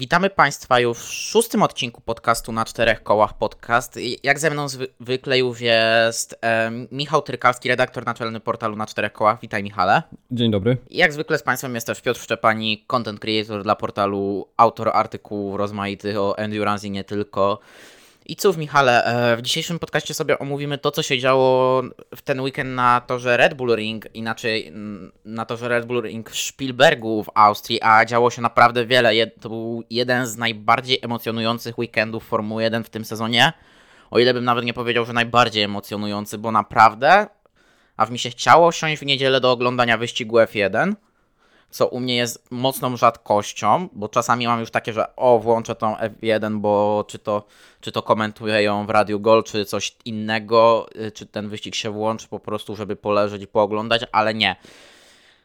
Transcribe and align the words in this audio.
Witamy 0.00 0.30
Państwa 0.30 0.80
już 0.80 0.98
w 0.98 1.12
szóstym 1.12 1.62
odcinku 1.62 2.00
podcastu 2.00 2.52
na 2.52 2.64
czterech 2.64 3.02
kołach 3.02 3.38
podcast. 3.38 3.98
Jak 4.22 4.38
ze 4.38 4.50
mną 4.50 4.66
zwykle 4.68 5.38
już 5.38 5.60
jest 5.60 6.38
e, 6.42 6.70
Michał 6.92 7.22
Trykalski, 7.22 7.68
redaktor 7.68 8.06
naczelny 8.06 8.40
portalu 8.40 8.76
na 8.76 8.86
czterech 8.86 9.12
kołach. 9.12 9.40
Witaj 9.42 9.62
Michale. 9.62 10.02
Dzień 10.30 10.50
dobry. 10.50 10.76
Jak 10.90 11.12
zwykle 11.12 11.38
z 11.38 11.42
Państwem 11.42 11.74
jest 11.74 11.86
też 11.86 12.00
Piotr 12.00 12.20
Szczepani, 12.20 12.84
content 12.86 13.20
creator 13.20 13.62
dla 13.62 13.76
portalu, 13.76 14.48
autor 14.56 14.90
artykułów 14.94 15.56
rozmaitych 15.56 16.18
o 16.18 16.38
endurance 16.38 16.86
i 16.86 16.90
nie 16.90 17.04
tylko. 17.04 17.60
I 18.30 18.36
cóż, 18.36 18.56
Michale, 18.56 19.04
e, 19.04 19.36
w 19.36 19.42
dzisiejszym 19.42 19.78
podcaście 19.78 20.14
sobie 20.14 20.38
omówimy 20.38 20.78
to, 20.78 20.90
co 20.90 21.02
się 21.02 21.18
działo 21.18 21.82
w 22.16 22.22
ten 22.22 22.40
weekend 22.40 22.70
na 22.70 23.00
torze 23.00 23.36
Red 23.36 23.54
Bull 23.54 23.76
Ring, 23.76 24.06
inaczej 24.14 24.72
na 25.24 25.44
torze 25.44 25.68
Red 25.68 25.86
Bull 25.86 26.02
Ring 26.02 26.30
w 26.30 26.38
Spielbergu 26.38 27.24
w 27.24 27.30
Austrii, 27.34 27.82
a 27.82 28.04
działo 28.04 28.30
się 28.30 28.42
naprawdę 28.42 28.86
wiele. 28.86 29.26
To 29.26 29.48
był 29.48 29.84
jeden 29.90 30.26
z 30.26 30.36
najbardziej 30.36 30.98
emocjonujących 31.02 31.78
weekendów 31.78 32.24
Formuły 32.24 32.62
1 32.62 32.84
w 32.84 32.90
tym 32.90 33.04
sezonie. 33.04 33.52
O 34.10 34.18
ile 34.18 34.34
bym 34.34 34.44
nawet 34.44 34.64
nie 34.64 34.74
powiedział, 34.74 35.04
że 35.04 35.12
najbardziej 35.12 35.62
emocjonujący, 35.62 36.38
bo 36.38 36.52
naprawdę 36.52 37.26
aż 37.96 38.10
mi 38.10 38.18
się 38.18 38.30
chciało 38.30 38.72
siąść 38.72 39.02
w 39.02 39.06
niedzielę 39.06 39.40
do 39.40 39.50
oglądania 39.50 39.98
wyścigu 39.98 40.36
F1 40.36 40.94
co 41.70 41.86
u 41.86 42.00
mnie 42.00 42.16
jest 42.16 42.50
mocną 42.50 42.96
rzadkością, 42.96 43.88
bo 43.92 44.08
czasami 44.08 44.46
mam 44.46 44.60
już 44.60 44.70
takie, 44.70 44.92
że 44.92 45.16
o, 45.16 45.38
włączę 45.38 45.74
tą 45.74 45.94
F1, 45.94 46.58
bo 46.58 47.04
czy 47.08 47.18
to, 47.18 47.44
czy 47.80 47.92
to 47.92 48.02
komentuję 48.02 48.62
ją 48.62 48.86
w 48.86 48.90
Radiu 48.90 49.20
Gol, 49.20 49.44
czy 49.44 49.64
coś 49.64 49.96
innego, 50.04 50.86
y, 51.06 51.12
czy 51.12 51.26
ten 51.26 51.48
wyścig 51.48 51.74
się 51.74 51.90
włączy 51.90 52.28
po 52.28 52.40
prostu, 52.40 52.76
żeby 52.76 52.96
poleżeć 52.96 53.42
i 53.42 53.46
pooglądać, 53.46 54.06
ale 54.12 54.34
nie. 54.34 54.56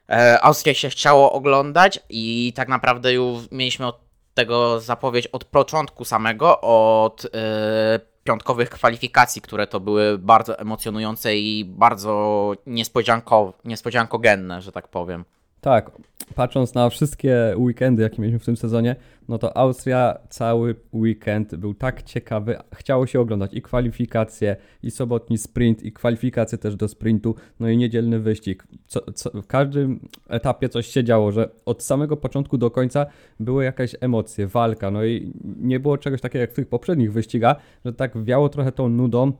E, 0.10 0.74
się 0.74 0.90
chciało 0.90 1.32
oglądać 1.32 2.00
i 2.10 2.54
tak 2.56 2.68
naprawdę 2.68 3.14
już 3.14 3.52
mieliśmy 3.52 3.88
od 3.88 4.00
tego 4.34 4.80
zapowiedź 4.80 5.28
od 5.28 5.46
początku 5.46 6.06
samego, 6.06 6.62
od 6.62 7.26
e, 7.26 8.00
piątkowych 8.24 8.70
kwalifikacji, 8.70 9.42
które 9.42 9.68
to 9.68 9.80
były 9.80 10.18
bardzo 10.18 10.60
emocjonujące 10.60 11.38
i 11.38 11.66
bardzo 11.66 12.54
niespodzianko, 12.66 13.54
niespodziankogenne, 13.66 14.62
że 14.62 14.72
tak 14.72 14.88
powiem. 14.88 15.26
Tak, 15.66 15.92
patrząc 16.36 16.74
na 16.74 16.90
wszystkie 16.90 17.54
weekendy, 17.58 18.04
jakie 18.04 18.22
mieliśmy 18.22 18.40
w 18.40 18.46
tym 18.46 18.58
sezonie, 18.58 18.96
no 19.28 19.38
to 19.38 19.58
Austria 19.58 20.18
cały 20.30 20.76
weekend 20.94 21.56
był 21.56 21.74
tak 21.74 22.04
ciekawy. 22.04 22.58
Chciało 22.76 23.08
się 23.08 23.20
oglądać 23.20 23.54
i 23.54 23.62
kwalifikacje, 23.62 24.56
i 24.84 24.92
sobotni 24.92 25.38
sprint, 25.38 25.84
i 25.84 25.92
kwalifikacje 25.92 26.58
też 26.58 26.76
do 26.76 26.88
sprintu, 26.88 27.36
no 27.60 27.70
i 27.70 27.78
niedzielny 27.78 28.20
wyścig. 28.20 28.68
Co, 28.88 29.12
co, 29.12 29.42
w 29.42 29.48
każdym 29.48 30.00
etapie 30.28 30.70
coś 30.70 30.88
się 30.88 31.04
działo, 31.04 31.32
że 31.32 31.50
od 31.66 31.84
samego 31.84 32.18
początku 32.18 32.58
do 32.58 32.72
końca 32.72 33.06
były 33.40 33.64
jakieś 33.64 33.96
emocje, 34.02 34.48
walka, 34.48 34.92
no 34.92 35.06
i 35.06 35.34
nie 35.44 35.80
było 35.80 35.98
czegoś 35.98 36.22
takiego 36.22 36.42
jak 36.42 36.52
w 36.52 36.56
tych 36.56 36.68
poprzednich 36.68 37.14
wyścigach, 37.14 37.58
że 37.86 37.94
tak 37.94 38.24
wiało 38.24 38.50
trochę 38.50 38.72
tą 38.72 38.90
nudą 38.90 39.32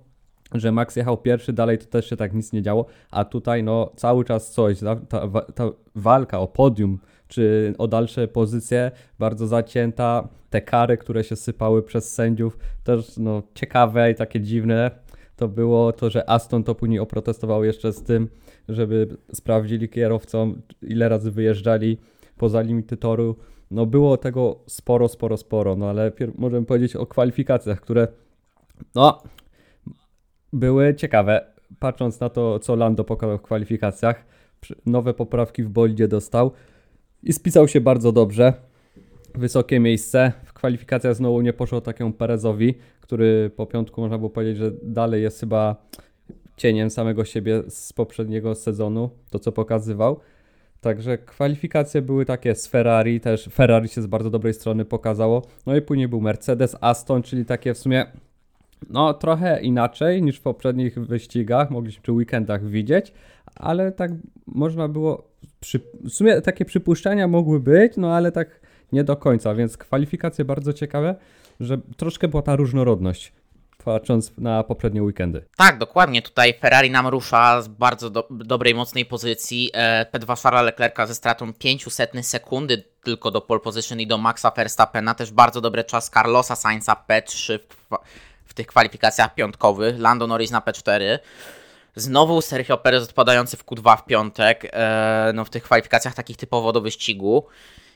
że 0.54 0.72
Max 0.72 0.96
jechał 0.96 1.18
pierwszy, 1.18 1.54
dalej 1.54 1.78
to 1.78 1.86
też 1.86 2.10
się 2.10 2.18
tak 2.18 2.34
nic 2.34 2.54
nie 2.54 2.62
działo, 2.62 2.86
a 3.12 3.26
tutaj 3.26 3.64
no 3.64 3.92
cały 3.96 4.26
czas 4.26 4.52
coś, 4.52 4.80
ta, 4.80 4.96
ta, 4.96 5.42
ta 5.56 5.70
walka 5.96 6.40
o 6.40 6.48
podium, 6.48 7.00
czy 7.28 7.74
o 7.78 7.88
dalsze 7.88 8.28
pozycje 8.28 8.92
bardzo 9.20 9.48
zacięta, 9.48 10.28
te 10.50 10.62
kary, 10.62 10.98
które 10.98 11.24
się 11.24 11.36
sypały 11.36 11.84
przez 11.84 12.14
sędziów, 12.14 12.58
też 12.84 13.18
no 13.18 13.44
ciekawe 13.54 14.12
i 14.12 14.16
takie 14.16 14.42
dziwne, 14.42 14.92
to 15.36 15.48
było 15.48 15.94
to, 15.94 16.10
że 16.10 16.30
Aston 16.30 16.64
to 16.64 16.76
później 16.76 17.00
oprotestował 17.00 17.64
jeszcze 17.64 17.94
z 17.94 18.04
tym, 18.04 18.30
żeby 18.70 19.18
sprawdzili 19.34 19.90
kierowcom, 19.90 20.62
ile 20.82 21.10
razy 21.10 21.32
wyjeżdżali 21.32 21.98
poza 22.38 22.62
limity 22.62 22.98
toru. 22.98 23.36
No 23.72 23.86
było 23.86 24.18
tego 24.18 24.60
sporo, 24.68 25.08
sporo, 25.08 25.38
sporo, 25.38 25.76
no 25.76 25.90
ale 25.90 26.12
możemy 26.38 26.66
powiedzieć 26.66 26.96
o 26.96 27.06
kwalifikacjach, 27.06 27.82
które 27.82 28.08
no 28.96 29.24
były 30.56 30.96
ciekawe. 30.96 31.46
Patrząc 31.80 32.20
na 32.20 32.30
to, 32.30 32.60
co 32.60 32.76
Lando 32.76 33.04
pokazał 33.04 33.38
w 33.38 33.42
kwalifikacjach, 33.42 34.26
nowe 34.86 35.14
poprawki 35.14 35.64
w 35.64 35.70
bolidzie 35.70 36.08
dostał 36.08 36.52
i 37.24 37.34
spisał 37.34 37.68
się 37.68 37.82
bardzo 37.82 38.12
dobrze. 38.12 38.54
Wysokie 39.36 39.80
miejsce. 39.80 40.32
W 40.46 40.54
kwalifikacjach 40.54 41.16
znowu 41.16 41.42
nie 41.42 41.54
poszło 41.54 41.82
takiemu 41.82 42.12
Perezowi, 42.12 42.74
który 43.02 43.52
po 43.56 43.66
piątku 43.66 44.02
można 44.02 44.18
było 44.18 44.30
powiedzieć, 44.30 44.58
że 44.58 44.72
dalej 44.84 45.24
jest 45.24 45.40
chyba 45.40 45.76
cieniem 46.58 46.90
samego 46.90 47.26
siebie 47.26 47.64
z 47.68 47.94
poprzedniego 47.94 48.56
sezonu, 48.56 49.10
to 49.30 49.40
co 49.40 49.52
pokazywał. 49.52 50.20
Także 50.82 51.18
kwalifikacje 51.18 52.02
były 52.02 52.26
takie 52.26 52.56
z 52.56 52.68
Ferrari, 52.68 53.20
też 53.20 53.50
Ferrari 53.52 53.88
się 53.88 54.02
z 54.02 54.08
bardzo 54.08 54.30
dobrej 54.30 54.54
strony 54.54 54.86
pokazało. 54.86 55.42
No 55.66 55.76
i 55.76 55.82
później 55.82 56.08
był 56.08 56.22
Mercedes, 56.22 56.76
Aston, 56.82 57.24
czyli 57.24 57.46
takie 57.46 57.74
w 57.74 57.78
sumie 57.78 58.06
no, 58.90 59.14
trochę 59.14 59.62
inaczej 59.62 60.22
niż 60.22 60.38
w 60.38 60.42
poprzednich 60.42 61.00
wyścigach, 61.00 61.72
mogliśmy 61.72 62.02
przy 62.02 62.12
weekendach 62.12 62.66
widzieć, 62.66 63.14
ale 63.56 63.92
tak 63.92 64.12
można 64.48 64.88
było. 64.88 65.28
Przy, 65.60 65.80
w 66.04 66.10
sumie 66.10 66.42
takie 66.42 66.66
przypuszczenia 66.66 67.28
mogły 67.28 67.60
być, 67.60 67.98
no 67.98 68.16
ale 68.16 68.32
tak 68.32 68.60
nie 68.92 69.04
do 69.04 69.16
końca, 69.16 69.56
więc 69.56 69.78
kwalifikacje 69.78 70.46
bardzo 70.46 70.74
ciekawe, 70.74 71.16
że 71.60 71.78
troszkę 71.98 72.28
była 72.28 72.42
ta 72.42 72.56
różnorodność 72.56 73.34
patrząc 73.86 74.38
na 74.38 74.64
poprzednie 74.64 75.04
weekendy. 75.04 75.46
Tak, 75.58 75.78
dokładnie. 75.78 76.22
Tutaj 76.22 76.54
Ferrari 76.54 76.92
nam 76.92 77.08
rusza 77.08 77.62
z 77.62 77.68
bardzo 77.68 78.10
do, 78.10 78.28
dobrej, 78.30 78.76
mocnej 78.76 79.06
pozycji. 79.06 79.72
E, 79.74 80.06
P2 80.14 80.42
Charlesa 80.44 80.62
Leclerca 80.62 81.08
ze 81.08 81.16
stratą 81.16 81.54
500 81.54 82.12
sekundy 82.22 82.84
tylko 83.04 83.32
do 83.32 83.42
pole 83.42 83.60
position 83.60 84.00
i 84.00 84.08
do 84.08 84.18
Maxa 84.18 84.52
Verstappena. 84.52 85.14
Też 85.14 85.32
bardzo 85.32 85.62
dobry 85.62 85.84
czas 85.84 86.10
Carlosa 86.10 86.56
Sainza 86.56 86.96
P3 87.10 87.60
w, 87.60 87.76
w 87.92 87.98
tych 88.56 88.68
kwalifikacjach 88.68 89.36
piątkowych. 89.36 90.00
Lando 90.00 90.28
Norris 90.28 90.52
na 90.52 90.60
P4. 90.60 91.20
Znowu 91.96 92.42
Sergio 92.42 92.78
Perez 92.78 93.04
odpadający 93.04 93.58
w 93.58 93.66
Q2 93.66 93.98
w 93.98 94.06
piątek, 94.06 94.70
e, 94.74 95.32
no 95.36 95.46
w 95.46 95.50
tych 95.50 95.64
kwalifikacjach 95.64 96.14
takich 96.14 96.38
typowo 96.38 96.72
do 96.72 96.82
wyścigu. 96.82 97.46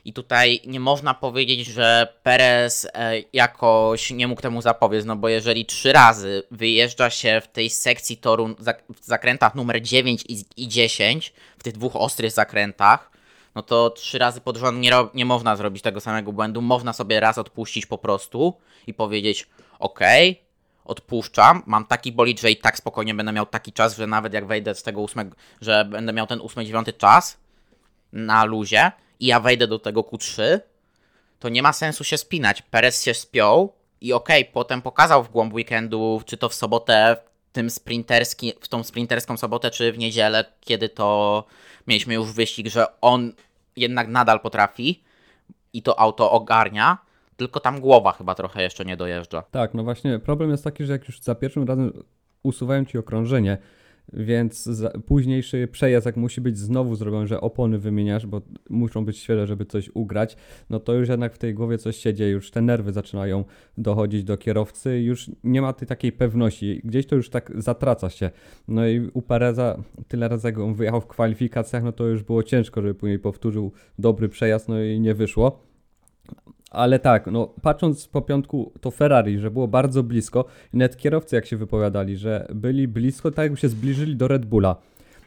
I 0.05 0.13
tutaj 0.13 0.61
nie 0.65 0.79
można 0.79 1.13
powiedzieć, 1.13 1.67
że 1.67 2.13
Perez 2.23 2.87
e, 2.93 3.13
jakoś 3.33 4.11
nie 4.11 4.27
mógł 4.27 4.41
temu 4.41 4.61
zapobiec, 4.61 5.05
no 5.05 5.15
bo 5.15 5.29
jeżeli 5.29 5.65
trzy 5.65 5.93
razy 5.93 6.43
wyjeżdża 6.51 7.09
się 7.09 7.41
w 7.43 7.47
tej 7.47 7.69
sekcji 7.69 8.17
toru 8.17 8.55
w 8.89 9.05
zakrętach 9.05 9.55
numer 9.55 9.81
9 9.81 10.23
i 10.57 10.67
10, 10.67 11.33
w 11.57 11.63
tych 11.63 11.73
dwóch 11.73 11.95
ostrych 11.95 12.31
zakrętach, 12.31 13.11
no 13.55 13.63
to 13.63 13.89
trzy 13.89 14.19
razy 14.19 14.41
pod 14.41 14.57
rząd 14.57 14.79
nie, 14.79 14.91
nie 15.13 15.25
można 15.25 15.55
zrobić 15.55 15.83
tego 15.83 16.01
samego 16.01 16.33
błędu. 16.33 16.61
Można 16.61 16.93
sobie 16.93 17.19
raz 17.19 17.37
odpuścić 17.37 17.85
po 17.85 17.97
prostu 17.97 18.53
i 18.87 18.93
powiedzieć: 18.93 19.47
OK, 19.79 19.99
odpuszczam, 20.89 21.63
mam 21.65 21.85
taki 21.85 22.11
bolid, 22.11 22.41
że 22.41 22.51
i 22.51 22.57
tak 22.57 22.77
spokojnie 22.77 23.13
będę 23.13 23.31
miał 23.31 23.45
taki 23.45 23.73
czas, 23.73 23.97
że 23.97 24.07
nawet 24.07 24.33
jak 24.33 24.47
wejdę 24.47 24.75
z 24.75 24.83
tego 24.83 25.01
ósmego, 25.01 25.35
że 25.61 25.85
będę 25.85 26.13
miał 26.13 26.27
ten 26.27 26.41
ósmy, 26.41 26.65
dziewiąty 26.65 26.93
czas 26.93 27.37
na 28.13 28.45
luzie 28.45 28.91
i 29.19 29.25
ja 29.25 29.39
wejdę 29.39 29.67
do 29.67 29.79
tego 29.79 30.01
Q3, 30.01 30.59
to 31.39 31.49
nie 31.49 31.63
ma 31.63 31.73
sensu 31.73 32.03
się 32.03 32.17
spinać. 32.17 32.61
Perez 32.61 33.03
się 33.03 33.13
spiął 33.13 33.73
i 34.01 34.13
okej, 34.13 34.41
okay, 34.41 34.53
potem 34.53 34.81
pokazał 34.81 35.23
w 35.23 35.29
głąb 35.29 35.53
weekendu, 35.53 36.21
czy 36.25 36.37
to 36.37 36.49
w 36.49 36.53
sobotę, 36.53 37.17
w, 37.25 37.51
tym 37.51 37.69
sprinterski, 37.69 38.53
w 38.61 38.67
tą 38.67 38.83
sprinterską 38.83 39.37
sobotę, 39.37 39.71
czy 39.71 39.91
w 39.91 39.97
niedzielę, 39.97 40.45
kiedy 40.61 40.89
to 40.89 41.43
mieliśmy 41.87 42.13
już 42.13 42.31
wyścig, 42.31 42.67
że 42.67 43.01
on 43.01 43.33
jednak 43.75 44.07
nadal 44.07 44.39
potrafi 44.39 45.03
i 45.73 45.81
to 45.81 45.99
auto 45.99 46.31
ogarnia, 46.31 46.97
tylko 47.39 47.59
tam 47.59 47.79
głowa 47.79 48.11
chyba 48.11 48.35
trochę 48.35 48.63
jeszcze 48.63 48.85
nie 48.85 48.97
dojeżdża. 48.97 49.41
Tak, 49.41 49.73
no 49.73 49.83
właśnie 49.83 50.19
problem 50.19 50.51
jest 50.51 50.63
taki, 50.63 50.85
że 50.85 50.93
jak 50.93 51.07
już 51.07 51.21
za 51.21 51.35
pierwszym 51.35 51.63
razem 51.63 51.93
usuwają 52.43 52.85
ci 52.85 52.97
okrążenie, 52.97 53.57
więc 54.13 54.69
późniejszy 55.05 55.67
przejazd, 55.71 56.05
jak 56.05 56.17
musi 56.17 56.41
być 56.41 56.57
znowu 56.57 56.95
zrobiony, 56.95 57.27
że 57.27 57.41
opony 57.41 57.77
wymieniasz, 57.77 58.25
bo 58.25 58.41
muszą 58.69 59.05
być 59.05 59.17
świeże, 59.17 59.47
żeby 59.47 59.65
coś 59.65 59.89
ugrać, 59.93 60.37
no 60.69 60.79
to 60.79 60.93
już 60.93 61.09
jednak 61.09 61.33
w 61.33 61.37
tej 61.37 61.53
głowie 61.53 61.77
coś 61.77 61.97
się 61.97 62.13
dzieje, 62.13 62.31
już 62.31 62.51
te 62.51 62.61
nerwy 62.61 62.93
zaczynają 62.93 63.43
dochodzić 63.77 64.23
do 64.23 64.37
kierowcy, 64.37 65.01
już 65.01 65.31
nie 65.43 65.61
ma 65.61 65.73
tej 65.73 65.87
takiej 65.87 66.11
pewności, 66.11 66.81
gdzieś 66.83 67.05
to 67.07 67.15
już 67.15 67.29
tak 67.29 67.51
zatraca 67.55 68.09
się. 68.09 68.29
No 68.67 68.87
i 68.87 69.09
u 69.13 69.21
Pereza 69.21 69.77
tyle 70.07 70.27
razy 70.27 70.47
jak 70.47 70.57
on 70.57 70.73
wyjechał 70.73 71.01
w 71.01 71.07
kwalifikacjach, 71.07 71.83
no 71.83 71.91
to 71.91 72.05
już 72.05 72.23
było 72.23 72.43
ciężko, 72.43 72.81
żeby 72.81 72.95
później 72.95 73.19
powtórzył 73.19 73.71
dobry 73.99 74.29
przejazd, 74.29 74.69
no 74.69 74.83
i 74.83 74.99
nie 74.99 75.13
wyszło. 75.13 75.68
Ale 76.71 76.99
tak, 76.99 77.27
no 77.27 77.53
patrząc 77.61 78.07
po 78.07 78.21
piątku, 78.21 78.71
to 78.81 78.91
Ferrari, 78.91 79.39
że 79.39 79.51
było 79.51 79.67
bardzo 79.67 80.03
blisko 80.03 80.45
i 80.73 80.77
nawet 80.77 80.97
kierowcy 80.97 81.35
jak 81.35 81.45
się 81.45 81.57
wypowiadali, 81.57 82.17
że 82.17 82.47
byli 82.55 82.87
blisko, 82.87 83.31
tak 83.31 83.43
jakby 83.43 83.57
się 83.57 83.69
zbliżyli 83.69 84.15
do 84.15 84.27
Red 84.27 84.45
Bulla. 84.45 84.75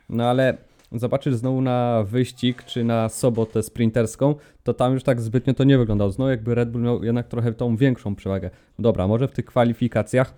No 0.09 0.25
ale 0.25 0.57
zobaczyć 0.93 1.35
znowu 1.35 1.61
na 1.61 2.05
wyścig, 2.07 2.65
czy 2.65 2.85
na 2.85 3.09
sobotę 3.09 3.63
sprinterską, 3.63 4.35
to 4.63 4.75
tam 4.75 4.93
już 4.95 5.03
tak 5.03 5.21
zbytnio 5.21 5.55
to 5.55 5.65
nie 5.65 5.79
wyglądało. 5.79 6.11
Znowu 6.11 6.31
jakby 6.31 6.55
Red 6.55 6.71
Bull 6.71 6.83
miał 6.83 7.05
jednak 7.05 7.29
trochę 7.29 7.53
tą 7.53 7.77
większą 7.77 8.15
przewagę. 8.15 8.51
Dobra, 8.79 9.09
może 9.09 9.29
w 9.29 9.33
tych 9.33 9.45
kwalifikacjach 9.45 10.35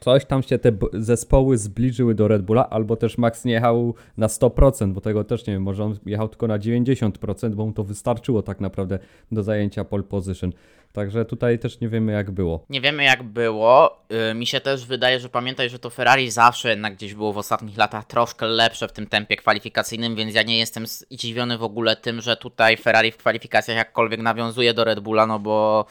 coś 0.00 0.24
tam 0.24 0.42
się 0.42 0.58
te 0.58 0.72
zespoły 0.92 1.58
zbliżyły 1.58 2.14
do 2.14 2.28
Red 2.28 2.42
Bulla, 2.42 2.70
albo 2.70 2.96
też 2.96 3.18
Max 3.18 3.44
nie 3.44 3.52
jechał 3.52 3.94
na 4.16 4.26
100%, 4.26 4.92
bo 4.92 5.00
tego 5.00 5.24
też 5.24 5.46
nie 5.46 5.52
wiem, 5.52 5.62
może 5.62 5.84
on 5.84 5.98
jechał 6.06 6.28
tylko 6.28 6.46
na 6.46 6.58
90%, 6.58 7.54
bo 7.54 7.66
mu 7.66 7.72
to 7.72 7.84
wystarczyło 7.84 8.42
tak 8.42 8.60
naprawdę 8.60 8.98
do 9.32 9.42
zajęcia 9.42 9.84
pole 9.84 10.02
position. 10.02 10.52
Także 10.98 11.24
tutaj 11.24 11.58
też 11.58 11.80
nie 11.80 11.88
wiemy 11.88 12.12
jak 12.12 12.30
było. 12.30 12.64
Nie 12.70 12.80
wiemy 12.80 13.04
jak 13.04 13.22
było. 13.22 13.98
Yy, 14.10 14.34
mi 14.34 14.46
się 14.46 14.60
też 14.60 14.86
wydaje, 14.86 15.20
że 15.20 15.28
pamiętaj, 15.28 15.70
że 15.70 15.78
to 15.78 15.90
Ferrari 15.90 16.30
zawsze 16.30 16.70
jednak 16.70 16.94
gdzieś 16.94 17.14
było 17.14 17.32
w 17.32 17.38
ostatnich 17.38 17.76
latach 17.76 18.04
troszkę 18.04 18.46
lepsze 18.46 18.88
w 18.88 18.92
tym 18.92 19.06
tempie 19.06 19.36
kwalifikacyjnym, 19.36 20.16
więc 20.16 20.34
ja 20.34 20.42
nie 20.42 20.58
jestem 20.58 20.86
zdziwiony 20.86 21.58
w 21.58 21.62
ogóle 21.62 21.96
tym, 21.96 22.20
że 22.20 22.36
tutaj 22.36 22.76
Ferrari 22.76 23.12
w 23.12 23.16
kwalifikacjach 23.16 23.76
jakkolwiek 23.76 24.20
nawiązuje 24.20 24.74
do 24.74 24.84
Red 24.84 25.00
Bulla, 25.00 25.26
no 25.26 25.38
bo 25.38 25.86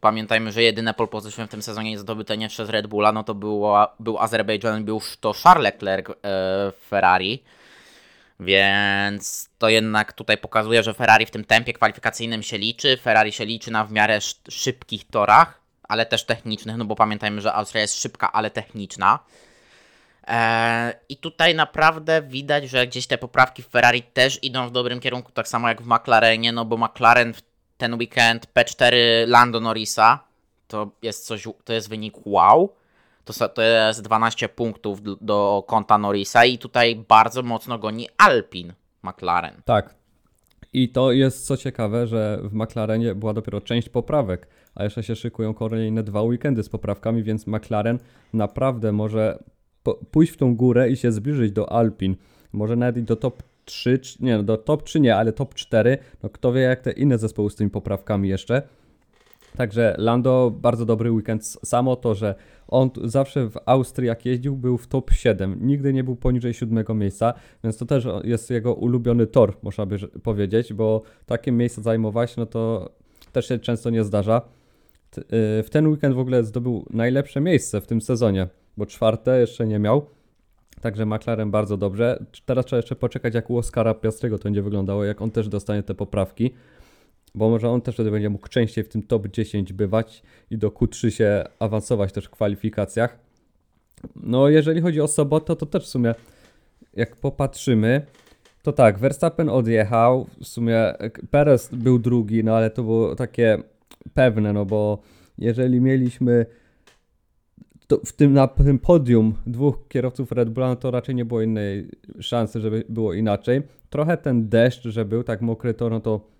pamiętajmy, 0.00 0.52
że 0.52 0.62
jedyne 0.62 0.94
pole 0.94 1.08
position 1.08 1.46
w 1.46 1.50
tym 1.50 1.62
sezonie 1.62 1.98
zdobyte 1.98 2.36
nie 2.36 2.48
przez 2.48 2.68
Red 2.68 2.86
Bulla, 2.86 3.12
no 3.12 3.24
to 3.24 3.34
było, 3.34 3.88
był 4.00 4.18
Azerbejdżan, 4.18 4.84
był 4.84 5.00
to 5.20 5.32
Charles 5.32 5.64
Leclerc 5.64 6.06
w 6.22 6.72
Ferrari. 6.88 7.42
Więc 8.40 9.50
to 9.58 9.68
jednak 9.68 10.12
tutaj 10.12 10.38
pokazuje, 10.38 10.82
że 10.82 10.94
Ferrari 10.94 11.26
w 11.26 11.30
tym 11.30 11.44
tempie 11.44 11.72
kwalifikacyjnym 11.72 12.42
się 12.42 12.58
liczy. 12.58 12.96
Ferrari 12.96 13.32
się 13.32 13.44
liczy 13.44 13.70
na 13.70 13.84
w 13.84 13.92
miarę 13.92 14.18
szybkich 14.50 15.08
torach, 15.08 15.60
ale 15.82 16.06
też 16.06 16.24
technicznych, 16.24 16.76
no 16.76 16.84
bo 16.84 16.96
pamiętajmy, 16.96 17.40
że 17.40 17.52
Austria 17.52 17.80
jest 17.82 18.00
szybka, 18.00 18.32
ale 18.32 18.50
techniczna. 18.50 19.18
Eee, 20.26 20.92
I 21.08 21.16
tutaj 21.16 21.54
naprawdę 21.54 22.22
widać, 22.22 22.70
że 22.70 22.86
gdzieś 22.86 23.06
te 23.06 23.18
poprawki 23.18 23.62
w 23.62 23.68
Ferrari 23.68 24.02
też 24.02 24.44
idą 24.44 24.68
w 24.68 24.72
dobrym 24.72 25.00
kierunku, 25.00 25.32
tak 25.32 25.48
samo 25.48 25.68
jak 25.68 25.82
w 25.82 25.86
McLarenie, 25.86 26.52
no 26.52 26.64
bo 26.64 26.76
McLaren 26.76 27.34
ten 27.78 27.94
weekend 27.94 28.46
P4 28.54 28.96
Lando 29.26 29.60
Norrisa 29.60 30.24
to 30.68 30.90
jest 31.02 31.26
coś, 31.26 31.44
to 31.64 31.72
jest 31.72 31.88
wynik 31.88 32.14
wow 32.24 32.74
to, 33.26 33.48
to 33.48 33.62
jest 33.62 34.02
12 34.02 34.48
punktów 34.48 35.00
do, 35.20 35.64
konta 35.66 35.98
Norrisa 35.98 36.44
i 36.44 36.58
tutaj 36.58 37.04
bardzo 37.08 37.42
mocno 37.42 37.78
goni 37.78 38.08
Alpin 38.18 38.72
McLaren. 39.02 39.62
Tak. 39.64 39.94
I 40.72 40.88
to 40.88 41.12
jest 41.12 41.46
co 41.46 41.56
ciekawe, 41.56 42.06
że 42.06 42.40
w 42.42 42.54
McLarenie 42.54 43.14
była 43.14 43.34
dopiero 43.34 43.60
część 43.60 43.88
poprawek, 43.88 44.48
a 44.74 44.84
jeszcze 44.84 45.02
się 45.02 45.16
szykują 45.16 45.54
kolejne 45.54 46.02
dwa 46.02 46.22
weekendy 46.22 46.62
z 46.62 46.68
poprawkami, 46.68 47.22
więc 47.22 47.46
McLaren 47.46 47.98
naprawdę 48.32 48.92
może 48.92 49.38
pójść 50.10 50.32
w 50.32 50.36
tą 50.36 50.56
górę 50.56 50.90
i 50.90 50.96
się 50.96 51.12
zbliżyć 51.12 51.52
do 51.52 51.72
Alpin. 51.72 52.16
Może 52.52 52.76
nawet 52.76 52.96
i 52.96 53.02
do 53.02 53.16
top 53.16 53.42
3, 53.64 54.00
nie, 54.20 54.36
no 54.36 54.42
do 54.42 54.56
top 54.56 54.82
3 54.82 55.00
nie, 55.00 55.16
ale 55.16 55.32
top 55.32 55.54
4. 55.54 55.98
No 56.22 56.28
kto 56.28 56.52
wie 56.52 56.60
jak 56.60 56.80
te 56.80 56.92
inne 56.92 57.18
zespoły 57.18 57.50
z 57.50 57.54
tymi 57.54 57.70
poprawkami 57.70 58.28
jeszcze. 58.28 58.62
Także 59.56 59.94
Lando 59.98 60.52
bardzo 60.60 60.86
dobry 60.86 61.10
weekend. 61.10 61.44
Samo 61.44 61.96
to, 61.96 62.14
że 62.14 62.34
on 62.68 62.90
zawsze 63.04 63.50
w 63.50 63.56
Austrii 63.66 64.08
jak 64.08 64.26
jeździł 64.26 64.56
był 64.56 64.78
w 64.78 64.86
top 64.86 65.10
7. 65.10 65.58
Nigdy 65.60 65.92
nie 65.92 66.04
był 66.04 66.16
poniżej 66.16 66.54
7 66.54 66.98
miejsca, 66.98 67.34
więc 67.64 67.76
to 67.76 67.86
też 67.86 68.08
jest 68.24 68.50
jego 68.50 68.74
ulubiony 68.74 69.26
tor, 69.26 69.56
można 69.62 69.86
by 69.86 69.98
powiedzieć, 70.08 70.72
bo 70.72 71.02
takie 71.26 71.52
miejsce 71.52 71.82
zajmować, 71.82 72.36
no 72.36 72.46
to 72.46 72.90
też 73.32 73.48
się 73.48 73.58
często 73.58 73.90
nie 73.90 74.04
zdarza. 74.04 74.42
Y, 75.18 75.22
w 75.62 75.66
ten 75.70 75.86
weekend 75.86 76.14
w 76.14 76.18
ogóle 76.18 76.44
zdobył 76.44 76.86
najlepsze 76.90 77.40
miejsce 77.40 77.80
w 77.80 77.86
tym 77.86 78.00
sezonie, 78.00 78.48
bo 78.76 78.86
czwarte 78.86 79.40
jeszcze 79.40 79.66
nie 79.66 79.78
miał. 79.78 80.06
Także 80.80 81.06
McLaren 81.06 81.50
bardzo 81.50 81.76
dobrze. 81.76 82.24
Teraz 82.46 82.66
trzeba 82.66 82.78
jeszcze 82.78 82.96
poczekać, 82.96 83.34
jak 83.34 83.50
u 83.50 83.58
Oscara 83.58 83.94
Piastrego 83.94 84.38
to 84.38 84.44
będzie 84.44 84.62
wyglądało, 84.62 85.04
jak 85.04 85.22
on 85.22 85.30
też 85.30 85.48
dostanie 85.48 85.82
te 85.82 85.94
poprawki 85.94 86.50
bo 87.36 87.50
może 87.50 87.70
on 87.70 87.80
też 87.80 87.94
wtedy 87.94 88.10
będzie 88.10 88.30
mógł 88.30 88.48
częściej 88.48 88.84
w 88.84 88.88
tym 88.88 89.02
top 89.02 89.28
10 89.28 89.72
bywać 89.72 90.22
i 90.50 90.58
do 90.58 90.68
Q3 90.68 91.10
się 91.10 91.44
awansować 91.58 92.12
też 92.12 92.24
w 92.24 92.30
kwalifikacjach. 92.30 93.18
No, 94.16 94.48
jeżeli 94.48 94.80
chodzi 94.80 95.00
o 95.00 95.08
sobotę, 95.08 95.56
to 95.56 95.66
też 95.66 95.84
w 95.84 95.88
sumie 95.88 96.14
jak 96.94 97.16
popatrzymy, 97.16 98.06
to 98.62 98.72
tak, 98.72 98.98
Verstappen 98.98 99.48
odjechał, 99.48 100.26
w 100.40 100.46
sumie 100.46 100.94
Perez 101.30 101.74
był 101.74 101.98
drugi, 101.98 102.44
no 102.44 102.56
ale 102.56 102.70
to 102.70 102.82
było 102.82 103.14
takie 103.14 103.58
pewne, 104.14 104.52
no 104.52 104.64
bo 104.64 105.02
jeżeli 105.38 105.80
mieliśmy 105.80 106.46
w 108.06 108.12
tym, 108.12 108.32
na 108.32 108.48
tym 108.48 108.78
podium 108.78 109.34
dwóch 109.46 109.88
kierowców 109.88 110.32
Red 110.32 110.50
Bulla, 110.50 110.68
no 110.68 110.76
to 110.76 110.90
raczej 110.90 111.14
nie 111.14 111.24
było 111.24 111.42
innej 111.42 111.88
szansy, 112.20 112.60
żeby 112.60 112.84
było 112.88 113.14
inaczej. 113.14 113.62
Trochę 113.90 114.16
ten 114.16 114.48
deszcz, 114.48 114.82
że 114.88 115.04
był 115.04 115.22
tak 115.22 115.40
mokry, 115.40 115.74
to 115.74 115.90
no 115.90 116.00
to 116.00 116.35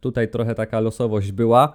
Tutaj 0.00 0.28
trochę 0.28 0.54
taka 0.54 0.80
losowość 0.80 1.32
była. 1.32 1.72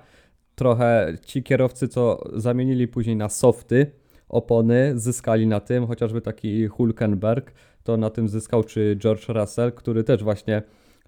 Trochę 0.55 1.13
ci 1.25 1.43
kierowcy, 1.43 1.87
co 1.87 2.23
zamienili 2.33 2.87
później 2.87 3.15
na 3.15 3.29
softy 3.29 3.91
opony, 4.29 4.93
zyskali 4.95 5.47
na 5.47 5.59
tym, 5.59 5.87
chociażby 5.87 6.21
taki 6.21 6.67
Hulkenberg, 6.67 7.53
to 7.83 7.97
na 7.97 8.09
tym 8.09 8.29
zyskał, 8.29 8.63
czy 8.63 8.95
George 8.99 9.29
Russell, 9.29 9.71
który 9.71 10.03
też 10.03 10.23
właśnie 10.23 10.63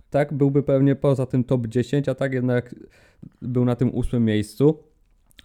tak 0.10 0.34
byłby 0.34 0.64
pewnie 0.64 0.96
poza 0.96 1.25
tym 1.25 1.44
top 1.44 1.68
10, 1.68 2.10
a 2.10 2.16
tak 2.16 2.34
jednak 2.34 2.75
był 3.42 3.66
na 3.66 3.75
tym 3.75 3.96
ósmym 3.96 4.25
miejscu. 4.25 4.80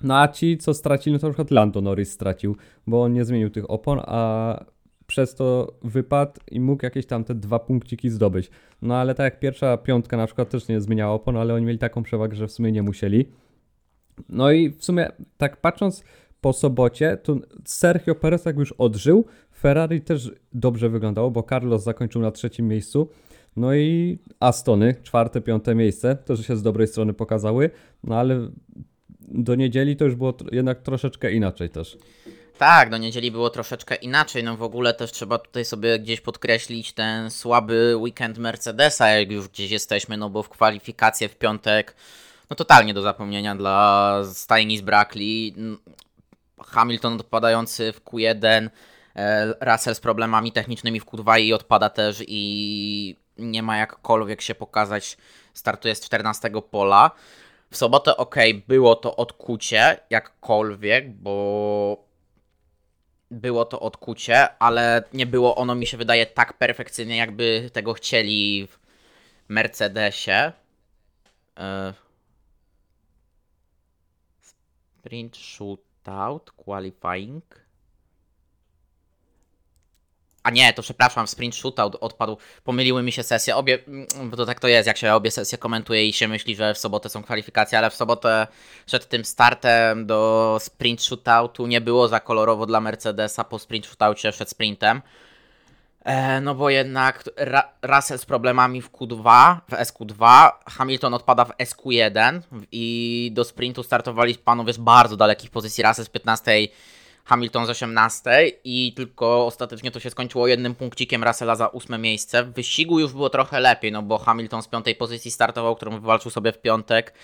No 0.03 0.21
a 0.21 0.29
ci, 0.29 0.59
co 0.59 0.75
stracili, 0.75 1.15
no 1.15 1.19
to 1.19 1.27
na 1.27 1.33
przykład 1.33 1.51
Lando 1.51 1.81
Norris 1.81 2.13
stracił, 2.13 2.57
bo 2.87 3.03
on 3.03 3.13
nie 3.13 3.25
zmienił 3.25 3.51
tych 3.51 3.71
opon, 3.71 4.01
a 4.05 4.65
przez 5.12 5.35
to 5.35 5.73
wypadł 5.82 6.32
i 6.50 6.61
mógł 6.61 6.85
jakieś 6.85 7.06
tam 7.06 7.25
te 7.25 7.35
dwa 7.35 7.59
punkciki 7.59 8.11
zdobyć. 8.11 8.50
No 8.82 8.97
ale 8.97 9.14
tak 9.14 9.25
jak 9.25 9.41
pierwsza 9.41 9.76
piątka 9.76 10.17
na 10.17 10.26
przykład 10.26 10.50
też 10.50 10.69
nie 10.69 10.81
zmieniała 10.81 11.14
opon, 11.14 11.37
ale 11.37 11.55
oni 11.55 11.67
mieli 11.67 11.79
taką 11.79 12.03
przewagę, 12.03 12.37
że 12.37 12.49
w 12.49 12.53
sumie 12.53 12.73
nie 12.73 12.82
musieli. 12.82 13.29
No 14.29 14.53
i 14.53 14.70
w 14.70 14.85
sumie 14.85 15.09
tak 15.38 15.56
patrząc 15.56 16.05
po 16.41 16.53
sobocie, 16.53 17.17
to 17.23 17.37
Sergio 17.64 18.14
Perez 18.14 18.44
jak 18.44 18.56
już 18.56 18.73
odżył, 18.73 19.25
Ferrari 19.59 20.00
też 20.00 20.32
dobrze 20.53 20.88
wyglądało, 20.88 21.31
bo 21.31 21.43
Carlos 21.43 21.82
zakończył 21.82 22.23
na 22.23 22.31
trzecim 22.31 22.69
miejscu. 22.69 23.08
No 23.56 23.75
i 23.75 24.19
Astony, 24.41 24.94
czwarte, 25.03 25.41
piąte 25.41 25.75
miejsce, 25.75 26.17
też 26.17 26.47
się 26.47 26.56
z 26.56 26.62
dobrej 26.62 26.87
strony 26.87 27.12
pokazały, 27.12 27.70
no 28.05 28.17
ale 28.19 28.49
do 29.20 29.55
niedzieli 29.55 29.97
to 29.97 30.05
już 30.05 30.15
było 30.15 30.35
jednak 30.53 30.82
troszeczkę 30.82 31.32
inaczej 31.32 31.70
też. 31.70 31.99
Tak, 32.59 32.91
do 32.91 32.99
niedzieli 32.99 33.31
było 33.31 33.51
troszeczkę 33.51 33.95
inaczej. 33.95 34.45
No 34.45 34.57
w 34.57 34.63
ogóle 34.63 34.95
też 34.95 35.13
trzeba 35.13 35.39
tutaj 35.39 35.65
sobie 35.65 35.99
gdzieś 35.99 36.21
podkreślić 36.21 36.93
ten 36.93 37.31
słaby 37.31 37.97
weekend 37.97 38.39
Mercedesa, 38.39 39.09
jak 39.09 39.31
już 39.31 39.49
gdzieś 39.49 39.71
jesteśmy, 39.71 40.17
no 40.17 40.31
bo 40.31 40.43
w 40.43 40.49
kwalifikacje 40.49 41.29
w 41.29 41.37
piątek, 41.37 41.97
no 42.51 42.57
totalnie 42.57 42.95
do 42.95 43.03
zapomnienia 43.03 43.55
dla 43.55 44.19
stajni 44.33 44.79
z 44.79 44.81
Brackley. 44.81 45.55
Hamilton 46.67 47.21
odpadający 47.21 47.93
w 47.93 48.05
Q1, 48.05 48.69
e, 49.17 49.55
Russell 49.61 49.95
z 49.95 50.01
problemami 50.01 50.53
technicznymi 50.53 51.01
w 51.01 51.07
Q2 51.07 51.41
i 51.41 51.53
odpada 51.53 51.91
też 51.91 52.25
i 52.27 53.17
nie 53.39 53.63
ma 53.63 53.77
jakkolwiek 53.77 54.43
się 54.43 54.55
pokazać. 54.55 55.17
Startuje 55.55 55.95
z 55.95 56.01
14 56.01 56.51
pola. 56.71 57.11
W 57.71 57.77
sobotę 57.77 58.17
ok, 58.17 58.37
było 58.69 58.97
to 58.97 59.17
odkucie, 59.17 60.01
jakkolwiek, 60.11 61.13
bo 61.13 62.12
było 63.32 63.65
to 63.65 63.81
odkucie, 63.81 64.58
ale 64.58 65.05
nie 65.12 65.27
było 65.27 65.56
ono, 65.56 65.74
mi 65.74 65.86
się 65.86 65.96
wydaje, 65.96 66.27
tak 66.27 66.53
perfekcyjnie, 66.53 67.17
jakby 67.17 67.70
tego 67.72 67.93
chcieli 67.93 68.67
w 68.67 68.79
Mercedesie. 69.48 70.53
E, 71.58 71.94
sprint 74.41 75.36
shootout, 75.36 76.51
qualifying. 76.51 77.44
A 80.43 80.51
nie, 80.51 80.72
to 80.72 80.82
przepraszam, 80.82 81.27
sprint 81.27 81.56
shootout 81.56 81.96
odpadł. 82.01 82.37
Pomyliły 82.65 83.03
mi 83.03 83.13
się 83.13 83.22
sesje. 83.22 83.56
Obie, 83.56 83.79
mm, 83.89 84.31
bo 84.31 84.37
to 84.37 84.46
tak 84.46 84.61
to 84.61 84.69
jest, 84.69 84.87
jak 84.87 84.96
się 84.96 85.15
obie 85.15 85.31
sesje 85.31 85.58
komentuje 85.58 86.08
i 86.08 86.13
się 86.13 86.29
myśli, 86.29 86.56
że 86.56 86.75
w 86.75 86.79
sobotę 86.79 87.08
są 87.08 87.22
kwalifikacje, 87.22 87.79
ale 87.79 87.91
w 87.91 87.94
sobotę 87.94 88.46
przed 88.87 89.08
tym 89.08 89.25
startem 89.25 90.06
do 90.06 90.58
sprint 90.61 91.03
shootoutu 91.03 91.67
nie 91.67 91.81
było 91.81 92.08
za 92.08 92.20
kolorowo 92.20 92.67
dla 92.67 92.81
Mercedesa 92.81 93.44
po 93.44 93.58
sprint 93.58 93.87
shootoutie 93.87 94.32
przed 94.32 94.51
sprintem. 94.51 95.03
E, 96.05 96.41
no 96.41 96.55
bo 96.55 96.70
jednak 96.70 97.25
Ra 97.37 97.72
Russell 97.82 98.19
z 98.19 98.25
problemami 98.25 98.82
w 98.82 98.91
Q2, 98.91 99.56
w 99.69 99.72
SQ2, 99.72 100.51
Hamilton 100.67 101.15
odpada 101.15 101.44
w 101.44 101.56
SQ1 101.56 102.41
i 102.72 103.31
do 103.34 103.44
sprintu 103.44 103.82
startowali 103.82 104.34
panowie 104.34 104.72
z 104.72 104.79
bardzo 104.79 105.17
dalekich 105.17 105.51
pozycji. 105.51 105.84
Russell 105.84 106.05
z 106.05 106.08
15 106.08 106.53
Hamilton 107.24 107.67
z 107.67 107.70
18 107.70 108.31
i 108.64 108.93
tylko 108.96 109.46
ostatecznie 109.46 109.91
to 109.91 110.00
się 110.00 110.10
skończyło 110.10 110.46
jednym 110.46 110.74
punkcikiem 110.74 111.24
Russella 111.24 111.56
za 111.56 111.67
ósme 111.67 111.98
miejsce. 111.98 112.44
W 112.44 112.52
wyścigu 112.52 113.00
już 113.00 113.12
było 113.12 113.31
trochę 113.31 113.60
lepiej, 113.60 113.93
no 113.93 114.02
bo 114.02 114.19
Hamilton 114.19 114.62
z 114.62 114.69
piątej 114.69 114.94
pozycji 114.94 115.31
startował, 115.31 115.76
którą 115.76 115.93
wywalczył 115.93 116.31
sobie 116.31 116.52
w 116.52 116.58
piątek. 116.58 117.14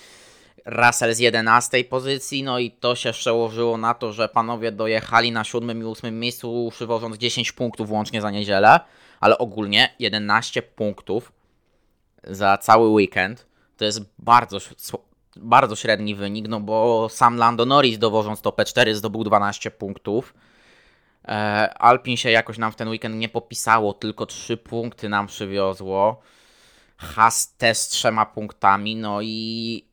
Russell 0.65 1.15
z 1.15 1.19
11 1.19 1.85
pozycji, 1.85 2.43
no 2.43 2.59
i 2.59 2.71
to 2.71 2.95
się 2.95 3.13
przełożyło 3.13 3.77
na 3.77 3.95
to, 3.95 4.13
że 4.13 4.29
panowie 4.29 4.73
dojechali 4.73 5.33
na 5.33 5.45
siódmym 5.45 5.83
i 5.83 5.85
ósmym 5.85 6.21
miejscu, 6.21 6.71
przywożąc 6.73 7.17
10 7.17 7.53
punktów 7.53 7.91
łącznie 7.91 8.21
za 8.21 8.31
niedzielę, 8.31 8.81
ale 9.21 9.39
ogólnie 9.39 9.95
11 9.99 10.63
punktów 10.63 11.33
za 12.25 12.59
cały 12.59 12.89
weekend. 12.89 13.47
To 13.77 13.85
jest 13.85 14.01
bardzo 14.19 14.59
bardzo 15.37 15.77
średni 15.77 16.15
wynik, 16.15 16.49
no 16.49 16.61
bo 16.61 17.09
sam 17.09 17.37
Lando 17.37 17.67
Norris 17.67 17.99
dowożąc 17.99 18.41
to 18.41 18.51
P4 18.51 18.95
zdobył 18.95 19.25
12 19.25 19.71
punktów. 19.71 20.35
E, 21.29 21.31
Alpin 21.79 22.17
się 22.17 22.31
jakoś 22.31 22.59
nam 22.59 22.73
w 22.73 22.77
ten 22.77 22.89
weekend 22.89 23.15
nie 23.15 23.29
popisało, 23.29 23.93
tylko 23.93 24.27
trzy 24.27 24.57
punkty 24.57 25.09
nam 25.09 25.27
przywiozło. 25.27 26.21
Haas 26.97 27.57
też 27.57 27.79
z 27.79 27.89
trzema 27.89 28.27
punktami, 28.27 28.97
no 28.97 29.23
i 29.23 29.85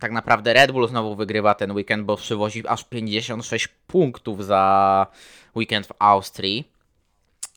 tak 0.00 0.12
naprawdę 0.12 0.52
Red 0.52 0.72
Bull 0.72 0.88
znowu 0.88 1.16
wygrywa 1.16 1.54
ten 1.54 1.72
weekend, 1.72 2.04
bo 2.04 2.16
przywozi 2.16 2.68
aż 2.68 2.84
56 2.84 3.68
punktów 3.86 4.44
za 4.44 5.06
weekend 5.56 5.86
w 5.86 5.92
Austrii. 5.98 6.75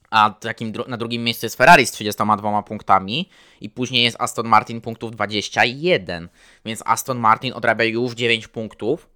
A 0.10 0.30
takim 0.30 0.72
dru 0.72 0.84
na 0.88 0.98
drugim 0.98 1.24
miejscu 1.24 1.46
jest 1.46 1.56
Ferrari 1.56 1.86
z 1.86 1.92
32 1.92 2.64
punktami 2.64 3.30
i 3.62 3.70
później 3.70 4.04
jest 4.04 4.18
Aston 4.20 4.48
Martin 4.48 4.82
punktów 4.82 5.12
21. 5.12 6.30
Więc 6.66 6.84
Aston 6.86 7.18
Martin 7.20 7.54
odrabia 7.54 7.86
już 7.86 8.14
9 8.14 8.48
punktów 8.48 9.10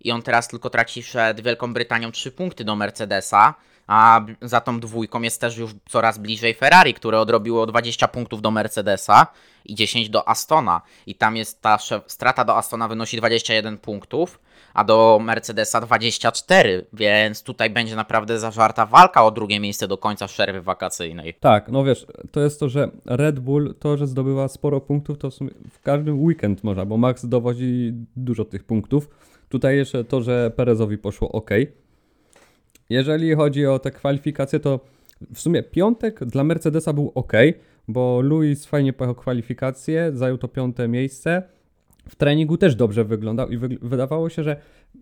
i 0.00 0.12
on 0.12 0.22
teraz 0.22 0.48
tylko 0.48 0.70
traci 0.70 1.02
przed 1.02 1.40
Wielką 1.40 1.72
Brytanią 1.74 2.12
3 2.12 2.30
punkty 2.30 2.64
do 2.64 2.76
Mercedesa, 2.76 3.54
a 3.86 4.20
za 4.42 4.60
tą 4.60 4.80
dwójką 4.80 5.22
jest 5.22 5.40
też 5.40 5.56
już 5.56 5.70
coraz 5.88 6.18
bliżej 6.18 6.54
Ferrari, 6.54 6.94
które 6.94 7.20
odrobiło 7.20 7.66
20 7.66 8.08
punktów 8.08 8.42
do 8.42 8.50
Mercedesa 8.50 9.26
i 9.64 9.74
10 9.74 10.10
do 10.10 10.28
Astona. 10.28 10.80
I 11.06 11.14
tam 11.14 11.36
jest 11.36 11.62
ta 11.62 11.78
strata 12.06 12.44
do 12.44 12.56
Astona 12.56 12.88
wynosi 12.88 13.16
21 13.16 13.78
punktów, 13.78 14.40
a 14.74 14.84
do 14.84 15.18
Mercedesa 15.22 15.80
24, 15.80 16.86
więc 16.92 17.42
tutaj 17.42 17.70
będzie 17.70 17.96
naprawdę 17.96 18.38
zażarta 18.38 18.86
walka 18.86 19.24
o 19.24 19.30
drugie 19.30 19.60
miejsce 19.60 19.88
do 19.88 19.98
końca 19.98 20.26
przerwy 20.26 20.62
wakacyjnej. 20.62 21.34
Tak, 21.40 21.68
no 21.68 21.84
wiesz, 21.84 22.06
to 22.30 22.40
jest 22.40 22.60
to, 22.60 22.68
że 22.68 22.90
Red 23.06 23.40
Bull 23.40 23.74
to, 23.78 23.96
że 23.96 24.06
zdobywa 24.06 24.48
sporo 24.48 24.80
punktów, 24.80 25.18
to 25.18 25.30
w, 25.30 25.38
w 25.70 25.80
każdym 25.80 26.22
weekend 26.22 26.64
można, 26.64 26.84
bo 26.84 26.96
Max 26.96 27.26
dowozi 27.26 27.92
dużo 28.16 28.44
tych 28.44 28.64
punktów. 28.64 29.08
Tutaj 29.48 29.76
jeszcze 29.76 30.04
to, 30.04 30.22
że 30.22 30.50
Perezowi 30.56 30.98
poszło 30.98 31.32
ok. 31.32 31.50
Jeżeli 32.90 33.34
chodzi 33.34 33.66
o 33.66 33.78
te 33.78 33.90
kwalifikacje, 33.90 34.60
to 34.60 34.80
w 35.34 35.40
sumie 35.40 35.62
piątek 35.62 36.24
dla 36.24 36.44
Mercedesa 36.44 36.92
był 36.92 37.12
ok, 37.14 37.32
bo 37.88 38.20
Luis 38.20 38.66
fajnie 38.66 38.92
pojechał 38.92 39.14
kwalifikacje, 39.14 40.10
zajął 40.14 40.38
to 40.38 40.48
piąte 40.48 40.88
miejsce. 40.88 41.42
W 42.08 42.16
treningu 42.16 42.56
też 42.56 42.74
dobrze 42.74 43.04
wyglądał 43.04 43.48
i 43.48 43.56
wy 43.56 43.68
wydawało 43.82 44.28
się, 44.28 44.42
że 44.42 44.56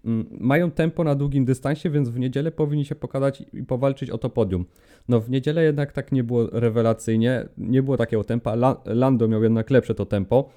mm, 0.04 0.26
mają 0.40 0.70
tempo 0.70 1.04
na 1.04 1.14
długim 1.14 1.44
dystansie, 1.44 1.90
więc 1.90 2.08
w 2.08 2.18
niedzielę 2.18 2.52
powinni 2.52 2.84
się 2.84 2.94
pokazać 2.94 3.42
i 3.52 3.62
powalczyć 3.62 4.10
o 4.10 4.18
to 4.18 4.30
podium. 4.30 4.64
No 5.08 5.20
w 5.20 5.30
niedzielę 5.30 5.64
jednak 5.64 5.92
tak 5.92 6.12
nie 6.12 6.24
było 6.24 6.46
rewelacyjnie, 6.52 7.48
nie 7.58 7.82
było 7.82 7.96
takiego 7.96 8.24
tempa. 8.24 8.52
La 8.52 8.76
Lando 8.84 9.28
miał 9.28 9.42
jednak 9.42 9.70
lepsze 9.70 9.94
to 9.94 10.06
tempo. 10.06 10.48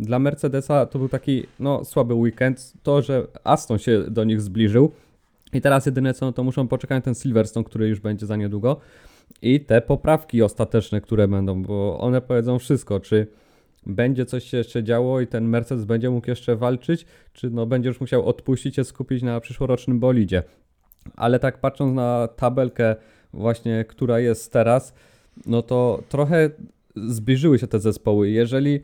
Dla 0.00 0.18
Mercedesa 0.18 0.86
to 0.86 0.98
był 0.98 1.08
taki 1.08 1.42
no, 1.60 1.84
słaby 1.84 2.14
weekend. 2.14 2.72
To, 2.82 3.02
że 3.02 3.26
Aston 3.44 3.78
się 3.78 4.04
do 4.10 4.24
nich 4.24 4.40
zbliżył. 4.40 4.92
I 5.52 5.60
teraz 5.60 5.86
jedyne 5.86 6.14
co, 6.14 6.26
no 6.26 6.32
to 6.32 6.44
muszą 6.44 6.68
poczekać 6.68 6.96
na 6.96 7.00
ten 7.00 7.14
Silverstone, 7.14 7.64
który 7.64 7.88
już 7.88 8.00
będzie 8.00 8.26
za 8.26 8.36
niedługo. 8.36 8.80
I 9.42 9.60
te 9.60 9.80
poprawki 9.80 10.42
ostateczne, 10.42 11.00
które 11.00 11.28
będą, 11.28 11.62
bo 11.62 11.98
one 12.00 12.20
powiedzą 12.20 12.58
wszystko, 12.58 13.00
czy 13.00 13.26
będzie 13.86 14.26
coś 14.26 14.44
się 14.44 14.56
jeszcze 14.56 14.84
działo 14.84 15.20
i 15.20 15.26
ten 15.26 15.48
Mercedes 15.48 15.84
będzie 15.84 16.10
mógł 16.10 16.30
jeszcze 16.30 16.56
walczyć, 16.56 17.06
czy 17.32 17.50
no 17.50 17.66
będzie 17.66 17.88
już 17.88 18.00
musiał 18.00 18.26
odpuścić 18.26 18.76
się 18.76 18.84
skupić 18.84 19.22
na 19.22 19.40
przyszłorocznym 19.40 20.00
bolidzie. 20.00 20.42
Ale 21.16 21.38
tak 21.38 21.60
patrząc 21.60 21.94
na 21.94 22.28
tabelkę 22.36 22.96
właśnie, 23.32 23.84
która 23.88 24.20
jest 24.20 24.52
teraz, 24.52 24.94
no 25.46 25.62
to 25.62 26.02
trochę 26.08 26.50
zbliżyły 26.96 27.58
się 27.58 27.66
te 27.66 27.80
zespoły. 27.80 28.30
Jeżeli 28.30 28.80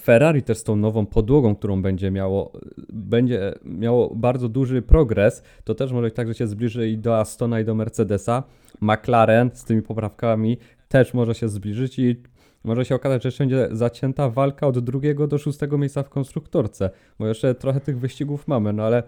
Ferrari 0.00 0.42
też 0.42 0.58
z 0.58 0.64
tą 0.64 0.76
nową 0.76 1.06
podłogą, 1.06 1.56
którą 1.56 1.82
będzie 1.82 2.10
miało, 2.10 2.52
będzie 2.92 3.54
miało 3.64 4.14
bardzo 4.16 4.48
duży 4.48 4.82
progres, 4.82 5.42
to 5.64 5.74
też 5.74 5.92
może 5.92 6.10
tak, 6.10 6.28
że 6.28 6.34
się 6.34 6.46
zbliży 6.46 6.88
i 6.88 6.98
do 6.98 7.18
Astona 7.18 7.60
i 7.60 7.64
do 7.64 7.74
Mercedesa. 7.74 8.42
McLaren 8.80 9.50
z 9.54 9.64
tymi 9.64 9.82
poprawkami 9.82 10.58
też 10.88 11.14
może 11.14 11.34
się 11.34 11.48
zbliżyć 11.48 11.98
i 11.98 12.22
może 12.66 12.84
się 12.84 12.94
okazać, 12.94 13.22
że 13.22 13.26
jeszcze 13.26 13.44
będzie 13.44 13.68
zacięta 13.72 14.30
walka 14.30 14.66
od 14.66 14.78
drugiego 14.78 15.26
do 15.26 15.38
szóstego 15.38 15.78
miejsca 15.78 16.02
w 16.02 16.08
konstruktorce, 16.08 16.90
bo 17.18 17.26
jeszcze 17.26 17.54
trochę 17.54 17.80
tych 17.80 17.98
wyścigów 17.98 18.48
mamy, 18.48 18.72
no 18.72 18.82
ale 18.82 19.02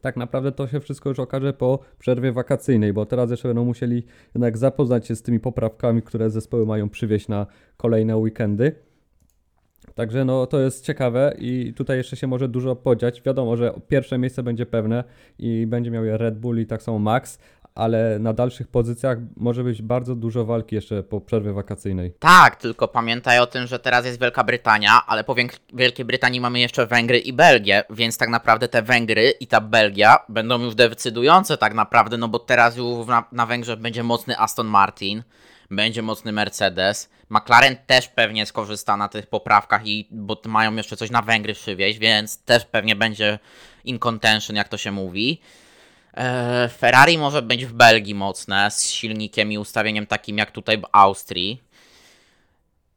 tak 0.00 0.16
naprawdę 0.16 0.52
to 0.52 0.68
się 0.68 0.80
wszystko 0.80 1.08
już 1.08 1.18
okaże 1.18 1.52
po 1.52 1.78
przerwie 1.98 2.32
wakacyjnej, 2.32 2.92
bo 2.92 3.06
teraz 3.06 3.30
jeszcze 3.30 3.48
będą 3.48 3.64
musieli 3.64 4.02
jednak 4.34 4.58
zapoznać 4.58 5.06
się 5.06 5.16
z 5.16 5.22
tymi 5.22 5.40
poprawkami, 5.40 6.02
które 6.02 6.30
zespoły 6.30 6.66
mają 6.66 6.88
przywieźć 6.88 7.28
na 7.28 7.46
kolejne 7.76 8.16
weekendy. 8.16 8.74
Także 9.94 10.24
no 10.24 10.46
to 10.46 10.60
jest 10.60 10.84
ciekawe 10.84 11.34
i 11.38 11.74
tutaj 11.76 11.96
jeszcze 11.96 12.16
się 12.16 12.26
może 12.26 12.48
dużo 12.48 12.76
podziać. 12.76 13.22
Wiadomo, 13.22 13.56
że 13.56 13.74
pierwsze 13.88 14.18
miejsce 14.18 14.42
będzie 14.42 14.66
pewne 14.66 15.04
i 15.38 15.66
będzie 15.66 15.90
miał 15.90 16.04
je 16.04 16.16
Red 16.18 16.38
Bull 16.38 16.58
i 16.58 16.66
tak 16.66 16.82
samo 16.82 16.98
Max, 16.98 17.38
ale 17.74 18.18
na 18.18 18.32
dalszych 18.32 18.68
pozycjach 18.68 19.18
może 19.36 19.64
być 19.64 19.82
bardzo 19.82 20.14
dużo 20.14 20.44
walki 20.44 20.74
jeszcze 20.74 21.02
po 21.02 21.20
przerwie 21.20 21.52
wakacyjnej. 21.52 22.12
Tak, 22.18 22.56
tylko 22.56 22.88
pamiętaj 22.88 23.38
o 23.38 23.46
tym, 23.46 23.66
że 23.66 23.78
teraz 23.78 24.06
jest 24.06 24.20
Wielka 24.20 24.44
Brytania, 24.44 25.06
ale 25.06 25.24
po 25.24 25.34
Wielkiej 25.74 26.04
Brytanii 26.04 26.40
mamy 26.40 26.60
jeszcze 26.60 26.86
Węgry 26.86 27.18
i 27.18 27.32
Belgię, 27.32 27.84
więc 27.90 28.18
tak 28.18 28.28
naprawdę 28.28 28.68
te 28.68 28.82
Węgry 28.82 29.30
i 29.40 29.46
ta 29.46 29.60
Belgia 29.60 30.18
będą 30.28 30.62
już 30.62 30.74
decydujące 30.74 31.58
tak 31.58 31.74
naprawdę, 31.74 32.16
no 32.16 32.28
bo 32.28 32.38
teraz 32.38 32.76
już 32.76 33.06
na, 33.06 33.24
na 33.32 33.46
Węgrzech 33.46 33.78
będzie 33.78 34.02
mocny 34.02 34.38
Aston 34.38 34.66
Martin, 34.66 35.22
będzie 35.70 36.02
mocny 36.02 36.32
Mercedes. 36.32 37.10
McLaren 37.30 37.76
też 37.86 38.08
pewnie 38.08 38.46
skorzysta 38.46 38.96
na 38.96 39.08
tych 39.08 39.26
poprawkach, 39.26 39.86
i, 39.86 40.08
bo 40.10 40.40
mają 40.46 40.76
jeszcze 40.76 40.96
coś 40.96 41.10
na 41.10 41.22
Węgry 41.22 41.54
przywieźć, 41.54 41.98
więc 41.98 42.42
też 42.42 42.64
pewnie 42.64 42.96
będzie 42.96 43.38
in 43.84 43.98
contention, 43.98 44.56
jak 44.56 44.68
to 44.68 44.78
się 44.78 44.92
mówi. 44.92 45.40
E, 46.16 46.68
Ferrari 46.68 47.18
może 47.18 47.42
być 47.42 47.66
w 47.66 47.72
Belgii 47.72 48.14
mocne, 48.14 48.70
z 48.70 48.90
silnikiem 48.90 49.52
i 49.52 49.58
ustawieniem 49.58 50.06
takim 50.06 50.38
jak 50.38 50.50
tutaj 50.50 50.78
w 50.78 50.84
Austrii. 50.92 51.62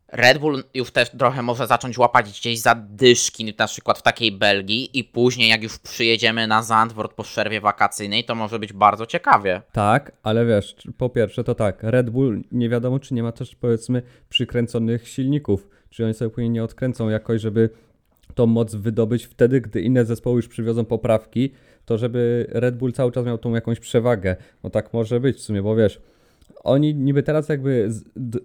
Red 0.08 0.38
Bull 0.38 0.64
już 0.74 0.92
też 0.92 1.10
trochę 1.10 1.42
może 1.42 1.68
zacząć 1.68 1.98
łapać 1.98 2.40
gdzieś 2.40 2.60
zadyszki, 2.60 3.54
na 3.60 3.68
przykład 3.68 3.98
w 3.98 4.02
takiej 4.02 4.32
Belgii, 4.32 5.00
i 5.00 5.04
później, 5.04 5.50
jak 5.50 5.64
już 5.64 5.80
przyjedziemy 5.80 6.48
na 6.48 6.64
Zandvoort 6.64 7.14
po 7.14 7.24
przerwie 7.24 7.62
wakacyjnej, 7.62 8.24
to 8.24 8.36
może 8.36 8.60
być 8.60 8.74
bardzo 8.74 9.06
ciekawie. 9.06 9.62
Tak, 9.72 10.12
ale 10.24 10.46
wiesz, 10.46 10.76
po 10.98 11.10
pierwsze 11.10 11.44
to 11.44 11.56
tak, 11.56 11.84
Red 11.84 12.10
Bull 12.10 12.42
nie 12.52 12.70
wiadomo, 12.70 13.00
czy 13.00 13.14
nie 13.14 13.24
ma 13.24 13.32
też 13.32 13.56
powiedzmy 13.56 14.02
przykręconych 14.30 15.08
silników, 15.08 15.68
czy 15.90 16.06
oni 16.06 16.14
sobie 16.14 16.32
później 16.32 16.50
nie 16.50 16.64
odkręcą 16.64 17.10
jakoś, 17.10 17.42
żeby 17.42 17.70
tą 18.36 18.46
moc 18.46 18.76
wydobyć 18.76 19.26
wtedy, 19.26 19.62
gdy 19.62 19.82
inne 19.82 20.06
zespoły 20.06 20.36
już 20.36 20.48
przywiozą 20.48 20.86
poprawki, 20.86 21.52
to 21.86 21.98
żeby 21.98 22.46
Red 22.50 22.78
Bull 22.78 22.94
cały 22.94 23.12
czas 23.12 23.26
miał 23.26 23.38
tą 23.38 23.54
jakąś 23.54 23.80
przewagę. 23.80 24.36
No 24.64 24.70
tak 24.70 24.94
może 24.94 25.20
być 25.20 25.38
w 25.38 25.42
sumie, 25.42 25.62
bo 25.62 25.76
wiesz, 25.76 26.02
oni 26.64 26.96
niby 26.96 27.24
teraz 27.24 27.50
jakby 27.50 27.90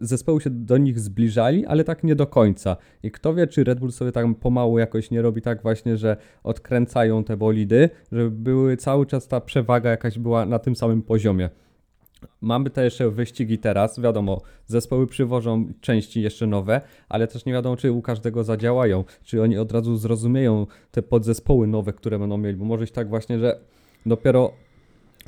zespoły 0.00 0.40
się 0.40 0.50
do 0.50 0.78
nich 0.78 1.00
zbliżali, 1.00 1.66
ale 1.66 1.84
tak 1.84 2.04
nie 2.04 2.16
do 2.16 2.26
końca. 2.26 2.76
I 3.02 3.10
kto 3.10 3.34
wie, 3.34 3.46
czy 3.46 3.64
Red 3.64 3.80
Bull 3.80 3.92
sobie 3.92 4.12
tak 4.12 4.26
pomału 4.40 4.78
jakoś 4.78 5.10
nie 5.10 5.22
robi 5.22 5.42
tak 5.42 5.62
właśnie, 5.62 5.96
że 5.96 6.16
odkręcają 6.44 7.24
te 7.24 7.36
bolidy, 7.36 7.90
żeby 8.12 8.30
były 8.30 8.76
cały 8.76 9.06
czas 9.06 9.28
ta 9.28 9.40
przewaga 9.40 9.90
jakaś 9.90 10.18
była 10.18 10.46
na 10.46 10.58
tym 10.58 10.76
samym 10.76 11.02
poziomie. 11.02 11.50
Mamy 12.40 12.70
te 12.70 12.84
jeszcze 12.84 13.10
wyścigi 13.10 13.58
teraz, 13.58 14.00
wiadomo, 14.00 14.40
zespoły 14.66 15.06
przywożą 15.06 15.72
części 15.80 16.22
jeszcze 16.22 16.46
nowe, 16.46 16.80
ale 17.08 17.26
też 17.28 17.44
nie 17.44 17.52
wiadomo, 17.52 17.76
czy 17.76 17.92
u 17.92 18.02
każdego 18.02 18.44
zadziałają, 18.44 19.04
czy 19.24 19.42
oni 19.42 19.58
od 19.58 19.72
razu 19.72 19.96
zrozumieją 19.96 20.66
te 20.90 21.02
podzespoły 21.02 21.66
nowe, 21.66 21.92
które 21.92 22.18
będą 22.18 22.38
mieli, 22.38 22.56
bo 22.56 22.64
może 22.64 22.80
być 22.80 22.90
tak 22.92 23.08
właśnie, 23.08 23.38
że 23.38 23.58
dopiero 24.06 24.52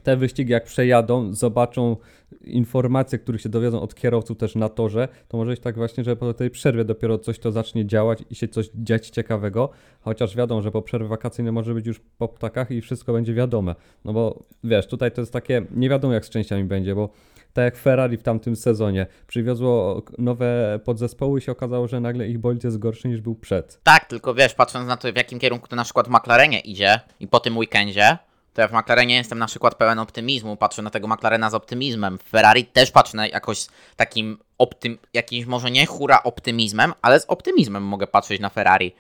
te 0.03 0.17
wyścigi 0.17 0.53
jak 0.53 0.65
przejadą, 0.65 1.35
zobaczą 1.35 1.97
informacje, 2.45 3.19
których 3.19 3.41
się 3.41 3.49
dowiedzą 3.49 3.83
od 3.83 3.95
kierowców 3.95 4.39
też 4.39 4.55
na 4.55 4.69
torze, 4.69 5.09
to 5.29 5.37
może 5.37 5.51
być 5.51 5.61
tak 5.61 5.77
właśnie, 5.77 6.05
że 6.05 6.17
po 6.17 6.35
tej 6.35 6.51
przerwie 6.51 6.85
dopiero 6.85 7.19
coś 7.19 7.39
to 7.39 7.53
zacznie 7.53 7.87
działać 7.87 8.19
i 8.31 8.35
się 8.35 8.49
coś 8.49 8.71
dziać 8.75 9.11
ciekawego, 9.11 9.71
chociaż 10.01 10.37
wiadomo, 10.37 10.63
że 10.63 10.71
po 10.71 10.83
przerwie 10.83 11.09
wakacyjnej 11.09 11.53
może 11.53 11.75
być 11.75 11.87
już 11.87 12.01
po 12.19 12.29
ptakach 12.29 12.71
i 12.71 12.81
wszystko 12.81 13.13
będzie 13.13 13.35
wiadome. 13.35 13.75
No 14.05 14.13
bo 14.13 14.43
wiesz, 14.65 14.87
tutaj 14.87 15.13
to 15.13 15.21
jest 15.21 15.33
takie, 15.33 15.67
nie 15.71 15.89
wiadomo 15.89 16.15
jak 16.15 16.25
z 16.25 16.31
częściami 16.31 16.65
będzie, 16.65 16.95
bo 16.95 17.09
tak 17.53 17.65
jak 17.65 17.77
Ferrari 17.77 18.17
w 18.17 18.23
tamtym 18.23 18.57
sezonie 18.57 19.07
przywiozło 19.27 20.03
nowe 20.19 20.81
podzespoły 20.85 21.39
i 21.39 21.43
się 21.43 21.53
okazało, 21.53 21.89
że 21.89 22.01
nagle 22.01 22.29
ich 22.29 22.39
bolid 22.39 22.65
jest 22.65 22.79
gorszy 22.79 23.09
niż 23.09 23.21
był 23.21 23.35
przed. 23.35 23.81
Tak, 23.83 24.05
tylko 24.05 24.35
wiesz, 24.35 24.55
patrząc 24.55 24.89
na 24.89 24.97
to 24.97 25.13
w 25.13 25.17
jakim 25.17 25.39
kierunku 25.39 25.69
to 25.69 25.77
na 25.77 25.85
przykład 25.85 26.09
w 26.09 26.11
McLarenie 26.11 26.61
idzie 26.61 27.01
i 27.21 27.29
po 27.29 27.41
tym 27.41 27.59
weekendzie, 27.59 28.19
to 28.55 28.61
ja 28.61 28.69
w 28.69 28.73
McLarenie 28.73 29.17
jestem 29.17 29.39
na 29.39 29.47
przykład 29.47 29.75
pełen 29.75 29.99
optymizmu, 29.99 30.57
patrzę 30.57 30.83
na 30.83 30.91
tego 30.91 31.09
McLarena 31.09 31.51
z 31.51 31.55
optymizmem. 31.55 32.19
W 32.19 32.23
Ferrari 32.23 32.65
też 32.65 32.91
patrzę 32.91 33.17
na 33.17 33.27
jakoś 33.27 33.67
takim 33.97 34.39
optym, 34.59 34.99
jakimś 35.15 35.47
może 35.47 35.71
nie 35.71 35.87
hura 35.87 36.23
optymizmem, 36.23 36.95
ale 37.03 37.21
z 37.21 37.25
optymizmem 37.25 37.83
mogę 37.83 38.07
patrzeć 38.07 38.41
na 38.41 38.49
Ferrari. 38.49 38.95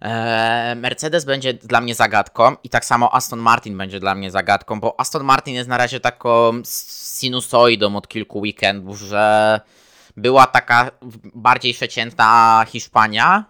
Eee, 0.00 0.76
Mercedes 0.76 1.24
będzie 1.24 1.54
dla 1.54 1.80
mnie 1.80 1.94
zagadką 1.94 2.56
i 2.64 2.68
tak 2.68 2.84
samo 2.84 3.14
Aston 3.14 3.38
Martin 3.38 3.78
będzie 3.78 4.00
dla 4.00 4.14
mnie 4.14 4.30
zagadką, 4.30 4.80
bo 4.80 5.00
Aston 5.00 5.24
Martin 5.24 5.54
jest 5.54 5.68
na 5.68 5.78
razie 5.78 6.00
taką 6.00 6.52
sinusoidą 6.64 7.96
od 7.96 8.08
kilku 8.08 8.40
weekendów, 8.40 8.98
że 8.98 9.60
była 10.16 10.46
taka 10.46 10.90
bardziej 11.34 11.74
przeciętna 11.74 12.64
Hiszpania, 12.68 13.44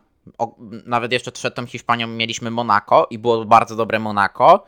nawet 0.87 1.13
jeszcze 1.13 1.33
przed 1.33 1.55
tą 1.55 1.67
Hiszpanią 1.67 2.07
mieliśmy 2.07 2.51
Monaco 2.51 3.07
i 3.11 3.19
było 3.19 3.45
bardzo 3.45 3.77
dobre 3.77 3.99
Monaco, 3.99 4.65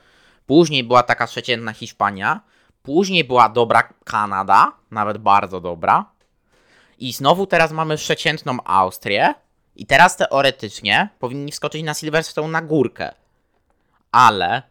Później 0.49 0.85
była 0.85 1.03
taka 1.03 1.27
przeciętna 1.27 1.73
Hiszpania. 1.73 2.41
Później 2.83 3.25
była 3.25 3.49
dobra 3.49 3.83
Kanada, 4.05 4.73
nawet 4.91 5.19
bardzo 5.19 5.61
dobra. 5.61 6.05
I 6.99 7.13
znowu 7.13 7.47
teraz 7.47 7.73
mamy 7.73 7.97
przeciętną 7.97 8.59
Austrię. 8.65 9.35
I 9.77 9.87
teraz 9.87 10.17
teoretycznie 10.17 11.09
powinni 11.19 11.53
wskoczyć 11.53 11.83
na 11.83 11.95
Silverstone 11.95 12.49
na 12.49 12.63
górkę. 12.63 13.15
Ale 14.13 14.63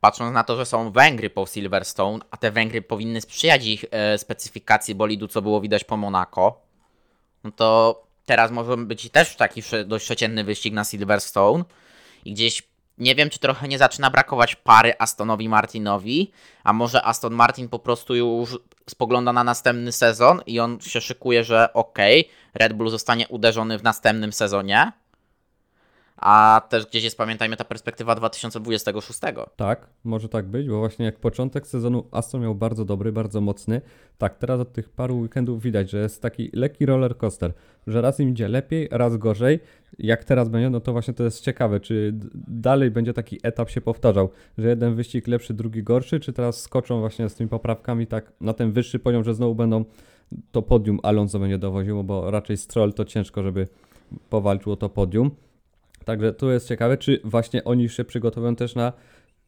patrząc 0.00 0.34
na 0.34 0.44
to, 0.44 0.56
że 0.56 0.66
są 0.66 0.90
Węgry 0.90 1.30
po 1.30 1.46
Silverstone, 1.46 2.24
a 2.30 2.36
te 2.36 2.50
Węgry 2.50 2.82
powinny 2.82 3.20
sprzyjać 3.20 3.66
ich 3.66 3.84
e, 3.90 4.18
specyfikacji 4.18 4.94
bolidu, 4.94 5.28
co 5.28 5.42
było 5.42 5.60
widać 5.60 5.84
po 5.84 5.96
Monaco, 5.96 6.60
no 7.44 7.50
to 7.50 8.02
teraz 8.26 8.50
może 8.50 8.76
być 8.76 9.10
też 9.10 9.36
taki 9.36 9.62
dość 9.86 10.04
przeciętny 10.04 10.44
wyścig 10.44 10.74
na 10.74 10.84
Silverstone 10.84 11.64
i 12.24 12.32
gdzieś 12.32 12.73
nie 12.98 13.14
wiem, 13.14 13.30
czy 13.30 13.38
trochę 13.38 13.68
nie 13.68 13.78
zaczyna 13.78 14.10
brakować 14.10 14.56
pary 14.56 14.94
Astonowi 14.98 15.48
Martinowi, 15.48 16.32
a 16.64 16.72
może 16.72 17.02
Aston 17.02 17.34
Martin 17.34 17.68
po 17.68 17.78
prostu 17.78 18.14
już 18.14 18.58
spogląda 18.90 19.32
na 19.32 19.44
następny 19.44 19.92
sezon 19.92 20.40
i 20.46 20.60
on 20.60 20.80
się 20.80 21.00
szykuje, 21.00 21.44
że 21.44 21.72
okej, 21.72 22.20
okay, 22.20 22.34
Red 22.54 22.72
Bull 22.72 22.90
zostanie 22.90 23.28
uderzony 23.28 23.78
w 23.78 23.82
następnym 23.82 24.32
sezonie, 24.32 24.92
a 26.24 26.62
też 26.68 26.86
gdzieś 26.86 27.04
jest, 27.04 27.18
pamiętajmy, 27.18 27.56
ta 27.56 27.64
perspektywa 27.64 28.14
2026. 28.14 29.20
Tak, 29.56 29.86
może 30.04 30.28
tak 30.28 30.46
być, 30.46 30.68
bo 30.68 30.78
właśnie 30.78 31.04
jak 31.04 31.18
początek 31.18 31.66
sezonu 31.66 32.04
Aston 32.10 32.42
miał 32.42 32.54
bardzo 32.54 32.84
dobry, 32.84 33.12
bardzo 33.12 33.40
mocny, 33.40 33.80
tak, 34.18 34.38
teraz 34.38 34.60
od 34.60 34.72
tych 34.72 34.88
paru 34.88 35.18
weekendów 35.18 35.62
widać, 35.62 35.90
że 35.90 35.98
jest 35.98 36.22
taki 36.22 36.50
lekki 36.52 36.86
roller 36.86 37.16
coaster, 37.16 37.52
że 37.86 38.00
raz 38.00 38.20
im 38.20 38.30
idzie 38.30 38.48
lepiej, 38.48 38.88
raz 38.90 39.16
gorzej. 39.16 39.60
Jak 39.98 40.24
teraz 40.24 40.48
będzie, 40.48 40.70
no 40.70 40.80
to 40.80 40.92
właśnie 40.92 41.14
to 41.14 41.24
jest 41.24 41.40
ciekawe, 41.40 41.80
czy 41.80 42.12
dalej 42.48 42.90
będzie 42.90 43.12
taki 43.12 43.38
etap 43.42 43.70
się 43.70 43.80
powtarzał, 43.80 44.30
że 44.58 44.68
jeden 44.68 44.94
wyścig 44.94 45.26
lepszy, 45.26 45.54
drugi 45.54 45.82
gorszy, 45.82 46.20
czy 46.20 46.32
teraz 46.32 46.60
skoczą 46.60 47.00
właśnie 47.00 47.28
z 47.28 47.34
tymi 47.34 47.50
poprawkami 47.50 48.06
tak 48.06 48.32
na 48.40 48.52
ten 48.52 48.72
wyższy 48.72 48.98
poziom, 48.98 49.24
że 49.24 49.34
znowu 49.34 49.54
będą 49.54 49.84
to 50.52 50.62
podium 50.62 51.00
Alonso 51.02 51.38
będzie 51.38 51.58
dowoziło, 51.58 52.04
bo 52.04 52.30
raczej 52.30 52.56
Stroll 52.56 52.92
to 52.92 53.04
ciężko, 53.04 53.42
żeby 53.42 53.68
powalczył 54.30 54.72
o 54.72 54.76
to 54.76 54.88
podium. 54.88 55.30
Także 56.04 56.32
tu 56.32 56.50
jest 56.50 56.68
ciekawe, 56.68 56.96
czy 56.96 57.20
właśnie 57.24 57.64
oni 57.64 57.88
się 57.88 58.04
przygotowują 58.04 58.56
też 58.56 58.74
na 58.74 58.92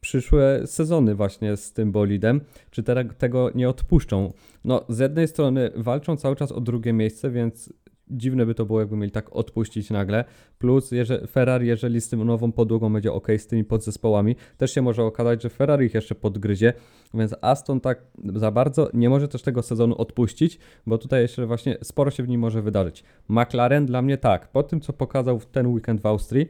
przyszłe 0.00 0.62
sezony 0.66 1.14
właśnie 1.14 1.56
z 1.56 1.72
tym 1.72 1.92
bolidem, 1.92 2.40
czy 2.70 2.82
te, 2.82 3.04
tego 3.04 3.50
nie 3.54 3.68
odpuszczą. 3.68 4.32
No, 4.64 4.84
z 4.88 4.98
jednej 4.98 5.28
strony 5.28 5.70
walczą 5.76 6.16
cały 6.16 6.36
czas 6.36 6.52
o 6.52 6.60
drugie 6.60 6.92
miejsce, 6.92 7.30
więc 7.30 7.72
dziwne 8.10 8.46
by 8.46 8.54
to 8.54 8.66
było, 8.66 8.80
jakby 8.80 8.96
mieli 8.96 9.12
tak 9.12 9.36
odpuścić 9.36 9.90
nagle. 9.90 10.24
Plus 10.58 10.90
jeżeli, 10.92 11.26
Ferrari, 11.26 11.66
jeżeli 11.66 12.00
z 12.00 12.08
tym 12.08 12.24
nową 12.24 12.52
podłogą 12.52 12.92
będzie 12.92 13.12
ok, 13.12 13.28
z 13.38 13.46
tymi 13.46 13.64
podzespołami, 13.64 14.36
też 14.56 14.74
się 14.74 14.82
może 14.82 15.02
okazać, 15.02 15.42
że 15.42 15.50
Ferrari 15.50 15.86
ich 15.86 15.94
jeszcze 15.94 16.14
podgryzie, 16.14 16.72
więc 17.14 17.34
Aston 17.40 17.80
tak 17.80 18.02
za 18.34 18.50
bardzo 18.50 18.90
nie 18.94 19.10
może 19.10 19.28
też 19.28 19.42
tego 19.42 19.62
sezonu 19.62 19.94
odpuścić, 19.98 20.58
bo 20.86 20.98
tutaj 20.98 21.22
jeszcze 21.22 21.46
właśnie 21.46 21.76
sporo 21.82 22.10
się 22.10 22.22
w 22.22 22.28
nim 22.28 22.40
może 22.40 22.62
wydarzyć. 22.62 23.04
McLaren 23.28 23.86
dla 23.86 24.02
mnie 24.02 24.18
tak, 24.18 24.48
po 24.48 24.62
tym 24.62 24.80
co 24.80 24.92
pokazał 24.92 25.40
ten 25.52 25.66
weekend 25.66 26.00
w 26.00 26.06
Austrii, 26.06 26.48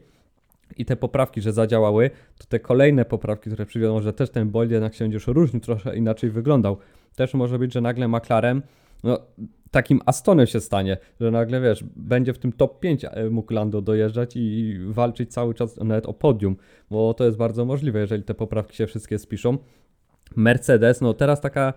i 0.77 0.85
te 0.85 0.95
poprawki, 0.95 1.41
że 1.41 1.53
zadziałały, 1.53 2.09
to 2.37 2.45
te 2.45 2.59
kolejne 2.59 3.05
poprawki, 3.05 3.49
które 3.49 3.65
przywiozą, 3.65 4.01
że 4.01 4.13
też 4.13 4.29
ten 4.29 4.49
bolid 4.49 4.71
jednak 4.71 4.95
się 4.95 5.05
będzie 5.05 5.15
już 5.15 5.27
różnił, 5.27 5.61
trochę 5.61 5.95
inaczej 5.95 6.29
wyglądał. 6.29 6.77
Też 7.15 7.33
może 7.33 7.59
być, 7.59 7.73
że 7.73 7.81
nagle 7.81 8.07
McLaren 8.07 8.61
no, 9.03 9.19
takim 9.71 10.01
Astonem 10.05 10.47
się 10.47 10.59
stanie, 10.59 10.97
że 11.19 11.31
nagle 11.31 11.61
wiesz, 11.61 11.83
będzie 11.95 12.33
w 12.33 12.39
tym 12.39 12.51
top 12.51 12.79
5 12.79 13.05
e, 13.05 13.29
mógł 13.29 13.53
Lando 13.53 13.81
dojeżdżać 13.81 14.31
i 14.35 14.77
walczyć 14.87 15.33
cały 15.33 15.53
czas 15.53 15.77
nawet 15.77 16.05
o 16.05 16.13
podium, 16.13 16.55
bo 16.91 17.13
to 17.13 17.25
jest 17.25 17.37
bardzo 17.37 17.65
możliwe, 17.65 17.99
jeżeli 17.99 18.23
te 18.23 18.33
poprawki 18.33 18.77
się 18.77 18.87
wszystkie 18.87 19.19
spiszą. 19.19 19.57
Mercedes, 20.35 21.01
no 21.01 21.13
teraz 21.13 21.41
taka 21.41 21.73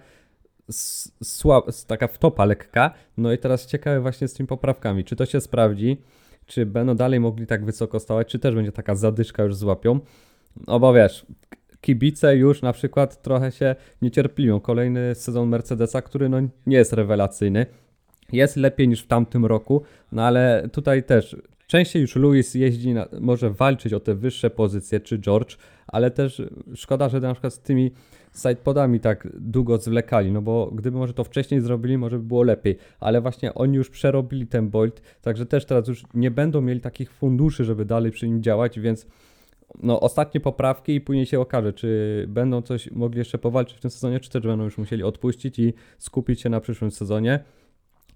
słaba, 1.22 1.72
taka 1.86 2.08
wtopa 2.08 2.44
lekka, 2.44 2.94
no 3.16 3.32
i 3.32 3.38
teraz 3.38 3.66
ciekawe 3.66 4.00
właśnie 4.00 4.28
z 4.28 4.34
tymi 4.34 4.46
poprawkami, 4.46 5.04
czy 5.04 5.16
to 5.16 5.26
się 5.26 5.40
sprawdzi, 5.40 5.96
czy 6.46 6.66
będą 6.66 6.94
dalej 6.94 7.20
mogli 7.20 7.46
tak 7.46 7.64
wysoko 7.64 8.00
stawać, 8.00 8.28
czy 8.28 8.38
też 8.38 8.54
będzie 8.54 8.72
taka 8.72 8.94
zadyszka 8.94 9.42
już 9.42 9.54
złapią, 9.56 10.00
no 10.66 10.80
bo 10.80 10.92
wiesz, 10.92 11.26
kibice 11.80 12.36
już 12.36 12.62
na 12.62 12.72
przykład 12.72 13.22
trochę 13.22 13.52
się 13.52 13.76
niecierpliwią. 14.02 14.60
Kolejny 14.60 15.14
sezon 15.14 15.48
Mercedesa, 15.48 16.02
który 16.02 16.28
no 16.28 16.40
nie 16.66 16.76
jest 16.76 16.92
rewelacyjny. 16.92 17.66
Jest 18.32 18.56
lepiej 18.56 18.88
niż 18.88 19.02
w 19.02 19.06
tamtym 19.06 19.46
roku, 19.46 19.82
no 20.12 20.22
ale 20.22 20.68
tutaj 20.72 21.02
też 21.02 21.36
częściej 21.66 22.02
już 22.02 22.16
Lewis 22.16 22.54
jeździ, 22.54 22.94
na, 22.94 23.08
może 23.20 23.50
walczyć 23.50 23.92
o 23.92 24.00
te 24.00 24.14
wyższe 24.14 24.50
pozycje, 24.50 25.00
czy 25.00 25.18
George, 25.18 25.56
ale 25.86 26.10
też 26.10 26.42
szkoda, 26.74 27.08
że 27.08 27.20
na 27.20 27.32
przykład 27.34 27.54
z 27.54 27.58
tymi 27.58 27.90
sidepodami 28.36 29.00
tak 29.00 29.28
długo 29.34 29.78
zwlekali, 29.78 30.32
no 30.32 30.42
bo 30.42 30.70
gdyby 30.74 30.98
może 30.98 31.14
to 31.14 31.24
wcześniej 31.24 31.60
zrobili, 31.60 31.98
może 31.98 32.18
by 32.18 32.24
było 32.24 32.42
lepiej, 32.42 32.78
ale 33.00 33.20
właśnie 33.20 33.54
oni 33.54 33.76
już 33.76 33.90
przerobili 33.90 34.46
ten 34.46 34.70
Bolt, 34.70 35.02
także 35.22 35.46
też 35.46 35.64
teraz 35.64 35.88
już 35.88 36.04
nie 36.14 36.30
będą 36.30 36.60
mieli 36.60 36.80
takich 36.80 37.12
funduszy, 37.12 37.64
żeby 37.64 37.84
dalej 37.84 38.12
przy 38.12 38.28
nim 38.28 38.42
działać, 38.42 38.80
więc 38.80 39.06
no, 39.82 40.00
ostatnie 40.00 40.40
poprawki 40.40 40.94
i 40.94 41.00
później 41.00 41.26
się 41.26 41.40
okaże, 41.40 41.72
czy 41.72 42.24
będą 42.28 42.62
coś 42.62 42.90
mogli 42.90 43.18
jeszcze 43.18 43.38
powalczyć 43.38 43.76
w 43.76 43.80
tym 43.80 43.90
sezonie, 43.90 44.20
czy 44.20 44.30
też 44.30 44.42
będą 44.42 44.64
już 44.64 44.78
musieli 44.78 45.02
odpuścić 45.02 45.58
i 45.58 45.74
skupić 45.98 46.40
się 46.40 46.48
na 46.48 46.60
przyszłym 46.60 46.90
sezonie. 46.90 47.44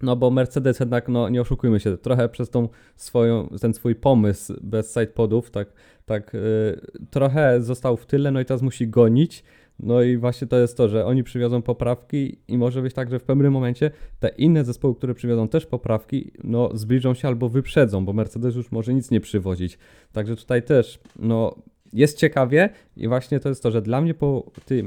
No 0.01 0.15
bo 0.15 0.31
Mercedes 0.31 0.79
jednak, 0.79 1.09
no 1.09 1.29
nie 1.29 1.41
oszukujmy 1.41 1.79
się, 1.79 1.97
trochę 1.97 2.29
przez 2.29 2.49
tą 2.49 2.69
swoją, 2.95 3.49
ten 3.61 3.73
swój 3.73 3.95
pomysł 3.95 4.53
bez 4.61 4.93
sidepodów, 4.93 5.51
tak, 5.51 5.67
tak 6.05 6.33
yy, 6.33 6.81
trochę 7.09 7.61
został 7.61 7.97
w 7.97 8.05
tyle, 8.05 8.31
no 8.31 8.39
i 8.39 8.45
teraz 8.45 8.61
musi 8.61 8.87
gonić 8.87 9.43
no 9.79 10.01
i 10.01 10.17
właśnie 10.17 10.47
to 10.47 10.57
jest 10.57 10.77
to, 10.77 10.89
że 10.89 11.05
oni 11.05 11.23
przywiozą 11.23 11.61
poprawki 11.61 12.37
i 12.47 12.57
może 12.57 12.81
być 12.81 12.93
tak, 12.93 13.09
że 13.09 13.19
w 13.19 13.23
pewnym 13.23 13.53
momencie 13.53 13.91
te 14.19 14.29
inne 14.29 14.65
zespoły, 14.65 14.95
które 14.95 15.13
przywiozą 15.13 15.47
też 15.47 15.65
poprawki, 15.65 16.31
no 16.43 16.69
zbliżą 16.73 17.13
się 17.13 17.27
albo 17.27 17.49
wyprzedzą, 17.49 18.05
bo 18.05 18.13
Mercedes 18.13 18.55
już 18.55 18.71
może 18.71 18.93
nic 18.93 19.11
nie 19.11 19.21
przywozić. 19.21 19.77
Także 20.13 20.35
tutaj 20.35 20.63
też, 20.63 20.99
no 21.19 21.55
jest 21.93 22.17
ciekawie 22.17 22.69
i 22.97 23.07
właśnie 23.07 23.39
to 23.39 23.49
jest 23.49 23.63
to, 23.63 23.71
że 23.71 23.81
dla 23.81 24.01
mnie 24.01 24.13
po 24.13 24.51
tych 24.65 24.85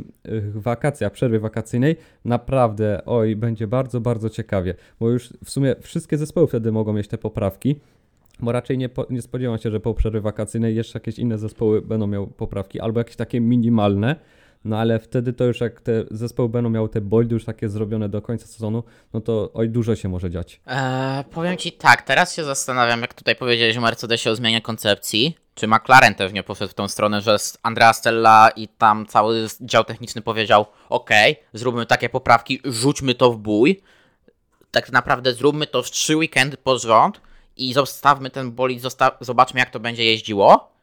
wakacjach, 0.55 1.13
przerwie 1.13 1.39
wakacyjnej 1.39 1.97
naprawdę, 2.25 3.03
oj, 3.07 3.37
będzie 3.37 3.67
bardzo, 3.67 4.01
bardzo 4.01 4.31
ciekawie, 4.31 4.75
bo 5.01 5.11
już 5.11 5.33
w 5.45 5.51
sumie 5.51 5.75
wszystkie 5.81 6.19
zespoły 6.19 6.47
wtedy 6.47 6.73
mogą 6.73 6.93
mieć 6.93 7.09
te 7.09 7.19
poprawki, 7.19 7.77
bo 8.41 8.53
raczej 8.53 8.79
nie, 8.79 8.89
po, 8.89 9.07
nie 9.11 9.23
spodziewam 9.23 9.59
się, 9.59 9.71
że 9.71 9.81
po 9.81 9.95
przerwie 9.95 10.21
wakacyjnej 10.21 10.77
jeszcze 10.77 10.99
jakieś 10.99 11.19
inne 11.19 11.39
zespoły 11.39 11.83
będą 11.83 12.07
miały 12.07 12.27
poprawki, 12.27 12.81
albo 12.81 13.01
jakieś 13.01 13.17
takie 13.17 13.41
minimalne, 13.41 14.17
no 14.65 14.79
ale 14.79 14.99
wtedy 14.99 15.33
to 15.33 15.45
już 15.45 15.61
jak 15.61 15.81
te 15.81 16.05
zespoły 16.11 16.49
będą 16.49 16.71
miały 16.71 16.89
te 16.89 17.01
boldy 17.01 17.35
już 17.35 17.45
takie 17.45 17.69
zrobione 17.69 18.09
do 18.09 18.23
końca 18.23 18.47
sezonu, 18.47 18.83
no 19.13 19.21
to 19.21 19.51
oj 19.55 19.69
dużo 19.69 19.97
się 19.97 20.09
może 20.09 20.31
dziać. 20.31 20.61
Eee, 20.67 21.25
powiem 21.25 21.57
Ci 21.57 21.73
tak, 21.73 22.03
teraz 22.03 22.35
się 22.35 22.45
zastanawiam, 22.45 23.01
jak 23.01 23.15
tutaj 23.15 23.37
powiedziałeś 23.37 23.77
o 23.77 23.81
Mercedesie 23.81 24.31
o 24.31 24.37
zmianie 24.37 24.61
koncepcji, 24.61 25.37
czy 25.55 25.69
McLaren 25.69 26.15
też 26.15 26.33
nie 26.33 26.43
poszedł 26.43 26.71
w 26.71 26.75
tą 26.75 26.89
stronę, 26.89 27.21
że 27.21 27.37
Andrea 27.63 27.93
Stella 27.93 28.51
i 28.57 28.69
tam 28.69 29.07
cały 29.07 29.47
dział 29.61 29.85
techniczny 29.85 30.23
powiedział, 30.23 30.67
ok, 30.89 31.11
zróbmy 31.53 31.87
takie 31.87 32.09
poprawki, 32.09 32.61
rzućmy 32.65 33.15
to 33.15 33.33
w 33.33 33.39
bój, 33.39 33.83
tak 34.71 34.93
naprawdę 34.93 35.33
zróbmy 35.33 35.67
to 35.67 35.83
w 35.83 35.91
trzy 35.91 36.17
weekendy 36.17 36.57
pod 36.57 36.83
rząd 36.83 37.21
i 37.57 37.73
zostawmy 37.73 38.31
ten 38.31 38.53
bolid, 38.53 38.83
zobaczmy 39.21 39.61
jak 39.61 39.71
to 39.71 39.81
będzie 39.81 40.05
jeździło 40.05 40.78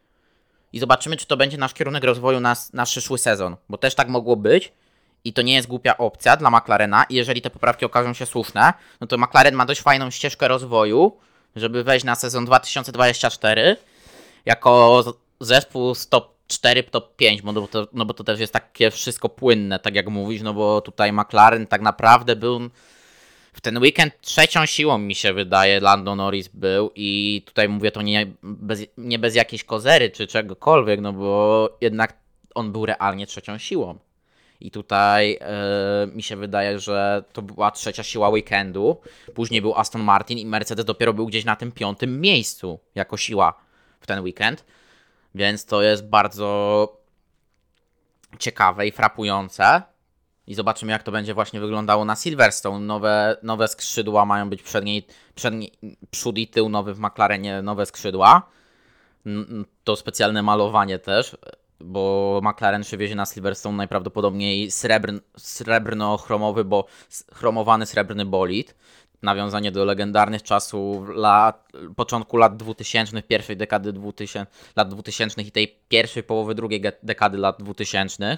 i 0.76 0.80
zobaczymy, 0.80 1.18
czy 1.18 1.28
to 1.28 1.38
będzie 1.38 1.58
nasz 1.58 1.74
kierunek 1.74 2.04
rozwoju 2.04 2.40
na, 2.40 2.56
na 2.74 2.86
przyszły 2.86 3.18
sezon, 3.18 3.56
bo 3.70 3.78
też 3.78 3.96
tak 3.96 4.08
mogło 4.10 4.36
być 4.36 4.74
i 5.24 5.34
to 5.34 5.42
nie 5.42 5.54
jest 5.54 5.68
głupia 5.68 5.98
opcja 5.98 6.38
dla 6.38 6.52
McLarena 6.52 7.06
i 7.10 7.16
jeżeli 7.16 7.42
te 7.42 7.50
poprawki 7.50 7.86
okażą 7.86 8.14
się 8.14 8.26
słuszne, 8.26 8.74
no 9.02 9.08
to 9.08 9.18
McLaren 9.18 9.56
ma 9.56 9.66
dość 9.66 9.82
fajną 9.82 10.12
ścieżkę 10.12 10.48
rozwoju, 10.48 11.18
żeby 11.56 11.84
wejść 11.84 12.06
na 12.06 12.16
sezon 12.16 12.46
2024 12.46 13.78
jako 14.46 15.04
zespół 15.40 15.96
z 15.96 16.08
top 16.08 16.36
4, 16.48 16.84
top 16.84 17.16
5, 17.16 17.42
no 17.44 17.68
to, 17.68 17.88
no 17.94 18.06
bo 18.06 18.14
to 18.14 18.24
też 18.24 18.40
jest 18.40 18.54
takie 18.54 18.92
wszystko 18.92 19.30
płynne, 19.30 19.80
tak 19.80 19.96
jak 19.96 20.10
mówisz, 20.10 20.42
no 20.42 20.54
bo 20.54 20.82
tutaj 20.82 21.14
McLaren 21.14 21.68
tak 21.68 21.82
naprawdę 21.82 22.36
był 22.36 22.70
w 23.56 23.62
ten 23.62 23.78
weekend 23.78 24.22
trzecią 24.22 24.66
siłą 24.66 24.98
mi 24.98 25.16
się 25.16 25.34
wydaje 25.34 25.80
Lando 25.80 26.16
Norris 26.16 26.48
był 26.48 26.92
i 26.96 27.42
tutaj 27.46 27.70
mówię 27.70 27.92
to 27.92 28.02
nie 28.02 28.28
bez, 28.44 28.80
nie 28.98 29.20
bez 29.20 29.36
jakiejś 29.36 29.64
kozery 29.64 30.10
czy 30.10 30.28
czegokolwiek, 30.28 31.02
no 31.02 31.14
bo 31.14 31.70
jednak 31.82 32.14
on 32.56 32.72
był 32.72 32.86
realnie 32.86 33.28
trzecią 33.28 33.58
siłą. 33.58 33.98
I 34.60 34.72
tutaj 34.72 35.40
yy, 36.08 36.16
mi 36.16 36.24
się 36.24 36.36
wydaje, 36.36 36.80
że 36.80 37.24
to 37.34 37.42
była 37.42 37.72
trzecia 37.72 38.04
siła 38.04 38.30
weekendu. 38.30 39.02
Później 39.34 39.62
był 39.62 39.76
Aston 39.76 40.04
Martin 40.04 40.38
i 40.38 40.46
Mercedes 40.46 40.86
dopiero 40.86 41.14
był 41.14 41.26
gdzieś 41.26 41.46
na 41.46 41.56
tym 41.56 41.72
piątym 41.72 42.22
miejscu 42.22 42.80
jako 42.96 43.18
siła 43.18 43.54
w 44.00 44.08
ten 44.08 44.24
weekend. 44.24 44.66
Więc 45.36 45.66
to 45.66 45.82
jest 45.82 46.08
bardzo 46.08 46.98
ciekawe 48.40 48.88
i 48.88 48.92
frapujące. 48.92 49.82
I 50.48 50.56
zobaczymy, 50.56 50.92
jak 50.92 51.04
to 51.04 51.12
będzie 51.12 51.34
właśnie 51.34 51.60
wyglądało 51.60 52.06
na 52.06 52.16
Silverstone. 52.16 52.86
Nowe, 52.86 53.38
nowe 53.44 53.68
skrzydła 53.68 54.26
mają 54.26 54.50
być 54.50 54.64
przedniej, 54.64 55.08
przedniej, 55.36 55.72
przód 56.12 56.38
i 56.38 56.48
tył 56.48 56.70
nowy 56.70 56.94
w 56.94 57.00
McLarenie, 57.00 57.62
nowe 57.62 57.86
skrzydła. 57.86 58.50
To 59.84 59.96
specjalne 59.96 60.44
malowanie 60.44 61.00
też. 61.00 61.38
bo 61.80 62.42
McLaren 62.44 62.82
przywiezie 62.82 63.16
na 63.16 63.26
Silverstone 63.26 63.78
najprawdopodobniej 63.78 64.72
srebrn, 64.72 65.20
srebrno-chromowy, 65.38 66.64
bo 66.64 66.86
chromowany 67.34 67.86
srebrny 67.86 68.26
bolid. 68.26 68.76
Nawiązanie 69.22 69.72
do 69.72 69.86
legendarnych 69.86 70.44
czasów 70.44 71.10
lat, 71.10 71.68
początku 71.96 72.38
lat 72.38 72.58
2000, 72.58 73.22
pierwszej 73.22 73.58
dekady 73.58 73.94
2000, 73.94 74.52
lat 74.76 74.90
2000 74.90 75.42
i 75.42 75.52
tej 75.52 75.80
pierwszej 75.88 76.24
połowy 76.24 76.56
drugiej 76.56 76.82
dekady 77.04 77.38
lat 77.38 77.56
2000. 77.60 78.38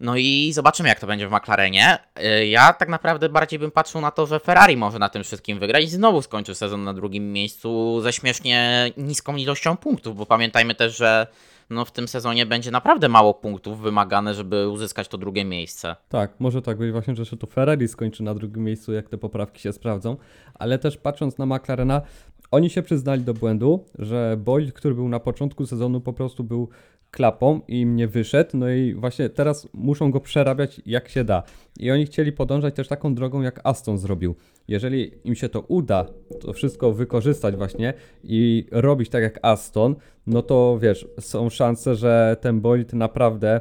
No 0.00 0.16
i 0.16 0.50
zobaczymy, 0.52 0.88
jak 0.88 1.00
to 1.00 1.06
będzie 1.06 1.28
w 1.28 1.32
McLarenie. 1.32 1.98
Y, 2.18 2.46
ja 2.46 2.72
tak 2.72 2.88
naprawdę 2.88 3.28
bardziej 3.28 3.58
bym 3.58 3.70
patrzył 3.70 4.00
na 4.00 4.10
to, 4.10 4.26
że 4.26 4.40
Ferrari 4.40 4.76
może 4.76 4.98
na 4.98 5.08
tym 5.08 5.24
wszystkim 5.24 5.58
wygrać 5.58 5.84
i 5.84 5.88
znowu 5.88 6.22
skończył 6.22 6.54
sezon 6.54 6.84
na 6.84 6.94
drugim 6.94 7.32
miejscu 7.32 8.00
ze 8.00 8.12
śmiesznie 8.12 8.90
niską 8.96 9.36
ilością 9.36 9.76
punktów, 9.76 10.16
bo 10.16 10.26
pamiętajmy 10.26 10.74
też, 10.74 10.96
że 10.96 11.26
no 11.70 11.84
w 11.84 11.92
tym 11.92 12.08
sezonie 12.08 12.46
będzie 12.46 12.70
naprawdę 12.70 13.08
mało 13.08 13.34
punktów 13.34 13.80
wymagane, 13.80 14.34
żeby 14.34 14.68
uzyskać 14.68 15.08
to 15.08 15.18
drugie 15.18 15.44
miejsce. 15.44 15.96
Tak, 16.08 16.30
może 16.38 16.62
tak 16.62 16.78
być 16.78 16.92
właśnie, 16.92 17.14
że 17.14 17.36
to 17.36 17.46
Ferrari 17.46 17.88
skończy 17.88 18.22
na 18.22 18.34
drugim 18.34 18.64
miejscu, 18.64 18.92
jak 18.92 19.08
te 19.08 19.18
poprawki 19.18 19.62
się 19.62 19.72
sprawdzą, 19.72 20.16
ale 20.54 20.78
też 20.78 20.96
patrząc 20.96 21.38
na 21.38 21.46
McLarena, 21.46 22.02
oni 22.50 22.70
się 22.70 22.82
przyznali 22.82 23.22
do 23.22 23.34
błędu, 23.34 23.84
że 23.98 24.36
bolid, 24.38 24.72
który 24.72 24.94
był 24.94 25.08
na 25.08 25.20
początku 25.20 25.66
sezonu 25.66 26.00
po 26.00 26.12
prostu 26.12 26.44
był 26.44 26.68
klapą 27.10 27.60
i 27.68 27.80
im 27.80 27.96
nie 27.96 28.08
wyszedł, 28.08 28.50
no 28.56 28.70
i 28.70 28.94
właśnie 28.94 29.28
teraz 29.28 29.68
muszą 29.74 30.10
go 30.10 30.20
przerabiać 30.20 30.80
jak 30.86 31.08
się 31.08 31.24
da. 31.24 31.42
I 31.80 31.90
oni 31.90 32.06
chcieli 32.06 32.32
podążać 32.32 32.74
też 32.74 32.88
taką 32.88 33.14
drogą, 33.14 33.42
jak 33.42 33.60
Aston 33.64 33.98
zrobił. 33.98 34.34
Jeżeli 34.68 35.12
im 35.24 35.34
się 35.34 35.48
to 35.48 35.60
uda, 35.60 36.06
to 36.40 36.52
wszystko 36.52 36.92
wykorzystać 36.92 37.56
właśnie 37.56 37.94
i 38.24 38.66
robić 38.70 39.08
tak 39.08 39.22
jak 39.22 39.38
Aston, 39.42 39.96
no 40.26 40.42
to 40.42 40.78
wiesz, 40.82 41.08
są 41.20 41.50
szanse, 41.50 41.94
że 41.94 42.36
ten 42.40 42.60
bolid 42.60 42.92
naprawdę 42.92 43.60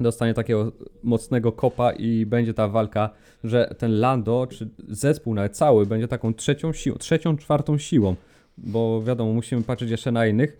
dostanie 0.00 0.34
takiego 0.34 0.72
mocnego 1.02 1.52
kopa 1.52 1.92
i 1.92 2.26
będzie 2.26 2.54
ta 2.54 2.68
walka, 2.68 3.10
że 3.44 3.74
ten 3.78 4.00
Lando, 4.00 4.46
czy 4.50 4.68
zespół 4.88 5.34
nawet 5.34 5.56
cały, 5.56 5.86
będzie 5.86 6.08
taką 6.08 6.34
trzecią 6.34 6.72
siłą, 6.72 6.96
trzecią, 6.96 7.36
czwartą 7.36 7.78
siłą, 7.78 8.16
bo 8.58 9.02
wiadomo, 9.02 9.32
musimy 9.32 9.62
patrzeć 9.62 9.90
jeszcze 9.90 10.12
na 10.12 10.26
innych, 10.26 10.58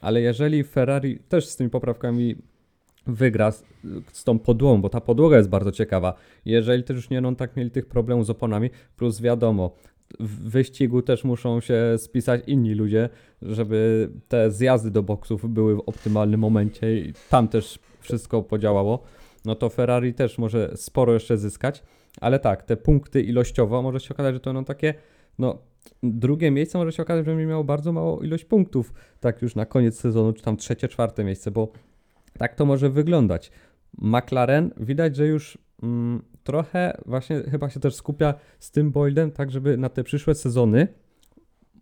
ale 0.00 0.20
jeżeli 0.20 0.64
Ferrari 0.64 1.18
też 1.28 1.46
z 1.46 1.56
tymi 1.56 1.70
poprawkami 1.70 2.36
wygra 3.06 3.50
z, 3.50 3.64
z, 4.12 4.24
tą 4.24 4.38
podłogą, 4.38 4.82
bo 4.82 4.88
ta 4.88 5.00
podłoga 5.00 5.36
jest 5.36 5.48
bardzo 5.48 5.72
ciekawa. 5.72 6.14
Jeżeli 6.44 6.84
też 6.84 6.96
już 6.96 7.10
nie 7.10 7.16
będą 7.16 7.36
tak 7.36 7.56
mieli 7.56 7.70
tych 7.70 7.86
problemów 7.86 8.26
z 8.26 8.30
oponami, 8.30 8.70
plus 8.96 9.20
wiadomo, 9.20 9.76
w 10.20 10.50
wyścigu 10.50 11.02
też 11.02 11.24
muszą 11.24 11.60
się 11.60 11.94
spisać 11.96 12.40
inni 12.46 12.74
ludzie, 12.74 13.08
żeby 13.42 14.10
te 14.28 14.50
zjazdy 14.50 14.90
do 14.90 15.02
boksów 15.02 15.54
były 15.54 15.76
w 15.76 15.80
optymalnym 15.80 16.40
momencie 16.40 16.98
i 16.98 17.12
tam 17.30 17.48
też 17.48 17.78
wszystko 18.00 18.42
podziałało, 18.42 19.02
no 19.44 19.54
to 19.54 19.68
Ferrari 19.68 20.14
też 20.14 20.38
może 20.38 20.72
sporo 20.76 21.14
jeszcze 21.14 21.38
zyskać, 21.38 21.82
ale 22.20 22.38
tak, 22.38 22.62
te 22.62 22.76
punkty 22.76 23.22
ilościowo 23.22 23.82
może 23.82 24.00
się 24.00 24.14
okazać, 24.14 24.34
że 24.34 24.40
to 24.40 24.50
będą 24.50 24.64
takie, 24.64 24.94
no 25.38 25.58
drugie 26.02 26.50
miejsce 26.50 26.78
może 26.78 26.92
się 26.92 27.02
okazać, 27.02 27.24
że 27.24 27.30
będzie 27.30 27.46
miało 27.46 27.64
bardzo 27.64 27.92
małą 27.92 28.20
ilość 28.20 28.44
punktów, 28.44 28.92
tak 29.20 29.42
już 29.42 29.54
na 29.54 29.66
koniec 29.66 29.98
sezonu, 29.98 30.32
czy 30.32 30.42
tam 30.42 30.56
trzecie, 30.56 30.88
czwarte 30.88 31.24
miejsce, 31.24 31.50
bo 31.50 31.68
tak 32.38 32.54
to 32.54 32.66
może 32.66 32.90
wyglądać. 32.90 33.50
McLaren 33.98 34.70
widać, 34.76 35.16
że 35.16 35.26
już 35.26 35.58
mm, 35.82 36.22
trochę 36.44 36.96
właśnie 37.06 37.42
chyba 37.50 37.70
się 37.70 37.80
też 37.80 37.94
skupia 37.94 38.34
z 38.58 38.70
tym 38.70 38.90
Boydem, 38.90 39.30
tak 39.30 39.50
żeby 39.50 39.76
na 39.76 39.88
te 39.88 40.04
przyszłe 40.04 40.34
sezony 40.34 40.88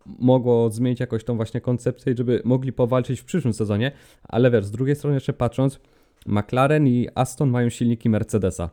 mogło 0.05 0.69
zmienić 0.69 0.99
jakoś 0.99 1.23
tą 1.23 1.35
właśnie 1.35 1.61
koncepcję, 1.61 2.13
żeby 2.17 2.41
mogli 2.45 2.73
powalczyć 2.73 3.19
w 3.21 3.25
przyszłym 3.25 3.53
sezonie, 3.53 3.91
ale 4.23 4.51
wiesz, 4.51 4.65
z 4.65 4.71
drugiej 4.71 4.95
strony 4.95 5.13
jeszcze 5.15 5.33
patrząc, 5.33 5.79
McLaren 6.25 6.87
i 6.87 7.07
Aston 7.15 7.49
mają 7.49 7.69
silniki 7.69 8.09
Mercedesa. 8.09 8.69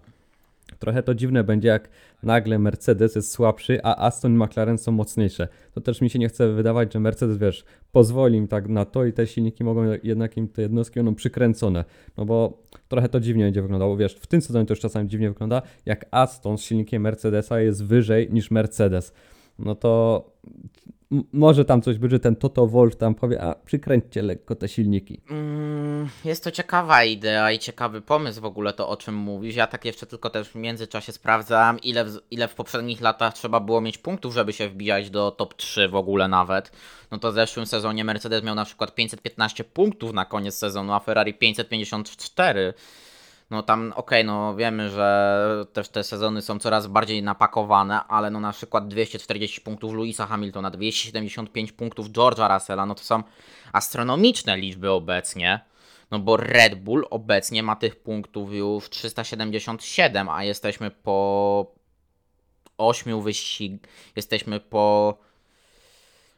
Trochę 0.79 1.03
to 1.03 1.15
dziwne 1.15 1.45
będzie, 1.45 1.69
jak 1.69 1.89
nagle 2.23 2.59
Mercedes 2.59 3.15
jest 3.15 3.33
słabszy, 3.33 3.81
a 3.83 4.07
Aston 4.07 4.35
i 4.35 4.45
McLaren 4.45 4.79
są 4.79 4.93
mocniejsze. 4.93 5.49
To 5.73 5.81
też 5.81 6.01
mi 6.01 6.11
się 6.11 6.19
nie 6.19 6.29
chce 6.29 6.53
wydawać, 6.53 6.93
że 6.93 7.01
Mercedes, 7.01 7.39
wiesz, 7.39 7.65
pozwoli 7.93 8.39
im 8.39 8.49
tak 8.49 8.69
na 8.69 8.85
to 8.85 9.05
i 9.05 9.13
te 9.13 9.27
silniki 9.27 9.65
mogą 9.65 9.83
jednak 10.03 10.37
im 10.37 10.49
te 10.49 10.63
jednostki 10.63 10.99
będą 10.99 11.15
przykręcone. 11.15 11.85
No 12.17 12.25
bo 12.25 12.63
trochę 12.89 13.09
to 13.09 13.21
dziwnie 13.21 13.45
będzie 13.45 13.63
wyglądało. 13.63 13.97
Wiesz, 13.97 14.15
w 14.15 14.27
tym 14.27 14.41
sezonie 14.41 14.67
to 14.67 14.73
już 14.73 14.81
czasami 14.81 15.09
dziwnie 15.09 15.29
wygląda, 15.29 15.63
jak 15.87 16.07
Aston 16.11 16.59
z 16.59 16.63
silnikiem 16.63 17.03
Mercedesa 17.03 17.61
jest 17.61 17.85
wyżej 17.85 18.29
niż 18.33 18.51
Mercedes. 18.51 19.13
No 19.59 19.75
to 19.75 20.25
może 21.33 21.65
tam 21.65 21.83
coś 21.83 21.99
będzie, 21.99 22.19
ten 22.19 22.37
Toto 22.37 22.67
Wolf 22.67 22.97
tam 22.97 23.15
powie, 23.15 23.43
a 23.43 23.55
przykręćcie 23.55 24.23
lekko 24.23 24.55
te 24.55 24.69
silniki. 24.69 25.21
Mm, 25.31 26.09
jest 26.25 26.45
to 26.45 26.51
ciekawa 26.51 27.05
idea 27.05 27.53
i 27.53 27.59
ciekawy 27.59 28.01
pomysł 28.01 28.41
w 28.41 28.45
ogóle 28.45 28.73
to, 28.73 28.89
o 28.89 28.97
czym 28.97 29.15
mówisz. 29.15 29.57
Ja 29.57 29.67
tak 29.67 29.85
jeszcze 29.85 30.07
tylko 30.07 30.31
też 30.31 30.49
w 30.49 30.55
międzyczasie 30.55 31.13
sprawdzam, 31.13 31.81
ile 31.81 32.05
w, 32.05 32.21
ile 32.31 32.49
w 32.49 32.55
poprzednich 32.55 33.01
latach 33.01 33.35
trzeba 33.35 33.61
było 33.61 33.81
mieć 33.81 33.99
punktów, 33.99 34.35
żeby 34.35 34.53
się 34.53 34.69
wbijać 34.69 35.11
do 35.11 35.31
top 35.31 35.55
3 35.55 35.89
w 35.89 35.95
ogóle 35.95 36.29
nawet. 36.29 36.73
No 37.11 37.19
to 37.19 37.33
w 37.33 37.35
zeszłym 37.35 37.67
sezonie 37.67 38.05
Mercedes 38.05 38.45
miał 38.45 38.55
na 38.55 38.65
przykład 38.65 38.95
515 38.95 39.65
punktów 39.65 40.13
na 40.13 40.25
koniec 40.25 40.55
sezonu, 40.55 40.93
a 40.93 41.01
Ferrari 41.01 41.35
554 41.35 42.75
no 43.51 43.63
tam 43.63 43.93
okej, 43.97 44.21
okay, 44.21 44.25
no 44.25 44.55
wiemy, 44.57 44.91
że 44.91 45.67
też 45.73 45.89
te 45.89 46.05
sezony 46.05 46.43
są 46.43 46.59
coraz 46.59 46.87
bardziej 46.87 47.23
napakowane, 47.23 48.05
ale 48.05 48.31
no 48.31 48.41
na 48.41 48.53
przykład 48.53 48.89
240 48.89 49.61
punktów 49.61 49.95
Louisa 49.95 50.27
Hamiltona, 50.27 50.71
275 50.71 51.73
punktów 51.73 52.09
George'a 52.09 52.55
Russella, 52.55 52.87
no 52.87 52.95
to 52.95 53.03
są 53.03 53.23
astronomiczne 53.73 54.57
liczby 54.57 54.91
obecnie. 54.91 55.61
No 56.11 56.19
bo 56.19 56.37
Red 56.37 56.75
Bull 56.75 57.07
obecnie 57.11 57.63
ma 57.63 57.77
tych 57.77 57.97
punktów 57.97 58.53
już 58.53 58.91
377, 58.91 60.29
a 60.29 60.45
jesteśmy 60.45 60.91
po 60.91 61.67
8 62.79 63.23
wyścig, 63.23 63.89
jesteśmy 64.17 64.61
po 64.61 65.19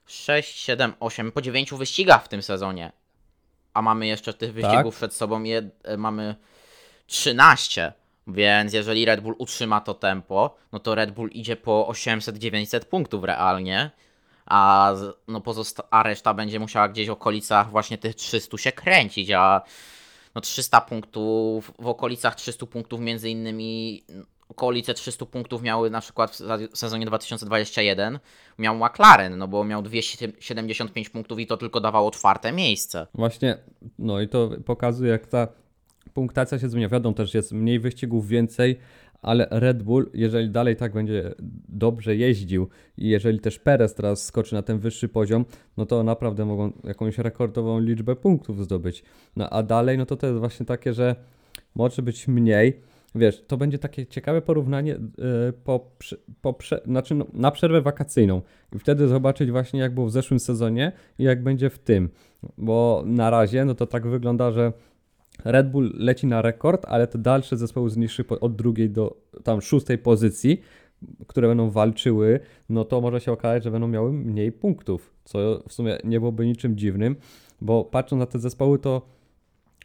6, 0.07 0.59
7, 0.59 0.95
8, 1.01 1.33
po 1.33 1.43
9 1.43 1.73
wyścigach 1.73 2.25
w 2.25 2.29
tym 2.29 2.43
sezonie. 2.43 2.93
A 3.75 3.83
mamy 3.83 4.07
jeszcze 4.07 4.35
tych 4.35 4.53
wyścigów 4.53 4.95
tak? 4.95 4.97
przed 4.97 5.15
sobą, 5.15 5.43
je, 5.43 5.71
mamy 5.99 6.37
13. 7.09 7.93
Więc 8.27 8.73
jeżeli 8.73 9.05
Red 9.05 9.21
Bull 9.21 9.35
utrzyma 9.39 9.81
to 9.81 9.95
tempo, 9.95 10.57
no 10.73 10.79
to 10.79 10.95
Red 10.95 11.11
Bull 11.11 11.31
idzie 11.31 11.57
po 11.57 11.89
800-900 11.91 12.85
punktów 12.85 13.25
realnie, 13.25 13.91
a, 14.47 14.93
no 15.29 15.41
pozosta- 15.41 15.83
a 15.91 16.03
reszta 16.03 16.35
będzie 16.35 16.61
musiała 16.61 16.89
gdzieś 16.89 17.09
w 17.09 17.11
okolicach 17.11 17.71
właśnie 17.71 17.99
tych 17.99 18.15
300 18.15 18.59
się 18.59 18.73
kręcić, 18.73 19.31
a 19.31 19.63
no 20.35 20.41
300 20.41 20.81
punktów, 20.81 21.73
w 21.79 21.87
okolicach 21.87 22.35
300 22.35 22.67
punktów 22.67 23.01
między 23.01 23.31
innymi 23.31 24.03
okolice 24.49 24.95
300 24.95 25.27
punktów 25.27 25.63
miały 25.63 25.91
na 25.91 26.01
przykład 26.01 26.39
w 26.73 26.79
sezonie 26.79 27.07
2021 27.07 28.19
miał 28.59 28.77
McLaren, 28.77 29.39
no 29.39 29.49
bo 29.49 29.65
miał 29.65 29.83
275 29.83 31.09
punktów 31.09 31.39
i 31.39 31.47
to 31.47 31.57
tylko 31.57 31.81
dawało 31.81 32.11
czwarte 32.11 32.53
miejsce. 32.53 33.07
Właśnie, 33.15 33.59
no 33.99 34.21
i 34.21 34.29
to 34.29 34.51
pokazuje 34.67 35.11
jak 35.13 35.27
ta 35.27 35.49
punktacja 36.15 36.59
się 36.59 36.69
zmienia. 36.69 36.89
Wiadomo 36.89 37.15
też, 37.15 37.35
jest 37.35 37.53
mniej 37.53 37.81
wyścigów, 37.81 38.29
więcej, 38.29 38.79
ale 39.23 39.49
Red 39.51 39.83
Bull, 39.83 40.11
jeżeli 40.15 40.51
dalej 40.51 40.77
tak 40.77 40.93
będzie 40.93 41.35
dobrze 41.69 42.17
jeździł 42.17 42.69
i 42.97 43.09
jeżeli 43.09 43.41
też 43.41 43.59
Perez 43.59 43.95
teraz 43.95 44.25
skoczy 44.25 44.55
na 44.55 44.63
ten 44.63 44.79
wyższy 44.79 45.09
poziom, 45.09 45.45
no 45.77 45.87
to 45.87 46.03
naprawdę 46.03 46.45
mogą 46.45 46.73
jakąś 46.85 47.19
rekordową 47.19 47.81
liczbę 47.81 48.17
punktów 48.17 48.65
zdobyć. 48.65 49.03
No 49.37 49.51
a 49.51 49.63
dalej, 49.63 49.99
no 49.99 50.07
to 50.07 50.17
to 50.17 50.27
jest 50.27 50.39
właśnie 50.39 50.67
takie, 50.67 50.93
że 50.93 51.17
może 51.75 52.03
być 52.03 52.29
mniej. 52.29 52.81
Wiesz, 53.15 53.45
to 53.47 53.57
będzie 53.57 53.79
takie 53.79 54.07
ciekawe 54.07 54.43
porównanie 54.43 54.93
yy, 54.93 55.53
po, 55.65 55.91
po 56.43 56.59
znaczy 56.85 57.15
no, 57.15 57.27
na 57.33 57.51
przerwę 57.51 57.83
wakacyjną 57.83 58.43
i 58.77 58.79
wtedy 58.79 59.09
zobaczyć 59.09 59.51
właśnie 59.51 59.81
jak 59.81 59.95
było 59.95 60.07
w 60.07 60.11
zeszłym 60.13 60.41
sezonie 60.41 60.93
i 61.19 61.25
jak 61.25 61.43
będzie 61.43 61.71
w 61.71 61.79
tym, 61.79 62.09
bo 62.59 63.03
na 63.07 63.31
razie 63.31 63.65
no 63.65 63.75
to 63.75 63.87
tak 63.87 64.07
wygląda, 64.07 64.51
że 64.51 64.73
Red 65.45 65.71
Bull 65.71 65.93
leci 65.95 66.27
na 66.27 66.43
rekord, 66.43 66.85
ale 66.89 67.07
te 67.07 67.19
dalsze 67.19 67.57
zespoły 67.57 67.91
z 67.91 67.97
niższych 67.97 68.27
od 68.43 68.57
drugiej 68.57 68.91
do 68.91 69.17
tam 69.45 69.61
szóstej 69.61 69.99
pozycji, 69.99 70.61
które 71.27 71.49
będą 71.49 71.71
walczyły, 71.71 72.41
no 72.69 72.85
to 72.85 73.01
może 73.01 73.21
się 73.21 73.33
okazać, 73.33 73.65
że 73.65 73.71
będą 73.71 73.89
miały 73.89 74.13
mniej 74.13 74.53
punktów, 74.53 75.15
co 75.25 75.63
w 75.69 75.73
sumie 75.73 75.99
nie 76.05 76.21
byłoby 76.21 76.47
niczym 76.47 76.77
dziwnym, 76.77 77.17
bo 77.61 77.85
patrząc 77.85 78.21
na 78.21 78.27
te 78.27 78.39
zespoły, 78.39 78.79
to 78.79 79.03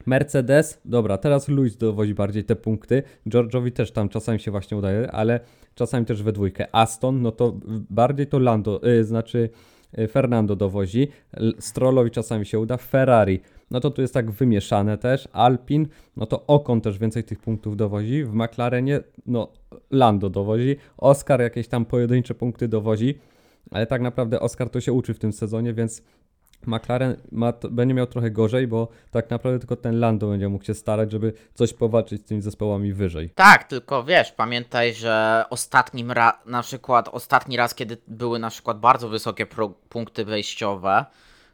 Mercedes, 0.05 0.81
dobra, 0.85 1.17
teraz 1.17 1.47
Luis 1.47 1.77
dowodzi 1.77 2.13
bardziej 2.13 2.43
te 2.43 2.55
punkty, 2.55 3.03
George'owi 3.27 3.71
też 3.71 3.91
tam 3.91 4.09
czasami 4.09 4.39
się 4.39 4.51
właśnie 4.51 4.77
udaje, 4.77 5.11
ale 5.11 5.39
czasami 5.75 6.05
też 6.05 6.23
we 6.23 6.31
dwójkę. 6.31 6.75
Aston, 6.75 7.21
no 7.21 7.31
to 7.31 7.59
bardziej 7.89 8.27
to 8.27 8.39
Lando, 8.39 8.81
yy, 8.83 9.03
znaczy 9.03 9.49
Fernando 10.11 10.55
dowozi, 10.55 11.07
Strollowi 11.59 12.11
czasami 12.11 12.45
się 12.45 12.59
uda, 12.59 12.77
Ferrari 12.77 13.39
no 13.73 13.79
to 13.79 13.91
tu 13.91 14.01
jest 14.01 14.13
tak 14.13 14.31
wymieszane 14.31 14.97
też. 14.97 15.27
Alpin, 15.31 15.87
no 16.17 16.25
to 16.25 16.47
Okon 16.47 16.81
też 16.81 16.97
więcej 16.97 17.23
tych 17.23 17.39
punktów 17.39 17.77
dowozi. 17.77 18.23
W 18.23 18.33
McLarenie, 18.33 18.99
no 19.25 19.47
Lando 19.91 20.29
dowozi. 20.29 20.75
Oscar 20.97 21.41
jakieś 21.41 21.67
tam 21.67 21.85
pojedyncze 21.85 22.35
punkty 22.35 22.67
dowozi. 22.67 23.17
Ale 23.71 23.87
tak 23.87 24.01
naprawdę 24.01 24.39
Oscar 24.39 24.69
to 24.69 24.81
się 24.81 24.93
uczy 24.93 25.13
w 25.13 25.19
tym 25.19 25.33
sezonie, 25.33 25.73
więc 25.73 26.03
McLaren 26.67 27.15
ma, 27.31 27.53
będzie 27.71 27.93
miał 27.93 28.07
trochę 28.07 28.31
gorzej, 28.31 28.67
bo 28.67 28.87
tak 29.11 29.29
naprawdę 29.29 29.59
tylko 29.59 29.75
ten 29.75 29.99
Lando 29.99 30.27
będzie 30.27 30.49
mógł 30.49 30.65
się 30.65 30.73
starać, 30.73 31.11
żeby 31.11 31.33
coś 31.53 31.73
powalczyć 31.73 32.21
z 32.21 32.25
tymi 32.25 32.41
zespołami 32.41 32.93
wyżej. 32.93 33.29
Tak, 33.35 33.63
tylko 33.63 34.03
wiesz, 34.03 34.31
pamiętaj, 34.31 34.93
że 34.93 35.45
ostatnim 35.49 36.11
ra- 36.11 36.39
na 36.45 36.61
przykład 36.61 37.09
ostatni 37.11 37.57
raz, 37.57 37.75
kiedy 37.75 37.97
były 38.07 38.39
na 38.39 38.49
przykład 38.49 38.79
bardzo 38.79 39.09
wysokie 39.09 39.47
punkty 39.89 40.25
wejściowe, 40.25 41.05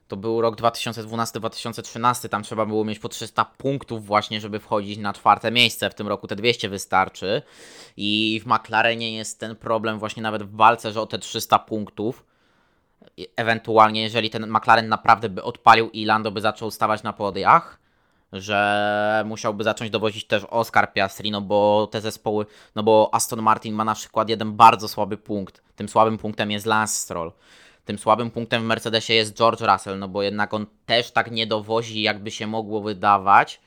to 0.07 0.17
był 0.17 0.41
rok 0.41 0.61
2012-2013, 0.61 2.29
tam 2.29 2.43
trzeba 2.43 2.65
było 2.65 2.85
mieć 2.85 2.99
po 2.99 3.09
300 3.09 3.45
punktów 3.45 4.05
właśnie, 4.05 4.41
żeby 4.41 4.59
wchodzić 4.59 4.97
na 4.97 5.13
czwarte 5.13 5.51
miejsce. 5.51 5.89
W 5.89 5.95
tym 5.95 6.07
roku 6.07 6.27
te 6.27 6.35
200 6.35 6.69
wystarczy. 6.69 7.41
I 7.97 8.41
w 8.43 8.47
McLarenie 8.47 9.15
jest 9.15 9.39
ten 9.39 9.55
problem 9.55 9.99
właśnie 9.99 10.23
nawet 10.23 10.43
w 10.43 10.55
walce, 10.55 10.91
że 10.91 11.01
o 11.01 11.05
te 11.05 11.19
300 11.19 11.59
punktów 11.59 12.25
ewentualnie, 13.35 14.01
jeżeli 14.01 14.29
ten 14.29 14.47
McLaren 14.51 14.89
naprawdę 14.89 15.29
by 15.29 15.43
odpalił 15.43 15.89
i 15.89 16.05
Lando 16.05 16.31
by 16.31 16.41
zaczął 16.41 16.71
stawać 16.71 17.03
na 17.03 17.13
podiach, 17.13 17.79
że 18.33 19.23
musiałby 19.25 19.63
zacząć 19.63 19.91
dowozić 19.91 20.27
też 20.27 20.43
Oscar 20.49 20.93
Piastri, 20.93 21.31
no 21.31 21.41
bo 21.41 21.87
te 21.91 22.01
zespoły, 22.01 22.45
no 22.75 22.83
bo 22.83 23.09
Aston 23.13 23.41
Martin 23.41 23.73
ma 23.73 23.83
na 23.83 23.95
przykład 23.95 24.29
jeden 24.29 24.53
bardzo 24.53 24.87
słaby 24.87 25.17
punkt. 25.17 25.61
Tym 25.75 25.89
słabym 25.89 26.17
punktem 26.17 26.51
jest 26.51 26.65
Lance 26.65 26.93
Stroll. 26.93 27.31
Tym 27.85 27.99
słabym 27.99 28.31
punktem 28.31 28.61
w 28.61 28.65
Mercedesie 28.65 29.13
jest 29.13 29.37
George 29.37 29.61
Russell, 29.61 29.99
no 29.99 30.07
bo 30.07 30.23
jednak 30.23 30.53
on 30.53 30.65
też 30.85 31.11
tak 31.11 31.31
nie 31.31 31.47
dowozi, 31.47 32.01
jakby 32.01 32.31
się 32.31 32.47
mogło 32.47 32.81
wydawać. 32.81 33.61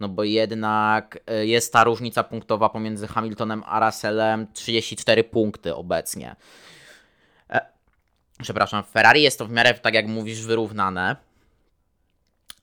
No 0.00 0.08
bo 0.08 0.24
jednak 0.24 1.18
e, 1.26 1.46
jest 1.46 1.72
ta 1.72 1.84
różnica 1.84 2.24
punktowa 2.24 2.68
pomiędzy 2.68 3.06
Hamiltonem 3.06 3.62
a 3.66 3.86
Russellem 3.86 4.46
34 4.52 5.24
punkty 5.24 5.74
obecnie. 5.74 6.36
Przepraszam, 8.42 8.84
w 8.84 8.86
Ferrari 8.86 9.22
jest 9.22 9.38
to 9.38 9.46
w 9.46 9.50
miarę, 9.50 9.74
tak 9.74 9.94
jak 9.94 10.06
mówisz, 10.06 10.46
wyrównane. 10.46 11.16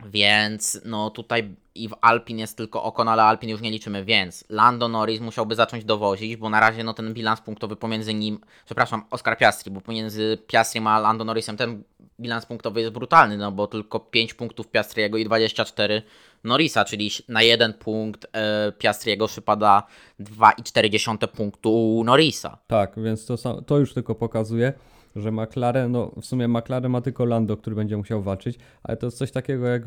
Więc 0.05 0.81
no 0.85 1.09
tutaj 1.09 1.55
i 1.75 1.89
w 1.89 1.95
Alpin 2.01 2.39
jest 2.39 2.57
tylko 2.57 2.83
Ocon, 2.83 3.07
ale 3.07 3.23
Alpin 3.23 3.49
już 3.49 3.61
nie 3.61 3.71
liczymy, 3.71 4.05
więc 4.05 4.45
Lando 4.49 4.87
Norris 4.87 5.21
musiałby 5.21 5.55
zacząć 5.55 5.85
dowozić, 5.85 6.35
bo 6.35 6.49
na 6.49 6.59
razie 6.59 6.83
no 6.83 6.93
ten 6.93 7.13
bilans 7.13 7.41
punktowy 7.41 7.75
pomiędzy 7.75 8.13
nim, 8.13 8.39
przepraszam, 8.65 9.03
Oscar 9.11 9.37
Piastri, 9.37 9.71
bo 9.71 9.81
pomiędzy 9.81 10.37
Piastriem 10.47 10.87
a 10.87 10.99
Lando 10.99 11.25
Norrisem 11.25 11.57
ten 11.57 11.83
bilans 12.19 12.45
punktowy 12.45 12.81
jest 12.81 12.93
brutalny, 12.93 13.37
no 13.37 13.51
bo 13.51 13.67
tylko 13.67 13.99
5 13.99 14.33
punktów 14.33 14.67
Piastriego 14.67 15.17
i 15.17 15.25
24 15.25 16.01
Norrisa, 16.43 16.85
czyli 16.85 17.11
na 17.27 17.41
jeden 17.41 17.73
punkt 17.73 18.27
e, 18.33 18.71
Piastriego 18.71 19.27
przypada 19.27 19.83
2,4 20.19 21.27
punktu 21.27 22.01
Norrisa. 22.05 22.57
Tak, 22.67 22.93
więc 23.03 23.25
to, 23.25 23.61
to 23.61 23.77
już 23.77 23.93
tylko 23.93 24.15
pokazuje, 24.15 24.73
że 25.15 25.31
McLaren, 25.31 25.91
no 25.91 26.11
w 26.21 26.25
sumie 26.25 26.47
McLaren 26.47 26.91
ma 26.91 27.01
tylko 27.01 27.25
Lando, 27.25 27.57
który 27.57 27.75
będzie 27.75 27.97
musiał 27.97 28.21
walczyć, 28.21 28.59
ale 28.83 28.97
to 28.97 29.07
jest 29.07 29.17
coś 29.17 29.31
takiego 29.31 29.67
jak 29.67 29.83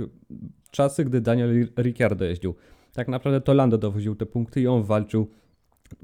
czasy, 0.70 1.04
gdy 1.04 1.20
Daniel 1.20 1.68
Ricciardo 1.76 2.24
jeździł. 2.24 2.54
Tak 2.92 3.08
naprawdę 3.08 3.40
to 3.40 3.54
Lando 3.54 3.78
dowoził 3.78 4.14
te 4.14 4.26
punkty 4.26 4.61
i 4.61 4.66
on 4.66 4.82
walczył 4.82 5.28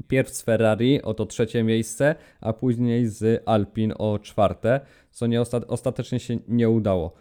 pierw 0.08 0.30
z 0.30 0.42
Ferrari 0.42 1.02
o 1.02 1.14
to 1.14 1.26
trzecie 1.26 1.62
miejsce, 1.62 2.14
a 2.40 2.52
później 2.52 3.06
z 3.06 3.42
Alpin 3.46 3.92
o 3.98 4.18
czwarte, 4.18 4.80
co 5.10 5.26
nie 5.26 5.40
osta 5.40 5.60
ostatecznie 5.66 6.20
się 6.20 6.38
nie 6.48 6.70
udało 6.70 7.12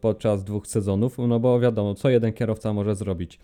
podczas 0.00 0.44
dwóch 0.44 0.66
sezonów, 0.66 1.18
no 1.18 1.40
bo 1.40 1.60
wiadomo, 1.60 1.94
co 1.94 2.10
jeden 2.10 2.32
kierowca 2.32 2.72
może 2.72 2.94
zrobić. 2.94 3.38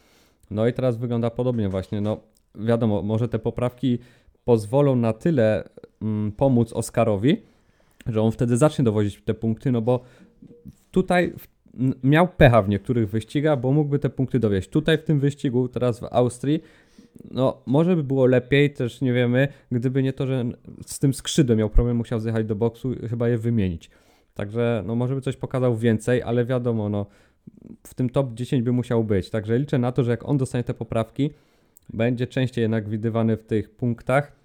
No 0.51 0.67
i 0.67 0.73
teraz 0.73 0.97
wygląda 0.97 1.31
podobnie 1.31 1.69
właśnie, 1.69 2.01
no 2.01 2.21
wiadomo, 2.55 3.03
może 3.03 3.29
te 3.29 3.39
poprawki 3.39 3.99
pozwolą 4.45 4.97
na 4.97 5.13
tyle 5.13 5.69
mm, 6.03 6.33
pomóc 6.33 6.73
Oscarowi, 6.73 7.43
że 8.07 8.23
on 8.23 8.33
wtedy 8.33 8.57
zacznie 8.57 8.85
dowozić 8.85 9.23
te 9.25 9.35
punkty, 9.35 9.73
no 9.73 9.83
bo 9.83 10.01
tutaj 10.91 11.33
miał 12.03 12.29
pecha 12.29 12.63
w 12.63 12.69
niektórych 12.69 13.11
wyścigach, 13.11 13.61
bo 13.61 13.73
mógłby 13.73 13.99
te 13.99 14.11
punkty 14.11 14.39
dowieść. 14.39 14.69
Tutaj 14.69 14.99
w 14.99 15.03
tym 15.03 15.21
wyścigu, 15.21 15.69
teraz 15.69 16.01
w 16.01 16.05
Austrii, 16.11 16.63
no 17.31 17.63
może 17.67 17.97
by 17.97 18.03
było 18.03 18.27
lepiej, 18.27 18.71
też 18.73 19.01
nie 19.01 19.13
wiemy, 19.13 19.49
gdyby 19.73 20.03
nie 20.03 20.13
to, 20.13 20.27
że 20.27 20.45
z 20.87 20.99
tym 20.99 21.15
skrzydłem 21.15 21.59
miał 21.59 21.71
problem, 21.71 21.97
musiał 21.97 22.21
zjechać 22.21 22.47
do 22.47 22.57
boksu 22.57 22.93
i 22.93 23.09
chyba 23.09 23.29
je 23.29 23.39
wymienić. 23.39 23.91
Także 24.35 24.83
no 24.87 24.95
może 24.95 25.15
by 25.15 25.21
coś 25.21 25.37
pokazał 25.37 25.77
więcej, 25.77 26.23
ale 26.23 26.45
wiadomo, 26.45 26.89
no 26.89 27.07
w 27.87 27.95
tym 27.95 28.11
top 28.11 28.35
10 28.35 28.63
by 28.63 28.73
musiał 28.73 29.05
być. 29.05 29.31
Także 29.31 29.59
liczę 29.59 29.79
na 29.79 29.93
to, 29.93 30.05
że 30.05 30.11
jak 30.11 30.29
on 30.29 30.39
dostanie 30.39 30.65
te 30.65 30.75
poprawki, 30.75 31.31
będzie 31.93 32.27
częściej 32.27 32.63
jednak 32.63 32.89
widywany 32.89 33.37
w 33.37 33.43
tych 33.43 33.71
punktach 33.71 34.44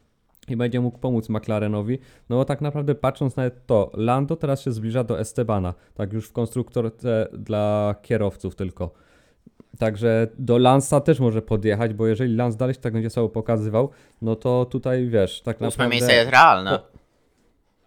i 0.52 0.58
będzie 0.58 0.82
mógł 0.82 0.98
pomóc 0.98 1.30
McLarenowi. 1.30 2.00
No 2.30 2.36
bo 2.36 2.46
tak 2.46 2.62
naprawdę 2.62 2.96
patrząc 2.96 3.36
na 3.36 3.50
to, 3.66 3.92
Lando 3.94 4.36
teraz 4.36 4.62
się 4.62 4.72
zbliża 4.72 5.04
do 5.04 5.20
Estebana, 5.20 5.74
tak 5.94 6.14
już 6.14 6.28
w 6.28 6.32
konstruktorce 6.32 7.28
dla 7.34 7.96
kierowców 8.02 8.56
tylko. 8.56 8.92
Także 9.78 10.28
do 10.40 10.58
Lansa 10.58 11.02
też 11.02 11.20
może 11.20 11.42
podjechać, 11.42 11.94
bo 11.94 12.08
jeżeli 12.08 12.36
Lans 12.36 12.56
dalej 12.56 12.76
się 12.76 12.82
tak 12.82 12.94
będzie 12.94 13.10
sobie 13.10 13.30
pokazywał, 13.30 13.90
no 14.22 14.36
to 14.36 14.66
tutaj 14.66 15.08
wiesz, 15.08 15.42
tak 15.42 15.56
Ósme 15.56 15.68
naprawdę... 15.68 15.92
miejsce 15.92 16.14
jest 16.14 16.32
realne. 16.32 16.80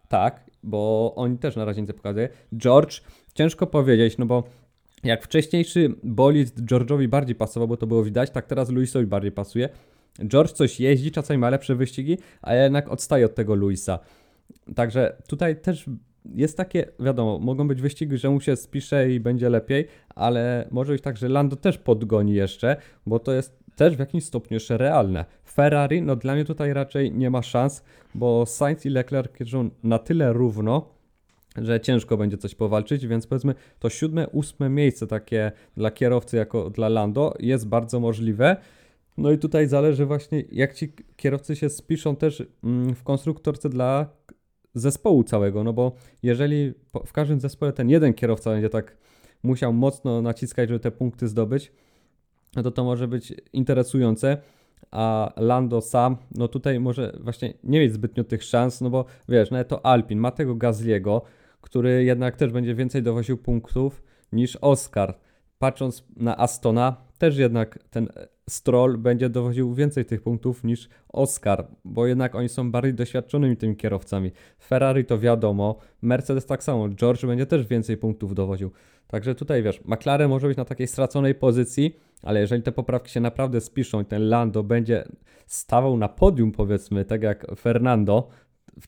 Tak, 0.09 0.45
bo 0.63 1.13
oni 1.17 1.39
też 1.39 1.57
na 1.57 1.65
razie 1.65 1.81
nic 1.81 1.89
nie 1.89 1.95
pokazuje. 1.95 2.29
George, 2.57 3.01
ciężko 3.35 3.67
powiedzieć, 3.67 4.19
no 4.19 4.27
bo 4.27 4.43
jak 5.05 5.23
wcześniejszy 5.23 5.95
bolid 6.03 6.61
George'owi 6.61 7.09
bardziej 7.09 7.35
pasował, 7.35 7.69
bo 7.69 7.77
to 7.77 7.87
było 7.87 8.05
widać, 8.05 8.31
tak 8.31 8.47
teraz 8.47 8.71
Luisowi 8.71 9.07
bardziej 9.07 9.33
pasuje. 9.33 9.69
George 10.27 10.53
coś 10.53 10.81
jeździ, 10.81 11.11
czasami 11.11 11.39
ma 11.39 11.51
lepsze 11.51 11.75
wyścigi, 11.75 12.19
a 12.43 12.55
jednak 12.55 12.89
odstaje 12.89 13.27
od 13.27 13.35
tego 13.35 13.55
Luisa. 13.55 13.99
Także 14.75 15.17
tutaj 15.29 15.61
też 15.61 15.87
jest 16.35 16.57
takie, 16.57 16.87
wiadomo, 17.01 17.39
mogą 17.39 17.69
być 17.69 17.81
wyścigi, 17.81 18.19
że 18.19 18.31
mu 18.31 18.41
się 18.41 18.57
spisze 18.57 19.11
i 19.11 19.21
będzie 19.21 19.49
lepiej, 19.51 19.87
ale 20.15 20.69
może 20.71 20.93
być 20.93 21.03
tak, 21.03 21.17
że 21.17 21.29
Lando 21.29 21.57
też 21.57 21.79
podgoni 21.79 22.35
jeszcze, 22.35 22.77
bo 23.07 23.19
to 23.19 23.33
jest 23.33 23.63
też 23.77 23.97
w 23.97 23.99
jakimś 23.99 24.25
stopniu 24.25 24.55
jeszcze 24.55 24.79
realne. 24.79 25.25
Ferrari, 25.53 26.03
no 26.03 26.17
dla 26.17 26.35
mnie 26.35 26.45
tutaj 26.45 26.73
raczej 26.73 27.13
nie 27.13 27.31
ma 27.31 27.43
szans, 27.43 27.85
bo 28.15 28.47
Sainz 28.47 28.87
i 28.87 28.91
Leclerc 28.91 29.41
jeżdżą 29.41 29.71
na 29.83 29.99
tyle 29.99 30.33
równo, 30.33 30.89
że 31.57 31.81
ciężko 31.81 32.17
będzie 32.17 32.39
coś 32.39 32.55
powalczyć, 32.55 33.07
więc 33.07 33.27
powiedzmy 33.27 33.55
to 33.79 33.91
siódme, 33.91 34.29
ósme 34.29 34.69
miejsce 34.69 35.07
takie 35.07 35.53
dla 35.77 35.91
kierowcy 35.91 36.37
jako 36.37 36.71
dla 36.71 36.89
Lando 36.89 37.35
jest 37.41 37.69
bardzo 37.69 38.01
możliwe. 38.01 38.57
No 39.19 39.33
i 39.33 39.39
tutaj 39.39 39.69
zależy 39.69 40.07
właśnie, 40.07 40.45
jak 40.53 40.75
ci 40.75 40.93
kierowcy 41.17 41.57
się 41.57 41.69
spiszą 41.69 42.17
też 42.17 42.43
mm, 42.65 42.95
w 42.95 43.03
konstruktorce 43.03 43.69
dla 43.69 44.07
zespołu 44.75 45.25
całego, 45.25 45.65
no 45.65 45.73
bo 45.73 45.93
jeżeli 46.23 46.73
w 47.07 47.13
każdym 47.13 47.41
zespole 47.41 47.73
ten 47.73 47.91
jeden 47.91 48.15
kierowca 48.15 48.51
będzie 48.51 48.69
tak 48.69 48.97
musiał 49.43 49.73
mocno 49.73 50.23
naciskać, 50.23 50.69
żeby 50.69 50.81
te 50.81 50.91
punkty 50.91 51.29
zdobyć, 51.29 51.73
no 52.57 52.63
to 52.63 52.71
to 52.71 52.85
może 52.85 53.09
być 53.09 53.35
interesujące, 53.53 54.39
a 54.91 55.33
Lando 55.37 55.81
sam, 55.81 56.17
no 56.35 56.49
tutaj 56.49 56.81
może 56.81 57.13
właśnie 57.21 57.55
nie 57.65 57.81
mieć 57.81 57.93
zbytnio 57.93 58.25
tych 58.25 58.43
szans, 58.45 58.81
no 58.81 58.91
bo 58.91 59.05
wiesz, 59.29 59.51
nawet 59.51 59.69
to 59.69 59.87
Alpin 59.87 60.19
ma 60.19 60.31
tego 60.31 60.55
Gazliego, 60.55 61.23
który 61.61 62.05
jednak 62.05 62.37
też 62.37 62.53
będzie 62.53 62.75
więcej 62.75 63.03
dowoził 63.03 63.39
punktów 63.39 64.03
niż 64.33 64.57
Oscar. 64.57 65.19
Patrząc 65.59 66.05
na 66.17 66.39
Astona, 66.39 66.97
też 67.19 67.37
jednak 67.37 67.79
ten 67.91 68.09
Stroll 68.51 68.99
będzie 68.99 69.29
dowoził 69.29 69.75
więcej 69.75 70.05
tych 70.05 70.23
punktów 70.23 70.65
niż 70.65 70.89
Oscar, 71.09 71.67
bo 71.85 72.07
jednak 72.07 72.35
oni 72.35 72.49
są 72.49 72.71
bardziej 72.71 72.95
doświadczonymi 72.95 73.57
tymi 73.57 73.77
kierowcami. 73.77 74.31
Ferrari 74.65 75.05
to 75.05 75.19
wiadomo, 75.19 75.79
Mercedes 76.03 76.47
tak 76.47 76.63
samo, 76.63 76.89
George 76.89 77.27
będzie 77.27 77.47
też 77.47 77.67
więcej 77.67 77.97
punktów 77.97 78.35
dowoził. 78.35 78.71
Także 79.07 79.35
tutaj 79.35 79.63
wiesz, 79.63 79.81
McLaren 79.85 80.29
może 80.29 80.49
być 80.49 80.57
na 80.57 80.65
takiej 80.65 80.87
straconej 80.87 81.35
pozycji, 81.35 81.97
ale 82.23 82.41
jeżeli 82.41 82.63
te 82.63 82.73
poprawki 82.73 83.11
się 83.11 83.21
naprawdę 83.21 83.61
spiszą 83.61 84.01
i 84.01 84.05
ten 84.05 84.29
Lando 84.29 84.63
będzie 84.63 85.05
stawał 85.47 85.97
na 85.97 86.09
podium, 86.09 86.53
powiedzmy, 86.53 87.05
tak 87.05 87.23
jak 87.23 87.47
Fernando, 87.57 88.29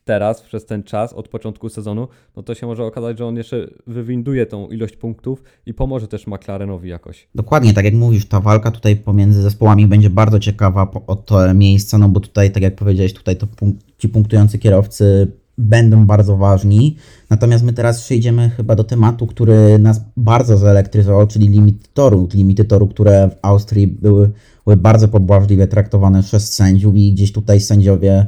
teraz, 0.03 0.41
przez 0.41 0.65
ten 0.65 0.83
czas, 0.83 1.13
od 1.13 1.27
początku 1.27 1.69
sezonu, 1.69 2.07
no 2.35 2.43
to 2.43 2.55
się 2.55 2.67
może 2.67 2.83
okazać, 2.83 3.17
że 3.17 3.25
on 3.25 3.35
jeszcze 3.37 3.67
wywinduje 3.87 4.45
tą 4.45 4.67
ilość 4.67 4.97
punktów 4.97 5.43
i 5.65 5.73
pomoże 5.73 6.07
też 6.07 6.27
McLarenowi 6.27 6.89
jakoś. 6.89 7.27
Dokładnie, 7.35 7.73
tak 7.73 7.85
jak 7.85 7.93
mówisz, 7.93 8.25
ta 8.25 8.39
walka 8.39 8.71
tutaj 8.71 8.95
pomiędzy 8.95 9.41
zespołami 9.41 9.87
będzie 9.87 10.09
bardzo 10.09 10.39
ciekawa 10.39 10.91
o 11.07 11.15
to 11.15 11.53
miejsce, 11.53 11.97
no 11.97 12.09
bo 12.09 12.19
tutaj, 12.19 12.51
tak 12.51 12.63
jak 12.63 12.75
powiedziałeś, 12.75 13.13
tutaj 13.13 13.35
to 13.35 13.47
punk 13.47 13.75
ci 13.97 14.09
punktujący 14.09 14.59
kierowcy 14.59 15.31
będą 15.57 16.05
bardzo 16.05 16.37
ważni. 16.37 16.95
Natomiast 17.29 17.63
my 17.63 17.73
teraz 17.73 18.01
przejdziemy 18.01 18.49
chyba 18.49 18.75
do 18.75 18.83
tematu, 18.83 19.27
który 19.27 19.79
nas 19.79 20.01
bardzo 20.17 20.57
zaelektryzował, 20.57 21.27
czyli 21.27 21.47
limity 21.47 21.87
toru. 21.93 22.27
Limity 22.33 22.65
toru, 22.65 22.87
które 22.87 23.29
w 23.29 23.35
Austrii 23.41 23.87
były, 23.87 24.31
były 24.65 24.77
bardzo 24.77 25.07
pobłażliwie 25.07 25.67
traktowane 25.67 26.23
przez 26.23 26.53
sędziów 26.53 26.95
i 26.95 27.13
gdzieś 27.13 27.31
tutaj 27.31 27.61
sędziowie 27.61 28.25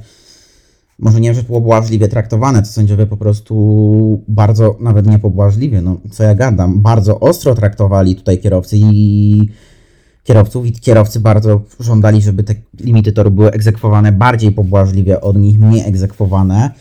może 1.00 1.22
nie, 1.22 1.34
że 1.34 1.44
pobłażliwie 1.44 2.08
traktowane, 2.08 2.62
to 2.62 2.68
sędziowie 2.68 3.06
po 3.06 3.18
prostu 3.18 4.24
bardzo, 4.28 4.78
nawet 4.80 5.08
nie 5.08 5.20
pobłażliwie, 5.20 5.82
no 5.82 5.98
co 6.12 6.24
ja 6.24 6.36
gadam, 6.36 6.82
bardzo 6.82 7.20
ostro 7.20 7.56
traktowali 7.56 8.16
tutaj 8.16 8.40
kierowcy 8.40 8.78
i 8.78 9.50
kierowców 10.24 10.66
i 10.66 10.72
kierowcy 10.72 11.20
bardzo 11.20 11.62
żądali, 11.80 12.22
żeby 12.22 12.44
te 12.44 12.56
limity 12.80 13.12
toru 13.12 13.32
były 13.32 13.52
egzekwowane 13.52 14.12
bardziej 14.12 14.52
pobłażliwie 14.52 15.22
od 15.22 15.38
nich, 15.38 15.60
nie 15.60 15.86
egzekwowane. 15.86 16.72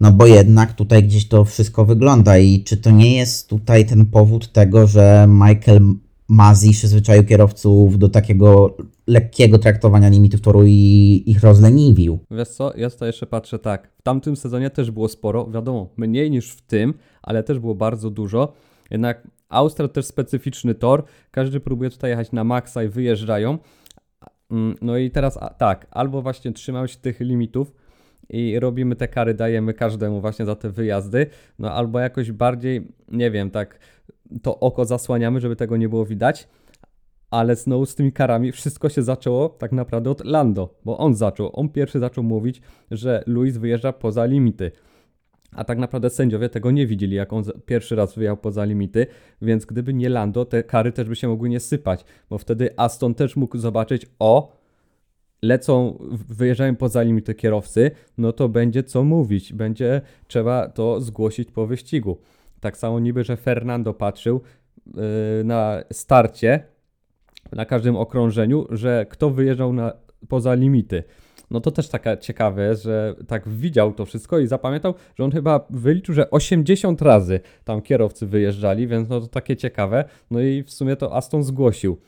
No 0.00 0.12
bo 0.12 0.26
jednak 0.26 0.72
tutaj 0.72 1.04
gdzieś 1.04 1.28
to 1.28 1.44
wszystko 1.44 1.84
wygląda 1.84 2.38
i 2.38 2.64
czy 2.64 2.76
to 2.76 2.90
nie 2.90 3.16
jest 3.16 3.48
tutaj 3.48 3.86
ten 3.86 4.06
powód 4.06 4.52
tego, 4.52 4.86
że 4.86 5.26
Michael 5.28 5.80
Mazi 6.28 6.70
przyzwyczaił 6.70 7.24
kierowców 7.24 7.98
do 7.98 8.08
takiego 8.08 8.76
lekkiego 9.10 9.58
traktowania 9.58 10.08
limitów 10.08 10.40
toru 10.40 10.62
i 10.66 11.22
ich 11.26 11.42
rozleniwił. 11.42 12.18
Wiesz 12.30 12.48
co, 12.48 12.72
ja 12.76 12.90
to 12.90 13.06
jeszcze 13.06 13.26
patrzę 13.26 13.58
tak. 13.58 13.90
W 13.98 14.02
tamtym 14.02 14.36
sezonie 14.36 14.70
też 14.70 14.90
było 14.90 15.08
sporo, 15.08 15.50
wiadomo, 15.50 15.88
mniej 15.96 16.30
niż 16.30 16.52
w 16.52 16.60
tym, 16.60 16.94
ale 17.22 17.42
też 17.42 17.58
było 17.58 17.74
bardzo 17.74 18.10
dużo. 18.10 18.52
Jednak 18.90 19.28
Austria 19.48 19.88
też 19.88 20.06
specyficzny 20.06 20.74
tor. 20.74 21.04
Każdy 21.30 21.60
próbuje 21.60 21.90
tutaj 21.90 22.10
jechać 22.10 22.32
na 22.32 22.44
maksa 22.44 22.84
i 22.84 22.88
wyjeżdżają. 22.88 23.58
Mm, 24.50 24.76
no 24.82 24.96
i 24.96 25.10
teraz 25.10 25.38
tak, 25.58 25.86
albo 25.90 26.22
właśnie 26.22 26.52
trzymamy 26.52 26.88
się 26.88 26.96
tych 26.96 27.20
limitów 27.20 27.74
i 28.28 28.60
robimy 28.60 28.96
te 28.96 29.08
kary, 29.08 29.34
dajemy 29.34 29.74
każdemu 29.74 30.20
właśnie 30.20 30.46
za 30.46 30.56
te 30.56 30.70
wyjazdy, 30.70 31.26
no 31.58 31.72
albo 31.72 31.98
jakoś 31.98 32.32
bardziej, 32.32 32.88
nie 33.08 33.30
wiem, 33.30 33.50
tak 33.50 33.78
to 34.42 34.60
oko 34.60 34.84
zasłaniamy, 34.84 35.40
żeby 35.40 35.56
tego 35.56 35.76
nie 35.76 35.88
było 35.88 36.06
widać. 36.06 36.48
Ale 37.30 37.56
znowu 37.56 37.86
z 37.86 37.94
tymi 37.94 38.12
karami 38.12 38.52
wszystko 38.52 38.88
się 38.88 39.02
zaczęło 39.02 39.48
tak 39.48 39.72
naprawdę 39.72 40.10
od 40.10 40.24
Lando, 40.24 40.74
bo 40.84 40.98
on 40.98 41.14
zaczął, 41.14 41.50
on 41.52 41.68
pierwszy 41.68 41.98
zaczął 41.98 42.24
mówić, 42.24 42.60
że 42.90 43.22
Luis 43.26 43.56
wyjeżdża 43.56 43.92
poza 43.92 44.24
limity. 44.24 44.72
A 45.52 45.64
tak 45.64 45.78
naprawdę 45.78 46.10
sędziowie 46.10 46.48
tego 46.48 46.70
nie 46.70 46.86
widzieli, 46.86 47.16
jak 47.16 47.32
on 47.32 47.44
pierwszy 47.66 47.96
raz 47.96 48.14
wyjechał 48.14 48.36
poza 48.36 48.64
limity, 48.64 49.06
więc 49.42 49.64
gdyby 49.64 49.94
nie 49.94 50.08
Lando, 50.08 50.44
te 50.44 50.62
kary 50.62 50.92
też 50.92 51.08
by 51.08 51.16
się 51.16 51.28
mogły 51.28 51.48
nie 51.48 51.60
sypać, 51.60 52.04
bo 52.30 52.38
wtedy 52.38 52.70
Aston 52.76 53.14
też 53.14 53.36
mógł 53.36 53.58
zobaczyć, 53.58 54.06
o, 54.18 54.52
lecą, 55.42 55.98
wyjeżdżają 56.28 56.76
poza 56.76 57.02
limity 57.02 57.34
kierowcy, 57.34 57.90
no 58.18 58.32
to 58.32 58.48
będzie 58.48 58.82
co 58.82 59.04
mówić, 59.04 59.52
będzie 59.52 60.00
trzeba 60.26 60.68
to 60.68 61.00
zgłosić 61.00 61.52
po 61.52 61.66
wyścigu. 61.66 62.18
Tak 62.60 62.76
samo 62.76 63.00
niby, 63.00 63.24
że 63.24 63.36
Fernando 63.36 63.94
patrzył 63.94 64.40
yy, 64.86 65.02
na 65.44 65.82
starcie, 65.92 66.64
na 67.52 67.64
każdym 67.64 67.96
okrążeniu, 67.96 68.66
że 68.70 69.06
kto 69.10 69.30
wyjeżdżał 69.30 69.72
na, 69.72 69.92
poza 70.28 70.54
limity. 70.54 71.04
No 71.50 71.60
to 71.60 71.70
też 71.70 71.88
taka 71.88 72.16
ciekawe 72.16 72.76
że 72.76 73.14
tak 73.26 73.48
widział 73.48 73.92
to 73.92 74.04
wszystko 74.06 74.38
i 74.38 74.46
zapamiętał, 74.46 74.94
że 75.14 75.24
on 75.24 75.32
chyba 75.32 75.66
wyliczył, 75.70 76.14
że 76.14 76.30
80 76.30 77.02
razy 77.02 77.40
tam 77.64 77.82
kierowcy 77.82 78.26
wyjeżdżali, 78.26 78.86
więc 78.86 79.08
no 79.08 79.20
to 79.20 79.26
takie 79.26 79.56
ciekawe. 79.56 80.04
No 80.30 80.40
i 80.40 80.62
w 80.62 80.70
sumie 80.70 80.96
to 80.96 81.16
Aston 81.16 81.44
zgłosił. 81.44 81.98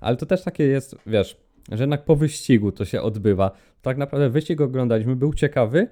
Ale 0.00 0.16
to 0.16 0.26
też 0.26 0.42
takie 0.42 0.64
jest, 0.64 0.96
wiesz, 1.06 1.36
że 1.72 1.82
jednak 1.82 2.04
po 2.04 2.16
wyścigu 2.16 2.72
to 2.72 2.84
się 2.84 3.02
odbywa. 3.02 3.50
Tak 3.82 3.96
naprawdę 3.96 4.30
wyścig 4.30 4.60
oglądaliśmy, 4.60 5.16
był 5.16 5.34
ciekawy, 5.34 5.88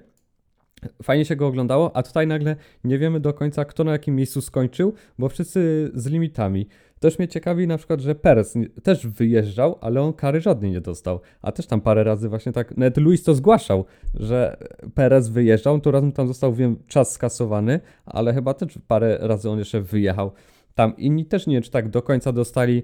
fajnie 1.03 1.25
się 1.25 1.35
go 1.35 1.47
oglądało, 1.47 1.95
a 1.95 2.03
tutaj 2.03 2.27
nagle 2.27 2.55
nie 2.83 2.97
wiemy 2.97 3.19
do 3.19 3.33
końca, 3.33 3.65
kto 3.65 3.83
na 3.83 3.91
jakim 3.91 4.15
miejscu 4.15 4.41
skończył, 4.41 4.93
bo 5.19 5.29
wszyscy 5.29 5.91
z 5.93 6.07
limitami. 6.07 6.67
Też 6.99 7.19
mnie 7.19 7.27
ciekawi 7.27 7.67
na 7.67 7.77
przykład, 7.77 7.99
że 7.99 8.15
Perez 8.15 8.53
też 8.83 9.07
wyjeżdżał, 9.07 9.77
ale 9.81 10.01
on 10.01 10.13
kary 10.13 10.41
żadnej 10.41 10.71
nie 10.71 10.81
dostał. 10.81 11.19
A 11.41 11.51
też 11.51 11.67
tam 11.67 11.81
parę 11.81 12.03
razy 12.03 12.29
właśnie 12.29 12.51
tak, 12.51 12.77
nawet 12.77 12.97
Luis 12.97 13.23
to 13.23 13.35
zgłaszał, 13.35 13.85
że 14.13 14.57
Perez 14.95 15.29
wyjeżdżał, 15.29 15.79
to 15.79 15.91
razem 15.91 16.11
tam 16.11 16.27
został, 16.27 16.53
wiem, 16.53 16.75
czas 16.87 17.11
skasowany, 17.11 17.79
ale 18.05 18.33
chyba 18.33 18.53
też 18.53 18.79
parę 18.87 19.17
razy 19.21 19.49
on 19.49 19.59
jeszcze 19.59 19.81
wyjechał. 19.81 20.31
Tam 20.75 20.97
inni 20.97 21.25
też 21.25 21.47
nie 21.47 21.53
wiem, 21.53 21.63
czy 21.63 21.71
tak 21.71 21.89
do 21.89 22.01
końca 22.01 22.31
dostali 22.31 22.83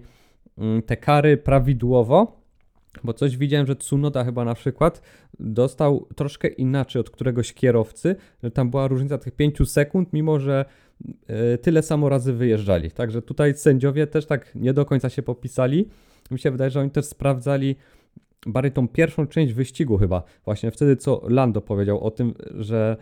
mm, 0.57 0.81
te 0.81 0.97
kary 0.97 1.37
prawidłowo, 1.37 2.36
bo 3.03 3.13
coś 3.13 3.37
widziałem, 3.37 3.67
że 3.67 3.75
Tsunoda 3.75 4.23
chyba 4.23 4.45
na 4.45 4.53
przykład 4.53 5.01
dostał 5.39 6.07
troszkę 6.15 6.47
inaczej 6.47 6.99
od 6.99 7.09
któregoś 7.09 7.53
kierowcy, 7.53 8.15
tam 8.53 8.69
była 8.69 8.87
różnica 8.87 9.17
tych 9.17 9.35
5 9.35 9.69
sekund, 9.69 10.13
mimo 10.13 10.39
że 10.39 10.65
e, 11.27 11.57
tyle 11.57 11.83
samo 11.83 12.09
razy 12.09 12.33
wyjeżdżali. 12.33 12.91
Także 12.91 13.21
tutaj 13.21 13.53
sędziowie 13.53 14.07
też 14.07 14.25
tak 14.25 14.55
nie 14.55 14.73
do 14.73 14.85
końca 14.85 15.09
się 15.09 15.23
popisali. 15.23 15.89
Mi 16.31 16.39
się 16.39 16.51
wydaje, 16.51 16.71
że 16.71 16.79
oni 16.79 16.91
też 16.91 17.05
sprawdzali 17.05 17.75
bardziej 18.45 18.71
tą 18.71 18.87
pierwszą 18.87 19.27
część 19.27 19.53
wyścigu 19.53 19.97
chyba. 19.97 20.23
Właśnie 20.45 20.71
wtedy, 20.71 20.95
co 20.95 21.21
Lando 21.29 21.61
powiedział 21.61 21.99
o 21.99 22.11
tym, 22.11 22.33
że 22.55 22.97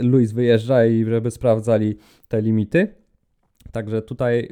Luis 0.00 0.32
wyjeżdża 0.32 0.86
i 0.86 1.04
żeby 1.04 1.30
sprawdzali 1.30 1.96
te 2.28 2.42
limity. 2.42 2.94
Także 3.72 4.02
tutaj 4.02 4.48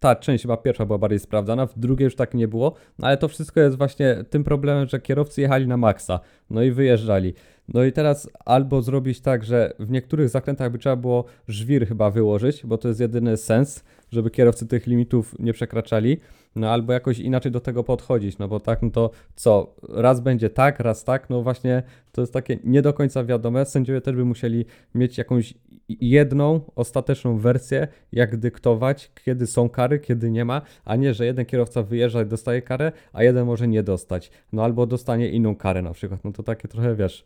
ta 0.00 0.16
część 0.16 0.42
chyba 0.42 0.56
pierwsza 0.56 0.86
była 0.86 0.98
bardziej 0.98 1.18
sprawdzana, 1.18 1.66
w 1.66 1.78
drugiej 1.78 2.04
już 2.04 2.16
tak 2.16 2.34
nie 2.34 2.48
było, 2.48 2.74
no 2.98 3.06
ale 3.06 3.16
to 3.16 3.28
wszystko 3.28 3.60
jest 3.60 3.78
właśnie 3.78 4.24
tym 4.30 4.44
problemem, 4.44 4.88
że 4.88 5.00
kierowcy 5.00 5.40
jechali 5.40 5.66
na 5.66 5.76
maksa, 5.76 6.20
no 6.50 6.62
i 6.62 6.70
wyjeżdżali. 6.70 7.34
No 7.68 7.84
i 7.84 7.92
teraz 7.92 8.30
albo 8.44 8.82
zrobić 8.82 9.20
tak, 9.20 9.44
że 9.44 9.72
w 9.78 9.90
niektórych 9.90 10.28
zakrętach 10.28 10.72
by 10.72 10.78
trzeba 10.78 10.96
było 10.96 11.24
żwir 11.48 11.88
chyba 11.88 12.10
wyłożyć, 12.10 12.66
bo 12.66 12.78
to 12.78 12.88
jest 12.88 13.00
jedyny 13.00 13.36
sens, 13.36 13.84
żeby 14.12 14.30
kierowcy 14.30 14.66
tych 14.66 14.86
limitów 14.86 15.38
nie 15.38 15.52
przekraczali, 15.52 16.20
no 16.56 16.70
albo 16.70 16.92
jakoś 16.92 17.18
inaczej 17.18 17.52
do 17.52 17.60
tego 17.60 17.84
podchodzić, 17.84 18.38
no 18.38 18.48
bo 18.48 18.60
tak, 18.60 18.82
no 18.82 18.90
to 18.90 19.10
co, 19.34 19.74
raz 19.88 20.20
będzie 20.20 20.50
tak, 20.50 20.80
raz 20.80 21.04
tak, 21.04 21.30
no 21.30 21.42
właśnie 21.42 21.82
to 22.12 22.20
jest 22.20 22.32
takie 22.32 22.58
nie 22.64 22.82
do 22.82 22.92
końca 22.92 23.24
wiadome, 23.24 23.64
sędziowie 23.64 24.00
też 24.00 24.16
by 24.16 24.24
musieli 24.24 24.64
mieć 24.94 25.18
jakąś 25.18 25.54
jedną 25.88 26.60
ostateczną 26.76 27.38
wersję, 27.38 27.88
jak 28.12 28.36
dyktować, 28.36 29.10
kiedy 29.24 29.46
są 29.46 29.68
kary, 29.68 29.98
kiedy 29.98 30.30
nie 30.30 30.44
ma, 30.44 30.62
a 30.84 30.96
nie, 30.96 31.14
że 31.14 31.26
jeden 31.26 31.46
kierowca 31.46 31.82
wyjeżdża 31.82 32.22
i 32.22 32.26
dostaje 32.26 32.62
karę, 32.62 32.92
a 33.12 33.22
jeden 33.22 33.46
może 33.46 33.68
nie 33.68 33.82
dostać. 33.82 34.30
No 34.52 34.64
albo 34.64 34.86
dostanie 34.86 35.28
inną 35.28 35.56
karę 35.56 35.82
na 35.82 35.92
przykład. 35.92 36.24
No 36.24 36.32
to 36.32 36.42
takie 36.42 36.68
trochę 36.68 36.94
wiesz. 36.94 37.24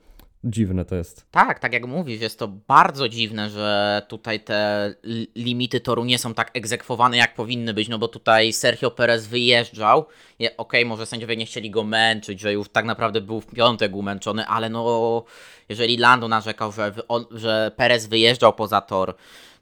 Dziwne 0.49 0.85
to 0.85 0.97
jest. 0.97 1.27
Tak, 1.31 1.59
tak 1.59 1.73
jak 1.73 1.87
mówisz, 1.87 2.21
jest 2.21 2.39
to 2.39 2.49
bardzo 2.49 3.09
dziwne, 3.09 3.51
że 3.51 4.03
tutaj 4.09 4.41
te 4.41 4.95
limity 5.37 5.81
toru 5.81 6.05
nie 6.05 6.19
są 6.19 6.35
tak 6.35 6.51
egzekwowane, 6.55 7.17
jak 7.17 7.35
powinny 7.35 7.75
być, 7.75 7.89
no 7.89 7.99
bo 7.99 8.09
tutaj 8.09 8.53
Sergio 8.53 8.91
Perez 8.91 9.27
wyjeżdżał. 9.27 9.99
Okej, 9.99 10.57
okay, 10.57 10.85
może 10.85 11.07
sędziowie 11.07 11.37
nie 11.37 11.47
chcieli 11.47 11.71
go 11.71 11.85
męczyć, 11.85 12.41
że 12.41 12.53
już 12.53 12.69
tak 12.69 12.85
naprawdę 12.85 13.21
był 13.21 13.41
w 13.41 13.47
piątek 13.47 13.95
umęczony, 13.95 14.47
ale 14.47 14.71
no, 14.71 15.25
jeżeli 15.69 15.97
Lando 15.97 16.29
narzekał, 16.29 16.73
że, 16.73 16.93
on, 17.09 17.25
że 17.31 17.73
Perez 17.77 18.07
wyjeżdżał 18.07 18.53
poza 18.53 18.81
tor, 18.81 19.15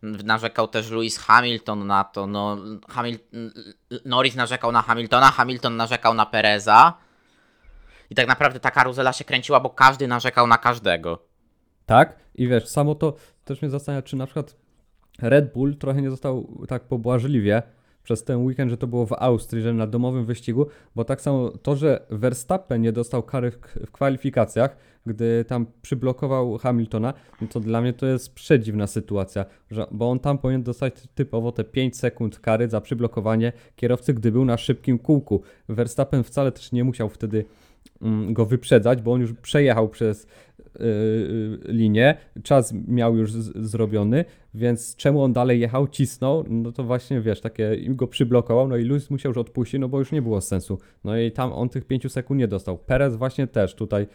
narzekał 0.03 0.69
też 0.69 0.91
Lewis 0.91 1.19
Hamilton 1.19 1.87
na 1.87 2.05
to, 2.05 2.27
no, 2.27 2.57
Hamil 2.89 3.19
Norris 4.05 4.35
narzekał 4.35 4.73
na 4.73 4.83
Hamiltona, 4.83 5.31
Hamilton 5.31 5.77
narzekał 5.77 6.15
na 6.15 6.27
Pereza 6.27 6.95
i 8.15 8.17
tak 8.17 8.29
naprawdę 8.29 8.61
ta 8.61 8.71
karuzela 8.71 9.13
się 9.13 9.25
kręciła, 9.25 9.61
bo 9.61 9.71
każdy 9.71 10.09
narzekał 10.09 10.47
na 10.47 10.59
każdego. 10.59 11.19
Tak, 11.87 12.17
i 12.35 12.49
wiesz, 12.49 12.69
samo 12.69 12.95
to 12.95 13.15
też 13.45 13.63
mnie 13.63 13.71
zastanawia, 13.71 14.03
czy 14.03 14.17
na 14.17 14.27
przykład 14.27 14.57
Red 15.23 15.53
Bull 15.53 15.77
trochę 15.77 16.03
nie 16.03 16.11
został 16.11 16.49
tak 16.69 16.83
pobłażliwie 16.83 17.63
przez 18.03 18.25
ten 18.25 18.45
weekend, 18.45 18.71
że 18.71 18.77
to 18.77 18.87
było 18.87 19.07
w 19.07 19.13
Austrii, 19.13 19.63
że 19.63 19.73
na 19.73 19.87
domowym 19.87 20.25
wyścigu, 20.25 20.67
bo 20.95 21.05
tak 21.05 21.21
samo 21.21 21.51
to, 21.51 21.77
że 21.77 22.07
Verstappen 22.11 22.83
nie 22.83 22.93
dostał 22.93 23.23
kary 23.23 23.51
w 23.51 23.91
kwalifikacjach, 23.93 24.77
gdy 25.07 25.45
tam 25.45 25.67
przyblokował 25.83 26.59
Hamiltona, 26.59 27.15
no 27.41 27.49
to 27.49 27.61
dla 27.61 27.81
mnie 27.81 27.93
to 27.93 28.07
jest 28.07 28.35
przedziwna 28.35 28.87
sytuacja, 28.87 29.45
że, 29.71 29.87
bo 29.91 30.11
on 30.11 30.19
tam 30.19 30.39
powinien 30.39 30.63
dostać 30.63 30.95
typowo 31.15 31.53
te 31.53 31.65
5 31.65 31.97
sekund 31.97 32.39
kary 32.39 32.69
za 32.69 32.81
przyblokowanie 32.81 33.53
kierowcy, 33.77 34.15
gdy 34.15 34.33
był 34.33 34.45
na 34.45 34.57
szybkim 34.57 34.99
kółku. 34.99 35.43
Verstappen 35.69 36.25
wcale 36.25 36.53
też 36.53 36.73
nie 36.73 36.85
musiał 36.85 37.09
wtedy 37.09 37.45
go 38.29 38.47
wyprzedzać, 38.47 39.03
bo 39.03 39.13
on 39.13 39.21
już 39.21 39.33
przejechał 39.33 39.89
przez 39.89 40.27
yy, 40.59 40.85
linię, 41.65 42.17
czas 42.43 42.75
miał 42.89 43.17
już 43.17 43.33
zrobiony, 43.33 44.25
więc 44.55 44.97
czemu 44.97 45.23
on 45.23 45.33
dalej 45.33 45.61
jechał, 45.61 45.89
cisnął, 45.89 46.45
no 46.49 46.73
to 46.73 46.85
właśnie 46.85 47.21
wiesz, 47.21 47.41
takie 47.41 47.77
go 47.89 48.07
przyblokował, 48.07 48.69
no 48.69 48.77
i 48.77 48.85
Lewis 48.85 49.11
musiał 49.11 49.31
już 49.31 49.39
odpuścić, 49.39 49.81
no 49.81 49.89
bo 49.89 49.99
już 49.99 50.13
nie 50.13 50.23
było 50.23 50.41
sensu. 50.41 50.79
No 51.05 51.19
i 51.19 51.33
tam 51.33 51.53
on 51.53 51.69
tych 51.69 51.85
5 51.85 52.13
sekund 52.13 52.41
nie 52.41 52.49
dostał. 52.49 52.79
Perez 52.79 53.17
właśnie 53.17 53.47
też 53.47 53.75
tutaj 53.75 54.07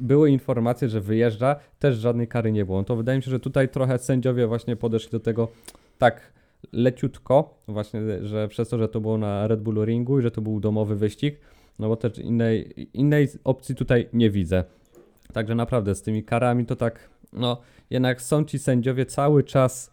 były 0.00 0.30
informacje, 0.30 0.88
że 0.88 1.00
wyjeżdża, 1.00 1.56
też 1.78 1.96
żadnej 1.96 2.28
kary 2.28 2.52
nie 2.52 2.64
było. 2.64 2.78
No 2.78 2.84
to 2.84 2.96
wydaje 2.96 3.18
mi 3.18 3.22
się, 3.22 3.30
że 3.30 3.40
tutaj 3.40 3.68
trochę 3.68 3.98
sędziowie 3.98 4.46
właśnie 4.46 4.76
podeszli 4.76 5.10
do 5.10 5.20
tego 5.20 5.48
tak 5.98 6.32
leciutko, 6.72 7.58
właśnie, 7.68 8.00
że 8.22 8.48
przez 8.48 8.68
to, 8.68 8.78
że 8.78 8.88
to 8.88 9.00
było 9.00 9.18
na 9.18 9.46
Red 9.46 9.62
Bull 9.62 9.84
Ringu 9.84 10.18
i 10.18 10.22
że 10.22 10.30
to 10.30 10.40
był 10.40 10.60
domowy 10.60 10.96
wyścig, 10.96 11.40
no 11.80 11.88
bo 11.88 11.96
też 11.96 12.18
innej, 12.18 12.88
innej 12.94 13.28
opcji 13.44 13.74
tutaj 13.74 14.08
nie 14.12 14.30
widzę. 14.30 14.64
Także 15.32 15.54
naprawdę 15.54 15.94
z 15.94 16.02
tymi 16.02 16.24
karami 16.24 16.66
to 16.66 16.76
tak, 16.76 17.10
no 17.32 17.60
jednak 17.90 18.22
są 18.22 18.44
ci 18.44 18.58
sędziowie 18.58 19.06
cały 19.06 19.44
czas 19.44 19.90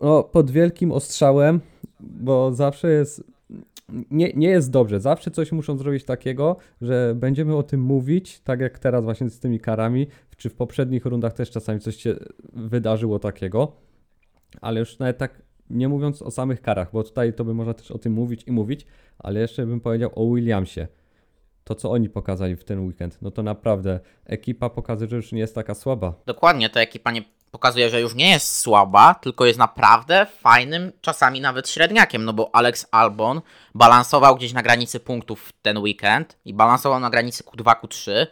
no, 0.00 0.22
pod 0.22 0.50
wielkim 0.50 0.92
ostrzałem, 0.92 1.60
bo 2.00 2.52
zawsze 2.52 2.90
jest, 2.90 3.24
nie, 4.10 4.32
nie 4.32 4.48
jest 4.48 4.70
dobrze. 4.70 5.00
Zawsze 5.00 5.30
coś 5.30 5.52
muszą 5.52 5.78
zrobić 5.78 6.04
takiego, 6.04 6.56
że 6.80 7.14
będziemy 7.16 7.56
o 7.56 7.62
tym 7.62 7.80
mówić, 7.80 8.40
tak 8.40 8.60
jak 8.60 8.78
teraz 8.78 9.04
właśnie 9.04 9.30
z 9.30 9.38
tymi 9.38 9.60
karami, 9.60 10.06
czy 10.36 10.50
w 10.50 10.54
poprzednich 10.54 11.04
rundach 11.04 11.32
też 11.32 11.50
czasami 11.50 11.80
coś 11.80 11.96
się 11.96 12.14
wydarzyło 12.52 13.18
takiego, 13.18 13.72
ale 14.60 14.80
już 14.80 14.98
nawet 14.98 15.18
tak 15.18 15.42
nie 15.70 15.88
mówiąc 15.88 16.22
o 16.22 16.30
samych 16.30 16.60
karach, 16.60 16.92
bo 16.92 17.02
tutaj 17.02 17.32
to 17.32 17.44
by 17.44 17.54
można 17.54 17.74
też 17.74 17.90
o 17.90 17.98
tym 17.98 18.12
mówić 18.12 18.44
i 18.46 18.52
mówić, 18.52 18.86
ale 19.18 19.40
jeszcze 19.40 19.66
bym 19.66 19.80
powiedział 19.80 20.10
o 20.14 20.34
Williamsie 20.34 20.86
to, 21.64 21.74
co 21.74 21.90
oni 21.90 22.08
pokazali 22.08 22.56
w 22.56 22.64
ten 22.64 22.86
weekend, 22.86 23.18
no 23.22 23.30
to 23.30 23.42
naprawdę 23.42 24.00
ekipa 24.26 24.70
pokazuje, 24.70 25.10
że 25.10 25.16
już 25.16 25.32
nie 25.32 25.40
jest 25.40 25.54
taka 25.54 25.74
słaba. 25.74 26.14
Dokładnie, 26.26 26.70
ta 26.70 26.80
ekipa 26.80 27.10
nie 27.10 27.22
pokazuje, 27.50 27.90
że 27.90 28.00
już 28.00 28.14
nie 28.14 28.30
jest 28.30 28.58
słaba, 28.58 29.14
tylko 29.14 29.46
jest 29.46 29.58
naprawdę 29.58 30.26
fajnym, 30.40 30.92
czasami 31.00 31.40
nawet 31.40 31.68
średniakiem, 31.68 32.24
no 32.24 32.32
bo 32.32 32.54
Alex 32.54 32.86
Albon 32.90 33.40
balansował 33.74 34.36
gdzieś 34.36 34.52
na 34.52 34.62
granicy 34.62 35.00
punktów 35.00 35.52
ten 35.62 35.78
weekend 35.78 36.38
i 36.44 36.54
balansował 36.54 37.00
na 37.00 37.10
granicy 37.10 37.44
Q2, 37.44 37.74
Q3. 37.82 38.26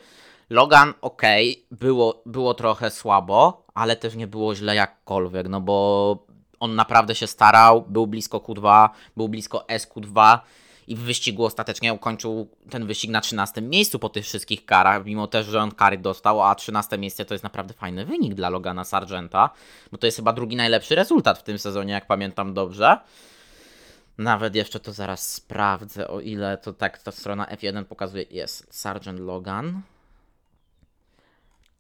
Logan, 0.50 0.94
ok, 1.00 1.22
było, 1.70 2.22
było 2.26 2.54
trochę 2.54 2.90
słabo, 2.90 3.66
ale 3.74 3.96
też 3.96 4.14
nie 4.14 4.26
było 4.26 4.54
źle 4.54 4.74
jakkolwiek, 4.74 5.48
no 5.48 5.60
bo 5.60 6.26
on 6.60 6.74
naprawdę 6.74 7.14
się 7.14 7.26
starał, 7.26 7.82
był 7.82 8.06
blisko 8.06 8.38
Q2, 8.38 8.88
był 9.16 9.28
blisko 9.28 9.64
SQ2 9.68 10.38
i 10.86 10.96
w 10.96 11.00
wyścigu 11.00 11.44
ostatecznie 11.44 11.94
ukończył 11.94 12.48
ten 12.70 12.86
wyścig 12.86 13.10
na 13.10 13.20
13 13.20 13.62
miejscu 13.62 13.98
po 13.98 14.08
tych 14.08 14.24
wszystkich 14.24 14.64
karach, 14.64 15.04
mimo 15.04 15.26
też, 15.26 15.46
że 15.46 15.60
on 15.60 15.70
kary 15.70 15.98
dostał, 15.98 16.42
a 16.42 16.54
13 16.54 16.98
miejsce 16.98 17.24
to 17.24 17.34
jest 17.34 17.44
naprawdę 17.44 17.74
fajny 17.74 18.04
wynik 18.04 18.34
dla 18.34 18.48
Logana 18.48 18.84
Sargenta, 18.84 19.50
bo 19.92 19.98
to 19.98 20.06
jest 20.06 20.16
chyba 20.16 20.32
drugi 20.32 20.56
najlepszy 20.56 20.94
rezultat 20.94 21.38
w 21.38 21.42
tym 21.42 21.58
sezonie, 21.58 21.92
jak 21.92 22.06
pamiętam 22.06 22.54
dobrze. 22.54 22.98
Nawet 24.18 24.54
jeszcze 24.54 24.80
to 24.80 24.92
zaraz 24.92 25.32
sprawdzę, 25.32 26.08
o 26.08 26.20
ile 26.20 26.58
to 26.58 26.72
tak 26.72 26.98
ta 26.98 27.12
strona 27.12 27.46
F1 27.46 27.84
pokazuje. 27.84 28.24
Jest 28.30 28.74
Sargent 28.74 29.20
Logan. 29.20 29.82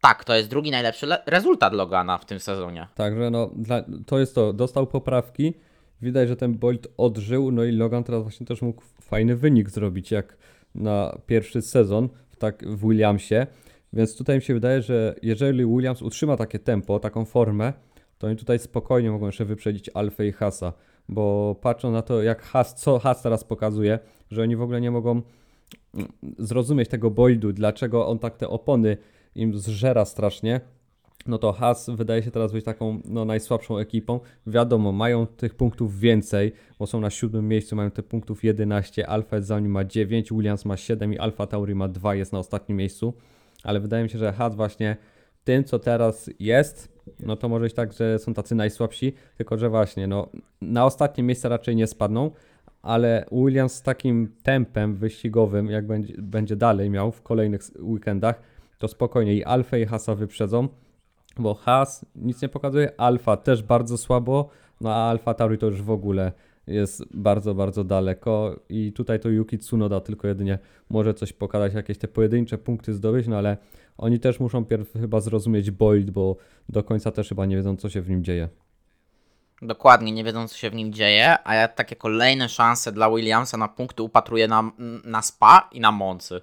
Tak, 0.00 0.24
to 0.24 0.34
jest 0.34 0.48
drugi 0.48 0.70
najlepszy 0.70 1.06
rezultat 1.26 1.72
Logana 1.72 2.18
w 2.18 2.24
tym 2.24 2.40
sezonie. 2.40 2.88
Także 2.94 3.30
no, 3.30 3.50
to 4.06 4.18
jest 4.18 4.34
to. 4.34 4.52
Dostał 4.52 4.86
poprawki. 4.86 5.54
Widać, 6.02 6.28
że 6.28 6.36
ten 6.36 6.58
Bolt 6.58 6.88
odżył, 6.96 7.50
no 7.50 7.64
i 7.64 7.72
Logan 7.72 8.04
teraz 8.04 8.22
właśnie 8.22 8.46
też 8.46 8.62
mógł 8.62 8.82
fajny 9.00 9.36
wynik 9.36 9.70
zrobić, 9.70 10.10
jak 10.10 10.36
na 10.74 11.18
pierwszy 11.26 11.62
sezon 11.62 12.08
w, 12.30 12.36
tak, 12.36 12.68
w 12.68 12.88
Williamsie. 12.88 13.46
Więc 13.92 14.16
tutaj 14.16 14.36
mi 14.36 14.42
się 14.42 14.54
wydaje, 14.54 14.82
że 14.82 15.14
jeżeli 15.22 15.66
Williams 15.66 16.02
utrzyma 16.02 16.36
takie 16.36 16.58
tempo, 16.58 17.00
taką 17.00 17.24
formę, 17.24 17.72
to 18.18 18.26
oni 18.26 18.36
tutaj 18.36 18.58
spokojnie 18.58 19.10
mogą 19.10 19.26
jeszcze 19.26 19.44
wyprzedzić 19.44 19.90
Alfę 19.94 20.26
i 20.26 20.32
Hasa. 20.32 20.72
Bo 21.08 21.56
patrzą 21.60 21.90
na 21.90 22.02
to, 22.02 22.22
jak 22.22 22.42
Has, 22.42 22.74
co 22.74 22.98
Has 22.98 23.22
teraz 23.22 23.44
pokazuje, 23.44 23.98
że 24.30 24.42
oni 24.42 24.56
w 24.56 24.62
ogóle 24.62 24.80
nie 24.80 24.90
mogą 24.90 25.10
mm, 25.94 26.08
zrozumieć 26.38 26.88
tego 26.88 27.10
Boldu, 27.10 27.52
dlaczego 27.52 28.06
on 28.06 28.18
tak 28.18 28.36
te 28.36 28.48
opony 28.48 28.96
im 29.34 29.58
zżera 29.58 30.04
strasznie, 30.04 30.60
no 31.26 31.38
to 31.38 31.52
Haas 31.52 31.90
wydaje 31.90 32.22
się 32.22 32.30
teraz 32.30 32.52
być 32.52 32.64
taką 32.64 33.00
no, 33.04 33.24
najsłabszą 33.24 33.78
ekipą. 33.78 34.20
Wiadomo, 34.46 34.92
mają 34.92 35.26
tych 35.26 35.54
punktów 35.54 35.98
więcej, 35.98 36.52
bo 36.78 36.86
są 36.86 37.00
na 37.00 37.10
siódmym 37.10 37.48
miejscu, 37.48 37.76
mają 37.76 37.90
tych 37.90 38.04
punktów 38.04 38.44
11, 38.44 39.08
Alfa 39.08 39.40
za 39.40 39.60
nim 39.60 39.70
ma 39.70 39.84
9, 39.84 40.30
Williams 40.30 40.64
ma 40.64 40.76
7 40.76 41.12
i 41.14 41.18
Alfa 41.18 41.46
Tauri 41.46 41.74
ma 41.74 41.88
2, 41.88 42.14
jest 42.14 42.32
na 42.32 42.38
ostatnim 42.38 42.78
miejscu. 42.78 43.14
Ale 43.62 43.80
wydaje 43.80 44.04
mi 44.04 44.10
się, 44.10 44.18
że 44.18 44.32
Haas 44.32 44.54
właśnie 44.54 44.96
tym, 45.44 45.64
co 45.64 45.78
teraz 45.78 46.30
jest, 46.38 46.92
no 47.20 47.36
to 47.36 47.48
może 47.48 47.64
być 47.64 47.74
tak, 47.74 47.92
że 47.92 48.18
są 48.18 48.34
tacy 48.34 48.54
najsłabsi, 48.54 49.12
tylko 49.36 49.58
że 49.58 49.68
właśnie, 49.68 50.06
no 50.06 50.28
na 50.60 50.86
ostatnie 50.86 51.24
miejsce 51.24 51.48
raczej 51.48 51.76
nie 51.76 51.86
spadną, 51.86 52.30
ale 52.82 53.26
Williams 53.32 53.74
z 53.74 53.82
takim 53.82 54.34
tempem 54.42 54.96
wyścigowym, 54.96 55.70
jak 55.70 55.86
będzie, 55.86 56.14
będzie 56.18 56.56
dalej 56.56 56.90
miał 56.90 57.12
w 57.12 57.22
kolejnych 57.22 57.62
weekendach, 57.80 58.42
to 58.78 58.88
spokojnie 58.88 59.34
i 59.34 59.44
Alfa 59.44 59.78
i 59.78 59.86
Hasa 59.86 60.14
wyprzedzą, 60.14 60.68
bo 61.38 61.54
Has 61.54 62.06
nic 62.14 62.42
nie 62.42 62.48
pokazuje, 62.48 63.00
Alfa 63.00 63.36
też 63.36 63.62
bardzo 63.62 63.98
słabo, 63.98 64.48
no 64.80 64.94
a 64.94 65.10
Alfa 65.10 65.34
Tauri 65.34 65.58
to 65.58 65.66
już 65.66 65.82
w 65.82 65.90
ogóle 65.90 66.32
jest 66.66 67.04
bardzo, 67.14 67.54
bardzo 67.54 67.84
daleko 67.84 68.60
i 68.68 68.92
tutaj 68.92 69.20
to 69.20 69.28
Yuki 69.28 69.58
Tsunoda 69.58 70.00
tylko 70.00 70.28
jedynie 70.28 70.58
może 70.90 71.14
coś 71.14 71.32
pokazać, 71.32 71.74
jakieś 71.74 71.98
te 71.98 72.08
pojedyncze 72.08 72.58
punkty 72.58 72.94
zdobyć, 72.94 73.26
no 73.26 73.36
ale 73.36 73.56
oni 73.98 74.20
też 74.20 74.40
muszą 74.40 74.64
pierw 74.64 74.92
chyba 74.92 75.20
zrozumieć 75.20 75.70
Boyd, 75.70 76.10
bo 76.10 76.36
do 76.68 76.82
końca 76.82 77.10
też 77.10 77.28
chyba 77.28 77.46
nie 77.46 77.56
wiedzą, 77.56 77.76
co 77.76 77.90
się 77.90 78.02
w 78.02 78.08
nim 78.08 78.24
dzieje. 78.24 78.48
Dokładnie, 79.62 80.12
nie 80.12 80.24
wiedzą, 80.24 80.48
co 80.48 80.56
się 80.56 80.70
w 80.70 80.74
nim 80.74 80.92
dzieje, 80.92 81.36
a 81.44 81.54
ja 81.54 81.68
takie 81.68 81.96
kolejne 81.96 82.48
szanse 82.48 82.92
dla 82.92 83.10
Williamsa 83.10 83.56
na 83.56 83.68
punkty 83.68 84.02
upatruję 84.02 84.48
na, 84.48 84.70
na 85.04 85.22
Spa 85.22 85.68
i 85.72 85.80
na 85.80 85.92
Moncy. 85.92 86.40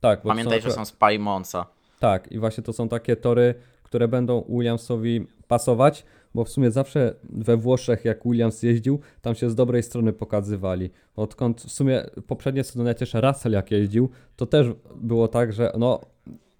Tak, 0.00 0.22
Pamiętaj, 0.22 0.62
są... 0.62 0.68
że 0.68 0.74
są 0.74 0.84
Spa 0.84 1.12
i 1.12 1.18
Monza. 1.18 1.66
Tak, 1.98 2.32
i 2.32 2.38
właśnie 2.38 2.62
to 2.62 2.72
są 2.72 2.88
takie 2.88 3.16
tory, 3.16 3.54
które 3.88 4.08
będą 4.08 4.44
Williamsowi 4.48 5.26
pasować, 5.48 6.04
bo 6.34 6.44
w 6.44 6.48
sumie 6.48 6.70
zawsze 6.70 7.14
we 7.24 7.56
Włoszech, 7.56 8.04
jak 8.04 8.24
Williams 8.24 8.62
jeździł, 8.62 9.00
tam 9.22 9.34
się 9.34 9.50
z 9.50 9.54
dobrej 9.54 9.82
strony 9.82 10.12
pokazywali. 10.12 10.90
Odkąd 11.16 11.60
w 11.60 11.72
sumie 11.72 12.04
poprzednie 12.26 12.64
sezony 12.64 12.94
też 12.94 13.14
Russell 13.14 13.52
jak 13.52 13.70
jeździł, 13.70 14.08
to 14.36 14.46
też 14.46 14.66
było 14.96 15.28
tak, 15.28 15.52
że 15.52 15.72
no 15.78 16.00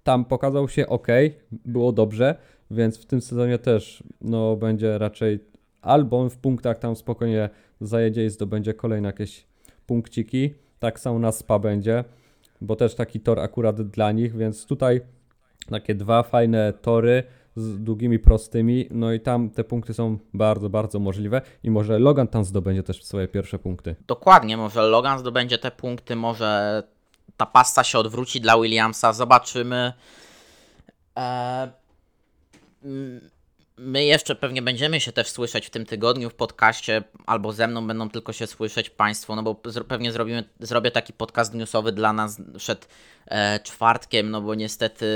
tam 0.02 0.24
pokazał 0.24 0.68
się 0.68 0.86
ok, 0.86 1.06
było 1.52 1.92
dobrze, 1.92 2.34
więc 2.70 2.98
w 2.98 3.06
tym 3.06 3.20
sezonie 3.20 3.58
też 3.58 4.02
no 4.20 4.56
będzie 4.56 4.98
raczej 4.98 5.38
albo 5.82 6.28
w 6.28 6.36
punktach 6.36 6.78
tam 6.78 6.96
spokojnie 6.96 7.50
zajedzie 7.80 8.24
i 8.24 8.30
zdobędzie 8.30 8.74
kolejne 8.74 9.08
jakieś 9.08 9.46
punkciki. 9.86 10.54
Tak 10.78 11.00
samo 11.00 11.18
na 11.18 11.32
SPA 11.32 11.58
będzie, 11.58 12.04
bo 12.60 12.76
też 12.76 12.94
taki 12.94 13.20
tor 13.20 13.40
akurat 13.40 13.82
dla 13.82 14.12
nich, 14.12 14.36
więc 14.36 14.66
tutaj 14.66 15.00
takie 15.70 15.94
dwa 15.94 16.22
fajne 16.22 16.72
tory 16.72 17.22
z 17.56 17.78
długimi 17.84 18.18
prostymi, 18.18 18.88
no 18.90 19.12
i 19.12 19.20
tam 19.20 19.50
te 19.50 19.64
punkty 19.64 19.94
są 19.94 20.18
bardzo, 20.34 20.70
bardzo 20.70 20.98
możliwe 20.98 21.42
i 21.62 21.70
może 21.70 21.98
Logan 21.98 22.28
tam 22.28 22.44
zdobędzie 22.44 22.82
też 22.82 23.04
swoje 23.04 23.28
pierwsze 23.28 23.58
punkty. 23.58 23.96
Dokładnie, 24.06 24.56
może 24.56 24.82
Logan 24.82 25.18
zdobędzie 25.18 25.58
te 25.58 25.70
punkty, 25.70 26.16
może 26.16 26.82
ta 27.36 27.46
pasta 27.46 27.84
się 27.84 27.98
odwróci 27.98 28.40
dla 28.40 28.58
Williamsa, 28.58 29.12
zobaczymy. 29.12 29.92
Eee, 31.16 31.68
My 33.78 34.04
jeszcze 34.04 34.34
pewnie 34.34 34.62
będziemy 34.62 35.00
się 35.00 35.12
też 35.12 35.28
słyszeć 35.28 35.66
w 35.66 35.70
tym 35.70 35.86
tygodniu 35.86 36.30
w 36.30 36.34
podcaście, 36.34 37.04
albo 37.26 37.52
ze 37.52 37.68
mną 37.68 37.86
będą 37.86 38.10
tylko 38.10 38.32
się 38.32 38.46
słyszeć 38.46 38.90
Państwo, 38.90 39.36
no 39.36 39.42
bo 39.42 39.54
pewnie 39.88 40.12
zrobimy, 40.12 40.44
zrobię 40.60 40.90
taki 40.90 41.12
podcast 41.12 41.54
newsowy 41.54 41.92
dla 41.92 42.12
nas 42.12 42.42
przed 42.56 42.88
e, 43.26 43.60
czwartkiem, 43.60 44.30
no 44.30 44.40
bo 44.40 44.54
niestety 44.54 45.06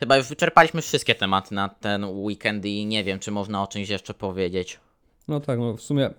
chyba 0.00 0.16
już 0.16 0.28
wyczerpaliśmy 0.28 0.82
wszystkie 0.82 1.14
tematy 1.14 1.54
na 1.54 1.68
ten 1.68 2.04
weekend 2.04 2.64
i 2.64 2.86
nie 2.86 3.04
wiem, 3.04 3.18
czy 3.18 3.30
można 3.30 3.62
o 3.62 3.66
czymś 3.66 3.88
jeszcze 3.88 4.14
powiedzieć. 4.14 4.80
No 5.28 5.40
tak, 5.40 5.58
no 5.58 5.76
w 5.76 5.82
sumie 5.82 6.10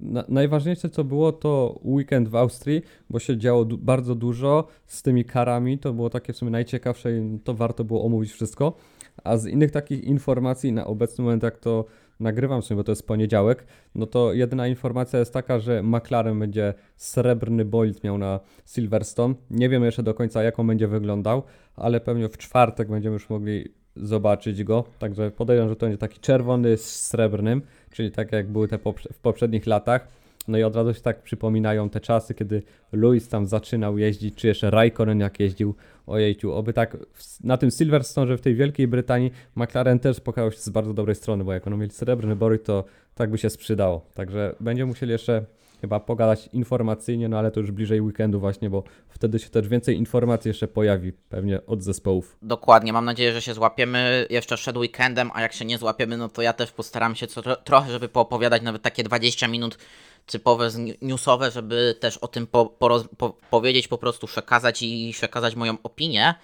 na, 0.00 0.24
najważniejsze 0.28 0.88
co 0.88 1.04
było 1.04 1.32
to 1.32 1.80
weekend 1.84 2.28
w 2.28 2.36
Austrii, 2.36 2.82
bo 3.10 3.18
się 3.18 3.38
działo 3.38 3.64
bardzo 3.64 4.14
dużo 4.14 4.66
z 4.86 5.02
tymi 5.02 5.24
karami, 5.24 5.78
to 5.78 5.92
było 5.92 6.10
takie 6.10 6.32
w 6.32 6.36
sumie 6.36 6.50
najciekawsze 6.50 7.18
i 7.18 7.38
to 7.44 7.54
warto 7.54 7.84
było 7.84 8.04
omówić 8.04 8.32
wszystko. 8.32 8.76
A 9.24 9.36
z 9.36 9.46
innych 9.46 9.70
takich 9.70 10.04
informacji 10.04 10.72
na 10.72 10.86
obecny 10.86 11.24
moment, 11.24 11.42
jak 11.42 11.58
to 11.58 11.84
nagrywam 12.20 12.62
sobie, 12.62 12.76
bo 12.76 12.84
to 12.84 12.92
jest 12.92 13.06
poniedziałek, 13.06 13.66
no 13.94 14.06
to 14.06 14.32
jedyna 14.32 14.68
informacja 14.68 15.18
jest 15.18 15.32
taka, 15.32 15.58
że 15.58 15.82
McLaren 15.82 16.38
będzie 16.38 16.74
srebrny 16.96 17.64
bolid 17.64 18.04
miał 18.04 18.18
na 18.18 18.40
Silverstone. 18.66 19.34
Nie 19.50 19.68
wiemy 19.68 19.86
jeszcze 19.86 20.02
do 20.02 20.14
końca, 20.14 20.42
jak 20.42 20.58
on 20.58 20.66
będzie 20.66 20.88
wyglądał, 20.88 21.42
ale 21.76 22.00
pewnie 22.00 22.28
w 22.28 22.38
czwartek 22.38 22.88
będziemy 22.88 23.12
już 23.12 23.30
mogli 23.30 23.68
zobaczyć 23.96 24.64
go. 24.64 24.84
Także 24.98 25.30
podejrzewam, 25.30 25.68
że 25.68 25.76
to 25.76 25.86
będzie 25.86 25.98
taki 25.98 26.20
czerwony 26.20 26.76
z 26.76 27.06
srebrnym, 27.06 27.62
czyli 27.90 28.10
tak 28.10 28.32
jak 28.32 28.48
były 28.48 28.68
te 28.68 28.78
w 29.12 29.18
poprzednich 29.18 29.66
latach. 29.66 30.08
No 30.48 30.58
i 30.58 30.62
od 30.62 30.76
razu 30.76 30.94
się 30.94 31.00
tak 31.00 31.22
przypominają 31.22 31.90
te 31.90 32.00
czasy, 32.00 32.34
kiedy 32.34 32.62
Lewis 32.92 33.28
tam 33.28 33.46
zaczynał 33.46 33.98
jeździć, 33.98 34.34
czy 34.34 34.46
jeszcze 34.46 34.70
Raikkonen 34.70 35.20
jak 35.20 35.40
jeździł. 35.40 35.74
Ojejciu, 36.06 36.52
oby 36.52 36.72
tak 36.72 36.96
na 37.44 37.56
tym 37.56 37.70
Silverstone, 37.70 38.26
że 38.26 38.36
w 38.36 38.40
tej 38.40 38.54
Wielkiej 38.54 38.88
Brytanii 38.88 39.30
McLaren 39.56 39.98
też 39.98 40.20
pokazał 40.20 40.52
się 40.52 40.58
z 40.58 40.68
bardzo 40.68 40.94
dobrej 40.94 41.16
strony, 41.16 41.44
bo 41.44 41.52
jak 41.52 41.66
ono 41.66 41.76
mieli 41.76 41.92
srebrny 41.92 42.36
bory, 42.36 42.58
to 42.58 42.84
tak 43.14 43.30
by 43.30 43.38
się 43.38 43.50
sprzedało. 43.50 44.06
Także 44.14 44.54
będziemy 44.60 44.86
musieli 44.86 45.12
jeszcze 45.12 45.44
chyba 45.82 46.00
pogadać 46.00 46.48
informacyjnie, 46.52 47.28
no 47.28 47.38
ale 47.38 47.50
to 47.50 47.60
już 47.60 47.70
bliżej 47.70 48.00
weekendu 48.00 48.40
właśnie, 48.40 48.70
bo 48.70 48.84
wtedy 49.08 49.38
się 49.38 49.48
też 49.48 49.68
więcej 49.68 49.96
informacji 49.96 50.48
jeszcze 50.48 50.68
pojawi 50.68 51.12
pewnie 51.12 51.66
od 51.66 51.82
zespołów. 51.82 52.36
Dokładnie, 52.42 52.92
mam 52.92 53.04
nadzieję, 53.04 53.32
że 53.32 53.42
się 53.42 53.54
złapiemy 53.54 54.26
jeszcze 54.30 54.56
przed 54.56 54.76
weekendem, 54.76 55.30
a 55.34 55.42
jak 55.42 55.52
się 55.52 55.64
nie 55.64 55.78
złapiemy, 55.78 56.16
no 56.16 56.28
to 56.28 56.42
ja 56.42 56.52
też 56.52 56.72
postaram 56.72 57.14
się 57.14 57.26
co, 57.26 57.56
trochę, 57.56 57.92
żeby 57.92 58.08
poopowiadać 58.08 58.62
nawet 58.62 58.82
takie 58.82 59.04
20 59.04 59.48
minut 59.48 59.78
typowe 60.26 60.70
newsowe, 61.02 61.50
żeby 61.50 61.94
też 62.00 62.18
o 62.18 62.28
tym 62.28 62.46
po, 62.46 62.66
po, 62.66 63.04
po, 63.16 63.30
powiedzieć, 63.50 63.88
po 63.88 63.98
prostu 63.98 64.26
przekazać 64.26 64.82
i 64.82 65.12
przekazać 65.12 65.56
moją 65.56 65.76
opinię. 65.82 66.34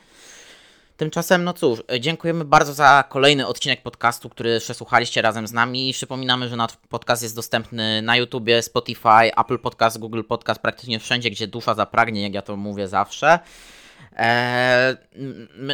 Tymczasem, 0.99 1.45
no 1.45 1.53
cóż, 1.53 1.83
dziękujemy 2.01 2.45
bardzo 2.45 2.75
za 2.75 3.05
kolejny 3.09 3.47
odcinek 3.47 3.83
podcastu, 3.83 4.29
który 4.29 4.61
przesłuchaliście 4.61 5.23
razem 5.23 5.47
z 5.47 5.53
nami. 5.53 5.93
Przypominamy, 5.93 6.49
że 6.49 6.57
nasz 6.57 6.77
podcast 6.89 7.23
jest 7.23 7.37
dostępny 7.37 8.03
na 8.03 8.17
YouTubie, 8.17 8.63
Spotify, 8.63 9.37
Apple 9.37 9.59
Podcast, 9.59 9.99
Google 9.99 10.23
Podcast, 10.29 10.61
praktycznie 10.61 10.99
wszędzie, 10.99 11.31
gdzie 11.31 11.47
dusza 11.47 11.75
zapragnie, 11.75 12.23
jak 12.23 12.35
ja 12.35 12.43
to 12.43 12.57
mówię 12.57 12.89
zawsze. 12.89 13.39
Eee, 14.17 14.97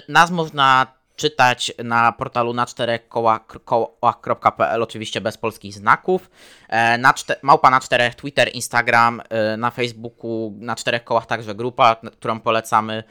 nas 0.09 0.31
można 0.31 0.87
czytać 1.17 1.73
na 1.85 2.13
portalu 2.13 2.53
na 2.53 2.67
czterech 2.67 3.09
kołach.pl, 3.09 4.83
oczywiście 4.83 5.21
bez 5.21 5.39
polskich 5.39 5.75
znaków. 5.75 6.31
E, 6.69 6.99
na 6.99 7.15
czte, 7.15 7.37
małpa 7.43 7.71
na 7.71 7.81
czterech, 7.81 8.15
Twitter, 8.15 8.51
Instagram, 8.55 9.23
e, 9.29 9.57
na 9.57 9.71
Facebooku, 9.71 10.55
na 10.59 10.77
czterech 10.77 11.05
kołach 11.05 11.27
także 11.27 11.55
grupa, 11.55 11.97
którą 11.97 12.41
polecamy. 12.41 13.05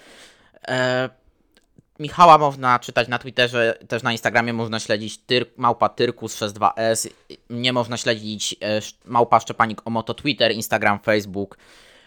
E, 2.00 2.04
Michała 2.04 2.38
można 2.38 2.80
czytać 2.80 3.08
na 3.08 3.20
Twitterze, 3.20 3.78
też 3.88 4.04
na 4.04 4.12
Instagramie 4.12 4.54
można 4.54 4.80
śledzić 4.80 5.18
tyr, 5.18 5.46
małpa 5.58 5.88
Tyrkus62S, 5.88 7.10
nie 7.50 7.74
można 7.74 7.98
śledzić 7.98 8.56
małpa 9.06 9.40
Szczepanik 9.40 9.82
Omoto 9.86 10.14
Twitter, 10.14 10.52
Instagram, 10.52 11.00
Facebook 11.00 11.58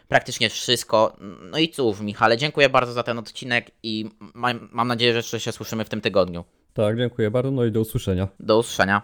praktycznie 0.09 0.51
wszystko. 0.51 1.16
No 1.51 1.59
i 1.59 1.68
cóż, 1.68 2.01
Michale, 2.01 2.37
dziękuję 2.37 2.68
bardzo 2.68 2.93
za 2.93 3.03
ten 3.03 3.18
odcinek 3.18 3.70
i 3.82 4.11
mam, 4.34 4.68
mam 4.72 4.89
nadzieję, 4.89 5.12
że 5.12 5.18
jeszcze 5.18 5.41
się 5.41 5.53
słyszymy 5.53 5.84
w 5.84 5.89
tym 5.89 6.01
tygodniu. 6.01 6.45
Tak, 6.74 6.97
dziękuję 6.97 7.30
bardzo, 7.30 7.51
no 7.51 7.64
i 7.64 7.72
do 7.72 7.80
usłyszenia. 7.80 8.28
Do 8.41 8.59
usłyszenia. 8.59 9.03